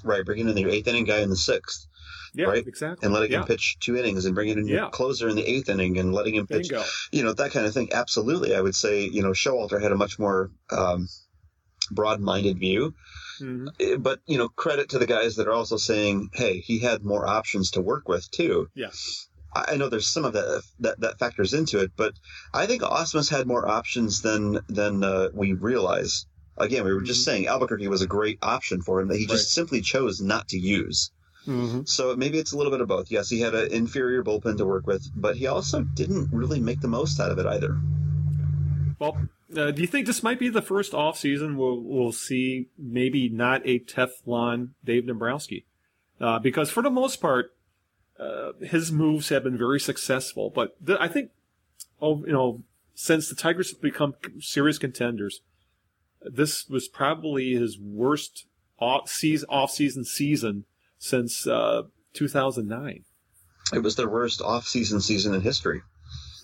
[0.05, 1.87] Right, bringing in the eighth inning guy in the sixth.
[2.35, 2.66] Yeah, right?
[2.66, 3.07] exactly.
[3.07, 3.41] And letting yeah.
[3.41, 4.75] him pitch two innings and bringing in yeah.
[4.75, 6.85] your closer in the eighth inning and letting him pitch, Bingo.
[7.11, 7.91] you know, that kind of thing.
[7.93, 8.55] Absolutely.
[8.55, 11.09] I would say, you know, Showalter had a much more um,
[11.91, 12.95] broad minded view.
[13.41, 13.69] Mm-hmm.
[13.81, 17.05] Eh, but, you know, credit to the guys that are also saying, hey, he had
[17.05, 18.69] more options to work with, too.
[18.75, 18.91] Yeah.
[19.55, 22.12] I know there's some of that that, that factors into it, but
[22.53, 26.27] I think Ausmus had more options than than uh, we realize.
[26.61, 27.31] Again, we were just mm-hmm.
[27.31, 29.63] saying Albuquerque was a great option for him that he just right.
[29.63, 31.11] simply chose not to use.
[31.47, 31.83] Mm-hmm.
[31.85, 33.11] So maybe it's a little bit of both.
[33.11, 36.81] Yes, he had an inferior bullpen to work with, but he also didn't really make
[36.81, 37.79] the most out of it either.
[38.99, 39.17] Well,
[39.57, 43.29] uh, do you think this might be the first off season we'll, we'll see maybe
[43.29, 45.65] not a Teflon Dave Dombrowski?
[46.21, 47.55] Uh, because for the most part,
[48.19, 50.51] uh, his moves have been very successful.
[50.51, 51.31] But I think,
[52.03, 52.63] oh, you know,
[52.95, 55.41] since the Tigers have become serious contenders,
[56.23, 58.47] this was probably his worst
[58.78, 60.65] off season, off season season
[60.99, 61.82] since uh,
[62.15, 63.05] 2009.
[63.73, 65.82] It was their worst off season season in history.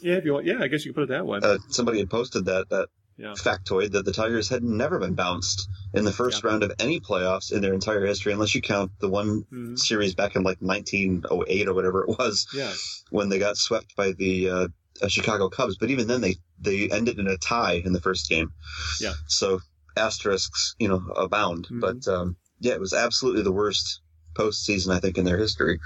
[0.01, 1.41] Yeah, if you want, yeah, I guess you could put it that way.
[1.43, 3.33] Uh, somebody had posted that that yeah.
[3.33, 6.51] factoid that the Tigers had never been bounced in the first yeah.
[6.51, 9.77] round of any playoffs in their entire history, unless you count the one mm-hmm.
[9.77, 12.73] series back in like 1908 or whatever it was, yeah.
[13.11, 14.69] when they got swept by the uh, uh,
[15.09, 15.77] Chicago Cubs.
[15.77, 18.53] But even then, they they ended in a tie in the first game.
[19.01, 19.15] Yeah.
[19.27, 19.61] So
[19.97, 21.67] asterisks, you know, abound.
[21.67, 21.81] Mm-hmm.
[21.81, 24.01] But um, yeah, it was absolutely the worst
[24.35, 25.79] postseason, I think, in their history.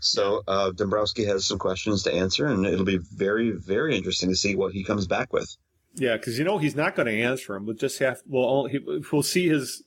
[0.00, 4.36] So uh, Dombrowski has some questions to answer, and it'll be very, very interesting to
[4.36, 5.56] see what he comes back with.
[5.94, 7.66] Yeah, because you know he's not going to answer them.
[7.66, 8.78] We'll just have we'll he,
[9.10, 9.82] we'll see his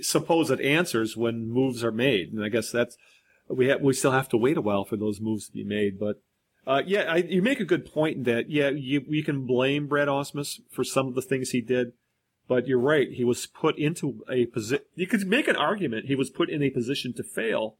[0.00, 2.96] supposed answers when moves are made, and I guess that's
[3.48, 5.98] we have we still have to wait a while for those moves to be made.
[5.98, 6.22] But
[6.66, 9.86] uh, yeah, I, you make a good point in that yeah, you we can blame
[9.86, 11.92] Brad Ausmus for some of the things he did,
[12.48, 13.10] but you're right.
[13.10, 14.84] He was put into a position.
[14.94, 17.76] You could make an argument he was put in a position to fail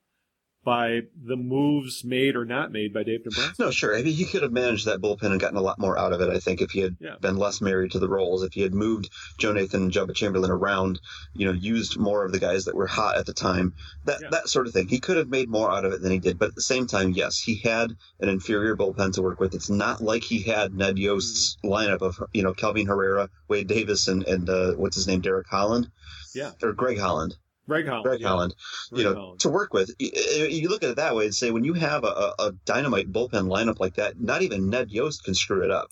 [0.64, 3.54] by the moves made or not made by Dave Dombrowski.
[3.62, 3.96] No, sure.
[3.96, 6.20] I mean, he could have managed that bullpen and gotten a lot more out of
[6.20, 6.30] it.
[6.30, 7.16] I think if he had Yeah.
[7.20, 10.50] been less married to the roles, if he had moved Joe Nathan and Joba Chamberlain
[10.50, 11.00] around,
[11.34, 13.74] you know, used more of the guys that were hot at the time,
[14.06, 14.28] that Yeah.
[14.30, 14.88] that sort of thing.
[14.88, 16.38] He could have made more out of it than he did.
[16.38, 19.54] But at the same time, yes, he had an inferior bullpen to work with.
[19.54, 21.72] It's not like he had Ned Yost's Mm-hmm.
[21.72, 25.46] lineup of you know Kelvin Herrera, Wade Davis, and and uh, what's his name, Derek
[25.48, 25.90] Holland,
[26.34, 27.36] Yeah, or Greg Holland.
[27.66, 28.04] Greg Holland.
[28.04, 28.28] Greg yeah.
[28.28, 28.54] Holland,
[28.90, 29.40] Greg you know, Holland.
[29.40, 29.90] to work with.
[29.98, 33.48] You look at it that way and say, when you have a, a dynamite bullpen
[33.48, 35.88] lineup like that, not even Ned Yost can screw it up.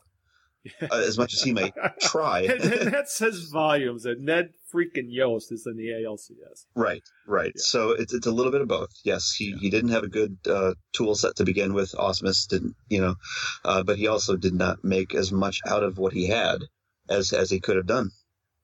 [0.80, 2.42] Uh, as much as he may try.
[2.42, 6.66] and, and that says volumes that Ned freaking Yost is in the ALCS.
[6.76, 7.50] right, right.
[7.56, 7.60] Yeah.
[7.62, 8.90] So it's it's a little bit of both.
[9.02, 9.56] Yes, he, Yeah.
[9.60, 11.90] he didn't have a good uh, tool set to begin with.
[11.98, 13.16] Ausmus didn't, you know,
[13.64, 16.60] uh, but he also did not make as much out of what he had
[17.08, 18.10] as as he could have done.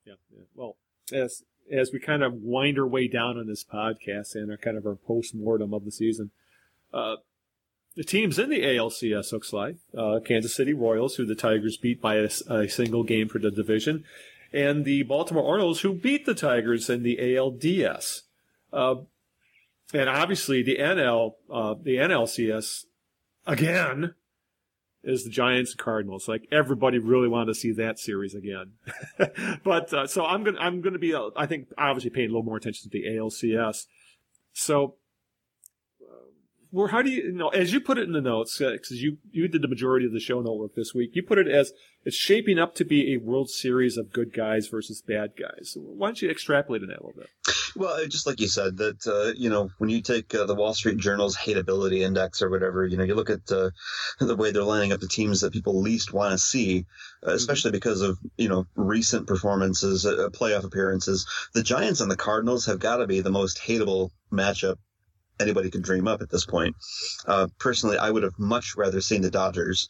[0.05, 0.43] Yeah, yeah.
[0.55, 0.77] Well,
[1.11, 4.77] as as we kind of wind our way down on this podcast and our kind
[4.77, 6.31] of our post mortem of the season,
[6.93, 7.15] uh,
[7.95, 12.01] the teams in the ALCS looks like uh, Kansas City Royals, who the Tigers beat
[12.01, 14.05] by a single game for the division,
[14.53, 18.21] and the Baltimore Orioles, who beat the Tigers in the ALDS.
[18.71, 18.95] Uh,
[19.93, 22.85] and obviously, the NL, uh, the NLCS,
[23.45, 24.13] again,
[25.03, 26.27] is the Giants and Cardinals.
[26.27, 28.73] Like everybody really wanted to see that series again.
[29.63, 32.43] but uh, so I'm gonna I'm gonna be uh, I think obviously paying a little
[32.43, 33.85] more attention to the ALCS.
[34.53, 34.95] So,
[36.01, 39.17] uh, how do you, you know as you put it in the notes because you
[39.31, 41.11] you did the majority of the show note work this week.
[41.13, 41.71] You put it as
[42.03, 45.77] it's shaping up to be a World Series of good guys versus bad guys.
[45.77, 47.29] Why don't you extrapolate on that a little bit?
[47.75, 50.73] Well, just like you said, that uh, you know, when you take uh, the Wall
[50.73, 53.69] Street Journal's hateability index or whatever, you know, you look at uh,
[54.19, 56.85] the way they're lining up the teams that people least want to see,
[57.25, 61.27] uh, especially because of you know recent performances, uh, playoff appearances.
[61.53, 64.77] The Giants and the Cardinals have got to be the most hateable matchup
[65.39, 66.75] anybody could dream up at this point.
[67.25, 69.89] Uh, personally, I would have much rather seen the Dodgers.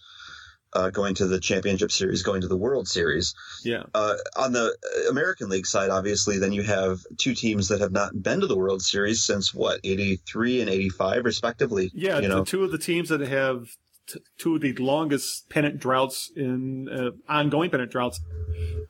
[0.72, 3.34] Uh, going to the championship series, going to the World Series,
[3.66, 4.76] Yeah, uh, on the
[5.10, 8.56] American League side, obviously, then you have two teams that have not been to the
[8.56, 11.90] World Series since what, 83 and 85, respectively.
[11.96, 12.18] yeah.
[12.18, 13.66] You the know, two of the teams that have
[14.08, 18.20] t- two of the longest pennant droughts in uh, ongoing pennant droughts.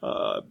[0.03, 0.41] Uh,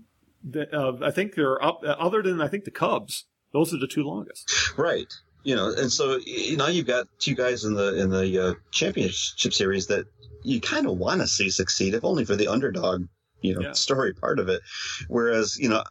[0.42, 1.80] the, uh, I think they're up.
[1.84, 4.50] Uh, other than I think the Cubs, those are the two longest.
[4.78, 5.12] right.
[5.44, 8.54] You know, and so you know you've got two guys in the in the uh,
[8.70, 10.06] championship series that
[10.42, 13.06] you kind of want to see succeed, if only for the underdog,
[13.40, 13.72] you know, Yeah.
[13.72, 14.62] story part of it.
[15.08, 15.82] Whereas, you know,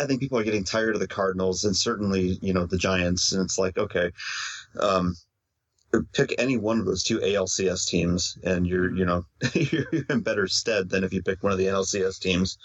[0.00, 3.32] I think people are getting tired of the Cardinals and certainly, you know, the Giants,
[3.32, 4.10] and it's like, okay,
[4.80, 5.16] um,
[6.12, 10.46] pick any one of those two ALCS teams, and you're, you know, you're in better
[10.46, 12.58] stead than if you pick one of the NLCS teams.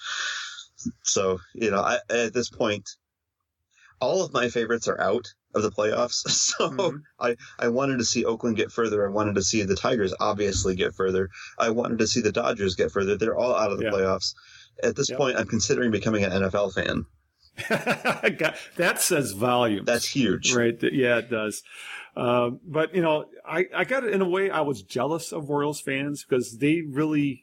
[1.03, 2.89] So, you know, I, at this point,
[4.01, 6.23] all of my favorites are out of the playoffs.
[6.29, 7.01] So Mhm.
[7.19, 9.05] I, I wanted to see Oakland get further.
[9.07, 11.29] I wanted to see the Tigers obviously get further.
[11.57, 13.17] I wanted to see the Dodgers get further.
[13.17, 13.91] They're all out of the Yeah.
[13.91, 14.33] playoffs.
[14.83, 15.17] At this Yep.
[15.19, 17.05] point, I'm considering becoming an NFL fan.
[17.69, 19.85] God, that says volume.
[19.85, 20.53] That's huge.
[20.55, 20.75] right.
[20.81, 21.61] Yeah, it does.
[22.15, 25.79] Um, but you know, I, I got in a way I was jealous of Royals
[25.81, 27.42] fans because they really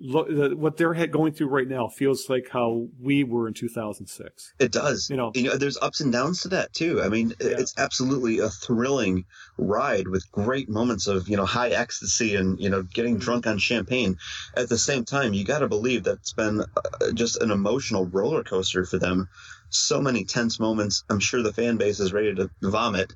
[0.00, 4.54] look the, what they're going through right now feels like how we were in 2006.
[4.58, 5.08] It does.
[5.10, 5.32] You know.
[5.34, 7.02] you know there's ups and downs to that too.
[7.02, 7.56] I mean, Yeah.
[7.58, 9.24] it's absolutely a thrilling
[9.56, 13.58] ride with great moments of, you know, high ecstasy and, you know, getting drunk on
[13.58, 14.16] champagne.
[14.56, 18.42] At the same time, you got to believe that's been uh, just an emotional roller
[18.44, 19.28] coaster for them.
[19.70, 21.04] So many tense moments.
[21.08, 23.14] I'm sure the fan base is ready to vomit,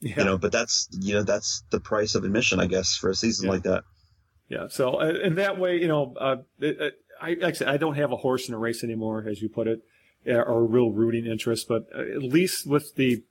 [0.00, 0.14] Yeah.
[0.18, 3.14] you know, but that's, you know, that's the price of admission, I guess, for a
[3.14, 3.52] season Yeah.
[3.52, 3.84] like that.
[4.48, 4.68] Yeah.
[4.68, 6.36] So, uh, in that way, you know, uh,
[7.20, 9.82] I actually I don't have a horse in a race anymore, as you put it,
[10.26, 11.68] uh, or a real rooting interest.
[11.68, 13.24] But uh, at least with the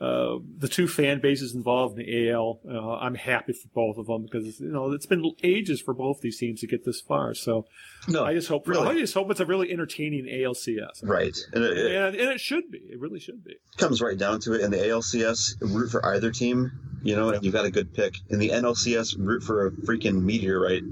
[0.00, 4.06] uh, the two fan bases involved in the AL, uh, I'm happy for both of
[4.06, 7.32] them because you know it's been ages for both these teams to get this far.
[7.34, 7.66] So
[8.08, 8.88] No, I just hope really.
[8.88, 11.02] I just hope it's a really entertaining ALCS.
[11.04, 11.36] right.
[11.52, 12.78] And it, And, and it should be.
[12.78, 13.54] It really should be.
[13.76, 14.62] comes right down to it.
[14.62, 16.72] In the ALCS, root for either team,
[17.02, 18.16] you know, and you've got a good pick.
[18.30, 20.82] In the NLCS, root for a freaking meteorite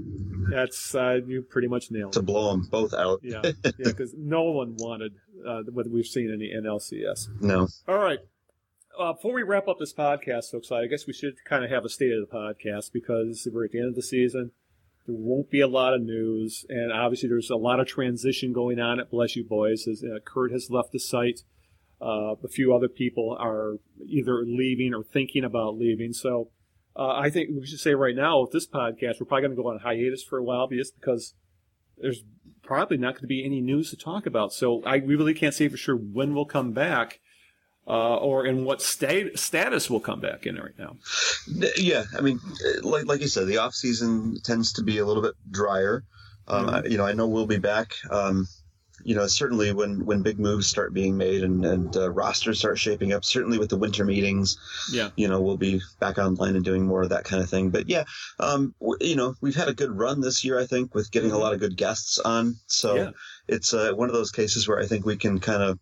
[0.49, 2.25] That's uh, you pretty much nailed to it.
[2.25, 3.19] blow them both out.
[3.21, 5.13] Yeah, yeah, because no one wanted
[5.45, 7.41] uh, what we've seen in the NLCS.
[7.41, 7.67] No.
[7.87, 8.19] All right.
[8.97, 11.83] Uh, before we wrap up this podcast, folks, I guess we should kind of have
[11.83, 14.51] a state of the podcast because we're at the end of the season.
[15.07, 18.79] There won't be a lot of news, and obviously there's a lot of transition going
[18.79, 19.87] on at Bless You Boys.
[19.87, 21.41] As uh, Kurt has left the site,
[22.01, 26.13] uh, a few other people are either leaving or thinking about leaving.
[26.13, 26.51] So
[26.95, 29.61] uh, I think we should say right now with this podcast, we're probably going to
[29.61, 31.33] go on hiatus for a while, just because
[31.97, 32.23] there's
[32.61, 34.53] probably not going to be any news to talk about.
[34.53, 37.19] So I we really can't say for sure when we'll come back.
[37.85, 40.95] Uh, or in what state status we'll come back in right now.
[41.75, 42.39] Yeah, I mean,
[42.81, 46.05] like like you said, the off season tends to be a little bit drier.
[46.47, 46.75] Um, mm-hmm.
[46.75, 47.95] I, you know, I know we'll be back.
[48.09, 48.47] Um,
[49.03, 52.79] you know, certainly when, when big moves start being made and, and uh, rosters start
[52.79, 54.57] shaping up, certainly with the winter meetings,
[54.91, 57.69] yeah, you know, we'll be back online and doing more of that kind of thing.
[57.69, 58.05] But yeah,
[58.39, 61.31] um, w- you know, we've had a good run this year, I think, with getting
[61.31, 61.37] mm-hmm.
[61.37, 62.55] a lot of good guests on.
[62.67, 63.09] So yeah.
[63.47, 65.79] it's uh, one of those cases where I think we can kind of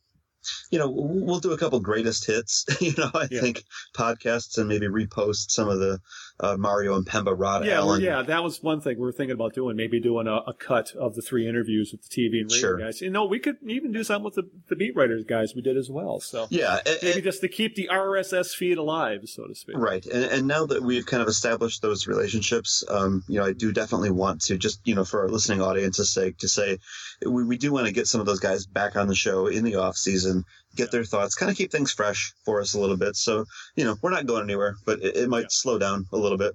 [0.71, 3.41] you know, we'll do a couple greatest hits, you know, I yeah.
[3.41, 3.63] think
[3.95, 5.99] podcasts and maybe repost some of the
[6.41, 8.01] uh, Mario Impemba Rod yeah, Allen.
[8.01, 10.93] Yeah, that was one thing we were thinking about doing, maybe doing a, a cut
[10.95, 12.77] of the three interviews with the TV and radio sure.
[12.77, 13.01] guys.
[13.01, 15.77] You know, we could even do something with the, the beat writers guys we did
[15.77, 16.19] as well.
[16.19, 19.77] So yeah, and, maybe and, just to keep the RSS feed alive, so to speak.
[19.77, 20.05] Right.
[20.05, 23.71] And, and now that we've kind of established those relationships, um, you know, I do
[23.71, 26.79] definitely want to just, you know, for our listening audience's sake to say
[27.25, 29.63] we, we do want to get some of those guys back on the show in
[29.63, 30.43] the off season
[30.75, 33.15] get their thoughts, kind of keep things fresh for us a little bit.
[33.15, 33.45] So,
[33.75, 35.47] you know, we're not going anywhere, but it, it might yeah.
[35.49, 36.53] slow down a little bit.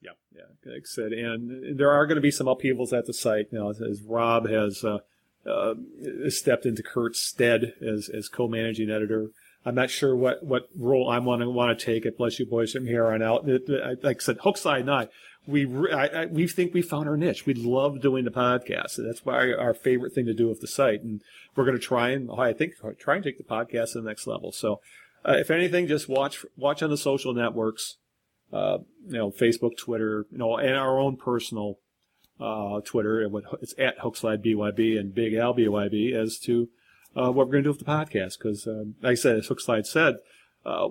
[0.00, 3.14] Yeah, yeah, like I said, and there are going to be some upheavals at the
[3.14, 3.46] site.
[3.50, 4.98] You know, as Rob has uh,
[5.48, 5.74] uh,
[6.28, 9.30] stepped into Kurt's stead as as co-managing editor.
[9.66, 12.46] I'm not sure what, what role I want to want to take at Bless You
[12.46, 13.46] Boys from here on out.
[13.46, 15.08] Like I said, Hookslide and I,
[15.48, 17.46] we I, I, we think we found our niche.
[17.46, 19.02] We love doing the podcast.
[19.02, 21.22] That's why our favorite thing to do with the site, and
[21.56, 24.26] we're going to try and I think try and take the podcast to the next
[24.26, 24.52] level.
[24.52, 24.80] So,
[25.26, 27.96] uh, if anything, just watch watch on the social networks,
[28.52, 31.78] uh, you know, Facebook, Twitter, you know, and our own personal
[32.38, 33.26] uh, Twitter.
[33.62, 36.68] It's at Hookslide BYB and Big Al BYB as to
[37.16, 38.38] uh, what we're going to do with the podcast.
[38.38, 40.16] Because, uh, like I said, as Hookslide said,
[40.66, 40.88] uh,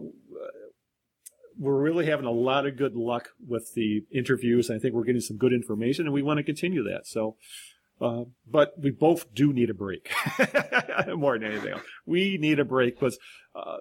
[1.59, 4.69] we're really having a lot of good luck with the interviews.
[4.69, 7.07] I think we're getting some good information, and we want to continue that.
[7.07, 7.35] So,
[7.99, 10.11] uh, but we both do need a break
[11.15, 11.81] more than anything else.
[12.05, 13.17] We need a break because,
[13.55, 13.77] uh,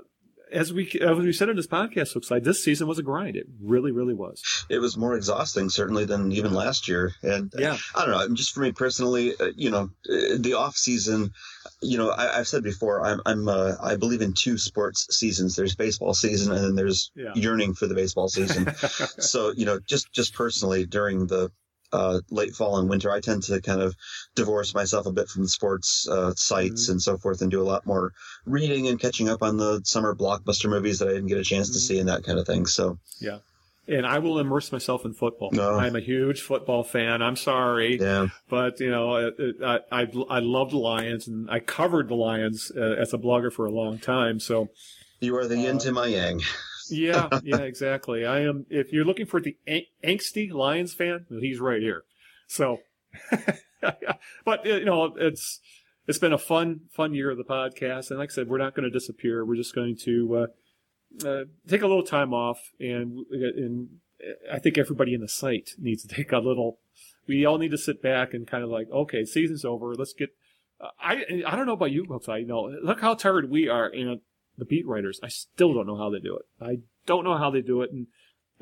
[0.52, 3.36] as we as we said in this podcast, looks like this season was a grind.
[3.36, 4.42] It really, really was.
[4.68, 7.12] It was more exhausting, certainly, than even last year.
[7.22, 8.34] And yeah, I don't know.
[8.34, 11.32] Just for me personally, uh, you know, uh, the off season
[11.82, 15.56] you know, I, have said before, I'm, I'm, uh, I believe in two sports seasons.
[15.56, 17.32] There's baseball season, and then there's yeah.
[17.34, 18.74] yearning for the baseball season.
[18.76, 21.50] so, you know, just, just personally during the
[21.92, 23.94] uh, late fall and winter, I tend to kind of
[24.34, 26.92] divorce myself a bit from the sports uh, sites mm-hmm.
[26.92, 28.12] and so forth, and do a lot more
[28.44, 31.68] reading and catching up on the summer blockbuster movies that I didn't get a chance
[31.68, 31.74] mm-hmm.
[31.74, 32.66] to see and that kind of thing.
[32.66, 33.38] So, yeah
[33.88, 35.50] and I will immerse myself in football.
[35.52, 35.74] No.
[35.74, 37.22] I'm a huge football fan.
[37.22, 38.28] I'm sorry, yeah.
[38.48, 39.30] but you know,
[39.64, 43.52] I I, I love the Lions, and I covered the Lions uh, as a blogger
[43.52, 44.40] for a long time.
[44.40, 44.70] So
[45.20, 46.40] you are the yin uh, to my yang.
[46.90, 48.24] yeah, yeah, exactly.
[48.24, 48.66] I am.
[48.70, 52.04] If you're looking for the ang- angsty Lions fan, he's right here.
[52.46, 52.80] So,
[54.44, 55.60] but you know, it's
[56.06, 58.74] it's been a fun fun year of the podcast, and like I said, we're not
[58.74, 59.44] going to disappear.
[59.44, 60.36] We're just going to.
[60.36, 60.46] Uh,
[61.24, 63.88] uh, take a little time off, and and
[64.52, 66.78] I think everybody in the site needs to take a little.
[67.26, 69.94] We all need to sit back and kind of like, okay, season's over.
[69.94, 70.30] Let's get.
[70.80, 72.28] Uh, I I don't know about you folks.
[72.28, 72.72] I know.
[72.82, 74.20] Look how tired we are, and
[74.58, 75.20] the beat writers.
[75.22, 76.64] I still don't know how they do it.
[76.64, 78.06] I don't know how they do it, and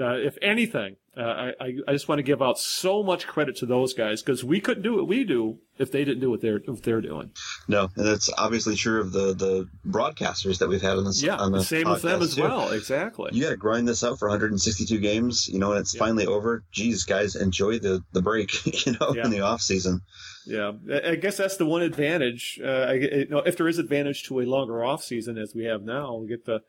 [0.01, 3.67] uh, if anything, uh, I, I just want to give out so much credit to
[3.67, 6.61] those guys because we couldn't do what we do if they didn't do what they're
[6.67, 7.31] what they're doing.
[7.69, 11.23] No, and that's obviously true of the the broadcasters that we've had on this.
[11.23, 12.43] Yeah, on the same with them as too.
[12.43, 12.73] well.
[12.73, 13.31] Exactly.
[13.33, 16.01] You got to grind this out for 162 games, you know, and it's yeah.
[16.01, 16.65] finally over.
[16.73, 19.25] Geez, guys, enjoy the the break, you know, yeah.
[19.25, 20.01] in the off season.
[20.47, 20.73] Yeah,
[21.05, 22.61] I guess that's the one advantage.
[22.63, 25.65] Uh, I, you know, if there is advantage to a longer off season as we
[25.65, 26.61] have now, we get the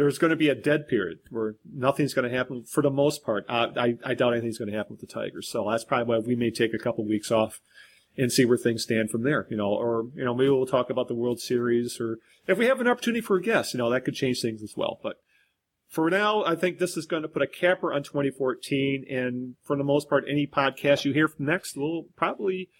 [0.00, 3.24] there's going to be a dead period where nothing's going to happen for the most
[3.24, 3.44] part.
[3.48, 5.48] Uh, I, I doubt anything's going to happen with the Tigers.
[5.48, 7.60] So that's probably why we may take a couple weeks off
[8.16, 10.90] and see where things stand from there, you know, or, you know, maybe we'll talk
[10.90, 13.90] about the World Series or if we have an opportunity for a guest, you know,
[13.90, 14.98] that could change things as well.
[15.02, 15.16] But
[15.88, 19.04] for now, I think this is going to put a capper on 2014.
[19.10, 22.70] And for the most part, any podcast you hear from next will probably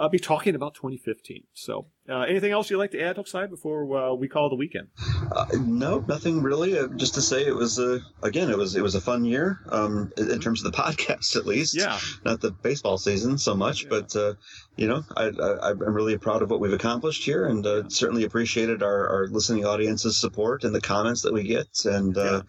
[0.00, 1.44] uh, be talking about 2015.
[1.52, 4.88] So, uh, anything else you'd like to add, Hookslide, before uh, we call the weekend?
[5.30, 6.78] Uh, no, nothing really.
[6.78, 7.78] Uh, just to say, it was
[8.22, 11.46] again, it was it was a fun year um, in terms of the podcast, at
[11.46, 11.76] least.
[11.76, 11.98] Yeah.
[12.24, 13.88] Not the baseball season so much, yeah.
[13.90, 14.34] but uh,
[14.76, 17.82] you know, I, I, am really proud of what we've accomplished here, and yeah.
[17.88, 21.68] certainly appreciated our, our listening audience's support and the comments that we get.
[21.84, 22.40] And yeah.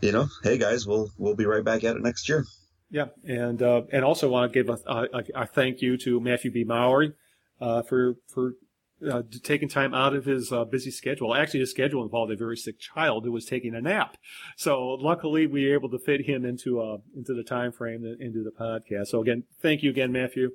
[0.00, 2.46] you know, hey guys, we'll we'll be right back at it next year.
[2.90, 6.52] Yeah, and uh, and also want to give a, a, a, thank you to Matthew
[6.52, 6.62] B.
[6.64, 7.14] Mowery
[7.60, 8.52] uh, for for
[9.10, 11.34] uh, taking time out of his uh, busy schedule.
[11.34, 14.16] Actually, his schedule involved a very sick child who was taking a nap.
[14.56, 18.44] So luckily, we were able to fit him into uh, into the time frame into
[18.44, 19.08] the podcast.
[19.08, 20.50] So again, thank you again, Matthew.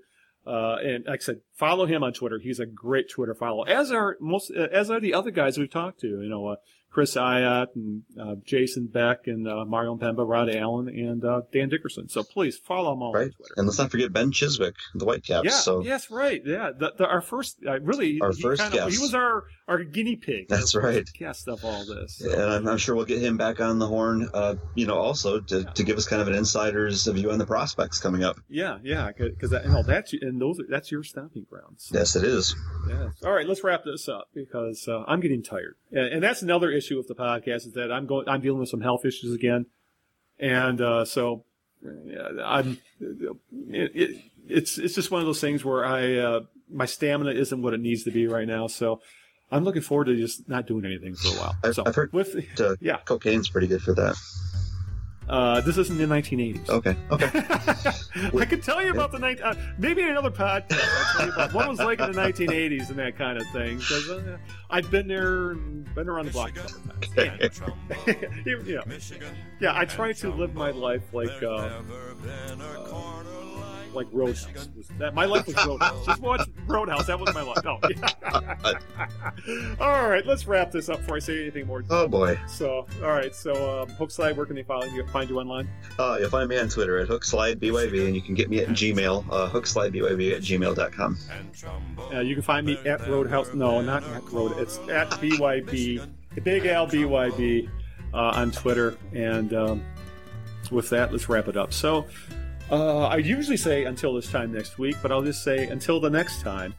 [0.45, 2.39] Uh, and like I said, follow him on Twitter.
[2.39, 5.99] He's a great Twitter follow, as are most, as are the other guys we've talked
[5.99, 6.07] to.
[6.07, 6.55] You know,
[6.91, 11.69] Chris Iott and uh, Jason Beck and uh, Mario Impemba, Rod Allen, and uh, Dan
[11.69, 12.09] Dickerson.
[12.09, 13.27] So please follow them all right.
[13.27, 13.53] on Twitter.
[13.55, 15.45] And let's not forget Ben Chiswick, the Whitecaps.
[15.45, 15.81] Yeah, so.
[15.81, 16.41] yes, right.
[16.45, 18.91] Yeah, the, the, our first, uh, really, our first kinda, guest.
[18.91, 20.49] He was our, our guinea pig.
[20.49, 21.09] That's right.
[21.17, 22.17] Guest of all this.
[22.17, 22.29] So.
[22.29, 25.39] And I'm, I'm, sure we'll get him back on the horn, uh, you know, also
[25.39, 28.37] to, to give us kind of an insider's view on the prospects coming up.
[28.49, 31.89] Yeah, yeah, because that, you know, that's and those that's your stomping grounds.
[31.93, 32.53] Yes, it is.
[32.89, 33.13] Yes.
[33.23, 36.69] All right, let's wrap this up because uh, I'm getting tired, and, and that's another
[36.69, 39.67] issue of the podcast is that I'm going, I'm dealing with some health issues again,
[40.39, 41.45] and uh, so
[42.43, 42.79] I'm.
[42.99, 46.39] It, it, it's it's just one of those things where I uh,
[46.69, 49.01] my stamina isn't what it needs to be right now, so.
[49.53, 51.55] I'm looking forward to just not doing anything for a while.
[51.61, 54.15] I've, so, I've heard with uh, yeah, cocaine's pretty good for that.
[55.29, 56.69] Uh, this isn't the 1980s.
[56.69, 56.95] Okay.
[57.09, 57.29] Okay.
[58.39, 59.39] I could tell you about the night.
[59.41, 60.81] Uh, maybe in another podcast.
[60.81, 63.77] I'll tell you about what was like in the 1980s and that kind of thing.
[63.77, 64.37] Because uh,
[64.69, 66.79] I've been there, and been around the block a couple
[67.15, 67.61] times.
[68.07, 68.29] Okay.
[68.45, 68.83] you know,
[69.59, 71.41] yeah, I try to live my life like.
[71.41, 71.81] Uh,
[73.93, 74.47] like Roadhouse.
[74.97, 76.05] That my life was Roadhouse.
[76.05, 77.07] Just watch Roadhouse.
[77.07, 77.63] That was my life.
[77.63, 77.79] No.
[79.79, 81.83] all right, let's wrap this up before I say anything more.
[81.89, 82.39] Oh boy.
[82.47, 83.35] So, all right.
[83.35, 85.05] So, um, Hookslide, where can they find you?
[85.07, 85.69] Find you online?
[85.97, 89.25] Uh, you'll find me on Twitter at HookslideBYB, and you can get me at Gmail,
[89.29, 91.17] uh, HookslideBYB at gmail.com.
[92.13, 93.53] Uh, you can find me at Roadhouse.
[93.53, 94.57] No, not at Road.
[94.57, 96.07] It's at BYB,
[96.43, 97.69] Big Al BYB
[98.13, 98.97] uh, on Twitter.
[99.13, 99.83] And um,
[100.71, 101.73] with that, let's wrap it up.
[101.73, 102.05] So.
[102.71, 106.09] Uh, I usually say until this time next week, but I'll just say until the
[106.09, 106.73] next time.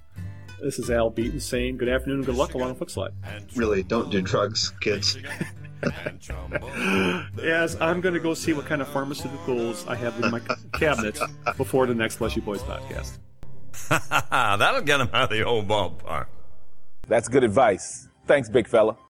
[0.62, 3.10] This is Al Beaton saying good afternoon and good luck along the Hookslide.
[3.56, 5.18] Really, don't do drugs, kids.
[7.42, 10.40] yes, I'm going to go see what kind of pharmaceuticals I have in my
[10.78, 11.18] cabinet
[11.56, 13.18] before the next Bless You Boys podcast.
[14.58, 16.26] That'll get him out of the old ballpark.
[17.08, 18.08] That's good advice.
[18.26, 18.96] Thanks, big fella.